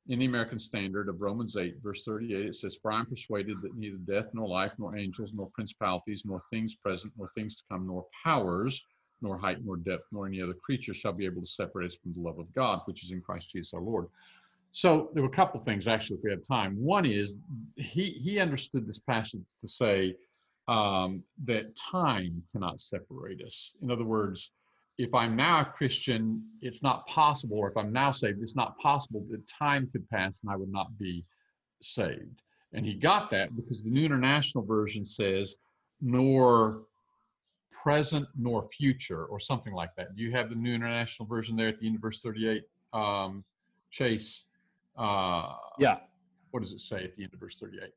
in 0.09 0.20
the 0.20 0.26
American 0.26 0.61
Standard 0.61 1.09
of 1.09 1.20
Romans 1.20 1.57
8, 1.57 1.78
verse 1.82 2.05
38, 2.05 2.47
it 2.47 2.55
says, 2.55 2.78
For 2.80 2.92
I 2.92 3.01
am 3.01 3.07
persuaded 3.07 3.61
that 3.62 3.76
neither 3.76 3.97
death, 3.97 4.26
nor 4.32 4.49
life, 4.49 4.72
nor 4.78 4.97
angels, 4.97 5.32
nor 5.34 5.51
principalities, 5.53 6.22
nor 6.24 6.42
things 6.51 6.76
present, 6.76 7.12
nor 7.16 7.28
things 7.34 7.57
to 7.57 7.64
come, 7.68 7.88
nor 7.88 8.07
powers, 8.24 8.80
nor 9.20 9.36
height, 9.36 9.64
nor 9.64 9.76
depth, 9.76 10.05
nor 10.12 10.26
any 10.26 10.40
other 10.40 10.55
creature 10.55 10.94
shall 10.94 11.12
be 11.12 11.24
able 11.24 11.40
to 11.40 11.47
separate 11.47 11.88
us 11.88 11.97
from 11.97 12.12
the 12.12 12.20
love 12.20 12.38
of 12.38 12.53
God, 12.55 12.82
which 12.84 13.03
is 13.03 13.11
in 13.11 13.20
Christ 13.20 13.51
Jesus 13.51 13.74
our 13.74 13.80
Lord. 13.80 14.07
So 14.70 15.11
there 15.14 15.22
were 15.22 15.28
a 15.28 15.32
couple 15.32 15.59
things 15.61 15.88
actually, 15.88 16.18
if 16.18 16.24
we 16.24 16.30
have 16.30 16.44
time. 16.44 16.76
One 16.76 17.07
is 17.07 17.38
he 17.76 18.05
he 18.05 18.38
understood 18.38 18.86
this 18.86 18.99
passage 18.99 19.42
to 19.61 19.68
say 19.68 20.14
um, 20.68 21.22
that 21.44 21.76
time 21.76 22.42
cannot 22.52 22.80
separate 22.80 23.40
us. 23.42 23.72
In 23.82 23.90
other 23.90 24.04
words, 24.04 24.50
if 24.98 25.14
I'm 25.14 25.36
now 25.36 25.60
a 25.60 25.64
Christian, 25.64 26.42
it's 26.62 26.82
not 26.82 27.06
possible, 27.06 27.58
or 27.58 27.70
if 27.70 27.76
I'm 27.76 27.92
now 27.92 28.10
saved, 28.10 28.42
it's 28.42 28.56
not 28.56 28.78
possible 28.78 29.24
that 29.30 29.46
time 29.46 29.88
could 29.92 30.08
pass 30.08 30.42
and 30.42 30.50
I 30.50 30.56
would 30.56 30.72
not 30.72 30.96
be 30.98 31.24
saved. 31.82 32.42
And 32.72 32.84
he 32.84 32.94
got 32.94 33.30
that 33.30 33.54
because 33.54 33.82
the 33.82 33.90
New 33.90 34.04
International 34.04 34.64
Version 34.64 35.04
says, 35.04 35.56
nor 36.00 36.82
present 37.70 38.26
nor 38.36 38.68
future, 38.68 39.26
or 39.26 39.38
something 39.38 39.72
like 39.72 39.94
that. 39.96 40.16
Do 40.16 40.22
you 40.22 40.32
have 40.32 40.50
the 40.50 40.56
New 40.56 40.74
International 40.74 41.26
Version 41.26 41.56
there 41.56 41.68
at 41.68 41.78
the 41.78 41.86
end 41.86 41.96
of 41.96 42.02
verse 42.02 42.20
38? 42.20 42.64
Um, 42.92 43.44
Chase. 43.90 44.44
Uh, 44.96 45.54
yeah. 45.78 45.98
What 46.50 46.62
does 46.62 46.72
it 46.72 46.80
say 46.80 47.04
at 47.04 47.16
the 47.16 47.22
end 47.22 47.34
of 47.34 47.40
verse 47.40 47.58
38? 47.58 47.90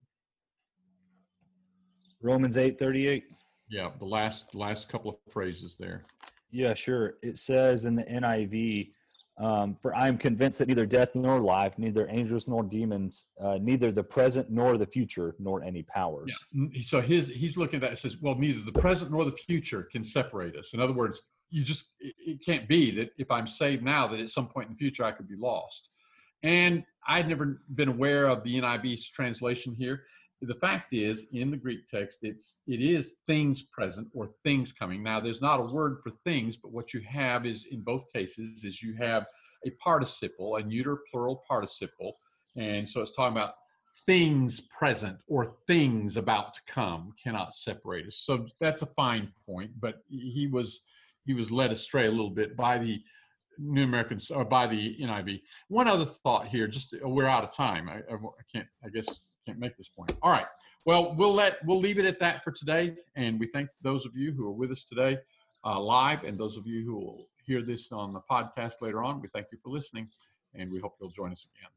Romans 2.22 2.58
8 2.58 2.78
38. 2.78 3.26
Yeah, 3.70 3.92
the 4.00 4.06
last 4.06 4.56
last 4.56 4.90
couple 4.90 5.12
of 5.12 5.18
phrases 5.32 5.76
there. 5.80 6.04
Yeah, 6.52 6.74
sure. 6.74 7.16
It 7.22 7.38
says 7.38 7.86
in 7.86 7.96
the 7.96 8.04
NIV, 8.04 8.92
um, 9.38 9.78
for 9.82 9.96
I 9.96 10.08
am 10.08 10.18
convinced 10.18 10.60
that 10.60 10.68
neither 10.68 10.86
death 10.86 11.16
nor 11.16 11.40
life, 11.40 11.78
neither 11.78 12.08
angels 12.10 12.48
nor 12.48 12.64
demons, 12.64 13.28
uh, 13.40 13.60
neither 13.62 13.92
the 13.92 14.04
present 14.04 14.50
nor 14.50 14.78
the 14.78 14.88
future, 14.88 15.36
nor 15.40 15.64
any 15.64 15.84
powers. 15.84 16.36
Yeah. 16.52 16.82
So 16.82 17.00
his 17.00 17.28
he's 17.28 17.56
looking 17.56 17.76
at 17.76 17.82
that. 17.82 17.94
It 17.94 18.00
says, 18.00 18.18
well, 18.20 18.36
neither 18.36 18.62
the 18.62 18.78
present 18.80 19.12
nor 19.12 19.24
the 19.24 19.32
future 19.32 19.84
can 19.84 20.04
separate 20.04 20.56
us. 20.56 20.74
In 20.74 20.82
other 20.82 20.94
words, 20.94 21.22
you 21.52 21.64
just 21.64 21.86
it, 22.00 22.16
it 22.20 22.46
can't 22.46 22.68
be 22.68 22.92
that 22.92 23.12
if 23.18 23.32
I'm 23.32 23.48
saved 23.48 23.84
now 23.84 24.08
that 24.08 24.20
at 24.20 24.30
some 24.30 24.48
point 24.48 24.68
in 24.68 24.74
the 24.74 24.78
future 24.80 25.04
I 25.04 25.12
could 25.12 25.30
be 25.30 25.38
lost. 25.38 25.90
And 26.44 26.84
I'd 27.08 27.28
never 27.28 27.62
been 27.76 27.90
aware 27.90 28.26
of 28.26 28.44
the 28.44 28.60
NIV's 28.60 29.10
translation 29.10 29.76
here. 29.78 30.04
The 30.42 30.56
fact 30.56 30.94
is, 30.94 31.26
in 31.34 31.52
the 31.52 31.58
Greek 31.58 31.88
text, 31.88 32.20
it's 32.22 32.60
it 32.66 32.82
is 32.82 33.16
things 33.28 33.62
present 33.64 34.08
or 34.14 34.30
things 34.44 34.72
coming. 34.72 35.04
Now, 35.04 35.20
there's 35.20 35.42
not 35.42 35.60
a 35.60 35.64
word 35.64 35.98
for 36.02 36.12
things, 36.24 36.56
but 36.56 36.72
what 36.72 36.94
you 36.94 37.02
have 37.02 37.46
is 37.46 37.68
in 37.72 37.82
both 37.82 38.06
cases 38.14 38.64
is 38.64 38.82
you 38.82 38.96
have 38.96 39.26
a 39.66 39.72
participle, 39.72 40.56
a 40.56 40.64
neuter 40.64 41.00
plural 41.12 41.44
participle, 41.48 42.16
and 42.56 42.90
so 42.90 43.02
it's 43.02 43.12
talking 43.12 43.36
about 43.36 43.56
things 44.06 44.62
present 44.62 45.18
or 45.28 45.56
things 45.68 46.18
about 46.18 46.54
to 46.54 46.62
come 46.68 47.14
cannot 47.22 47.54
separate 47.54 48.08
us. 48.08 48.18
So 48.18 48.48
that's 48.60 48.82
a 48.82 48.88
fine 48.88 49.32
point, 49.46 49.72
but 49.80 50.04
he 50.10 50.48
was 50.52 50.82
he 51.26 51.34
was 51.34 51.52
led 51.52 51.72
astray 51.72 52.08
a 52.08 52.12
little 52.12 52.30
bit 52.30 52.56
by 52.56 52.78
the 52.78 53.02
New 53.60 53.84
American 53.84 54.20
or 54.34 54.46
by 54.46 54.68
the 54.68 54.96
NIV. 55.02 55.42
One 55.68 55.88
other 55.88 56.06
thought 56.06 56.48
here, 56.48 56.68
just 56.68 56.96
we're 57.04 57.28
out 57.28 57.44
of 57.44 57.52
time. 57.52 57.90
I, 57.90 57.98
I, 58.12 58.16
I 58.16 58.44
can't, 58.52 58.68
I 58.84 58.90
guess, 58.90 59.20
can't 59.50 59.60
make 59.60 59.78
this 59.78 59.90
point. 59.90 60.12
All 60.22 60.32
right. 60.32 60.46
Well, 60.86 61.16
we'll 61.16 61.34
let 61.34 61.64
we'll 61.66 61.80
leave 61.80 62.00
it 62.00 62.06
at 62.06 62.20
that 62.20 62.44
for 62.44 62.52
today, 62.52 62.96
and 63.16 63.40
we 63.40 63.48
thank 63.48 63.70
those 63.82 64.06
of 64.06 64.16
you 64.16 64.32
who 64.32 64.48
are 64.48 64.52
with 64.52 64.72
us 64.72 64.84
today 64.84 65.18
uh, 65.66 65.80
live, 65.80 66.24
and 66.24 66.38
those 66.38 66.56
of 66.56 66.66
you 66.66 66.86
who 66.86 66.96
will 66.96 67.28
hear 67.46 67.62
this 67.62 67.92
on 67.92 68.14
the 68.14 68.22
podcast 68.22 68.82
later 68.82 69.04
on. 69.04 69.22
We 69.22 69.28
thank 69.28 69.48
you 69.52 69.58
for 69.62 69.70
listening, 69.70 70.08
and 70.54 70.72
we 70.72 70.80
hope 70.80 70.96
you'll 71.00 71.10
join 71.10 71.32
us 71.32 71.46
again. 71.56 71.70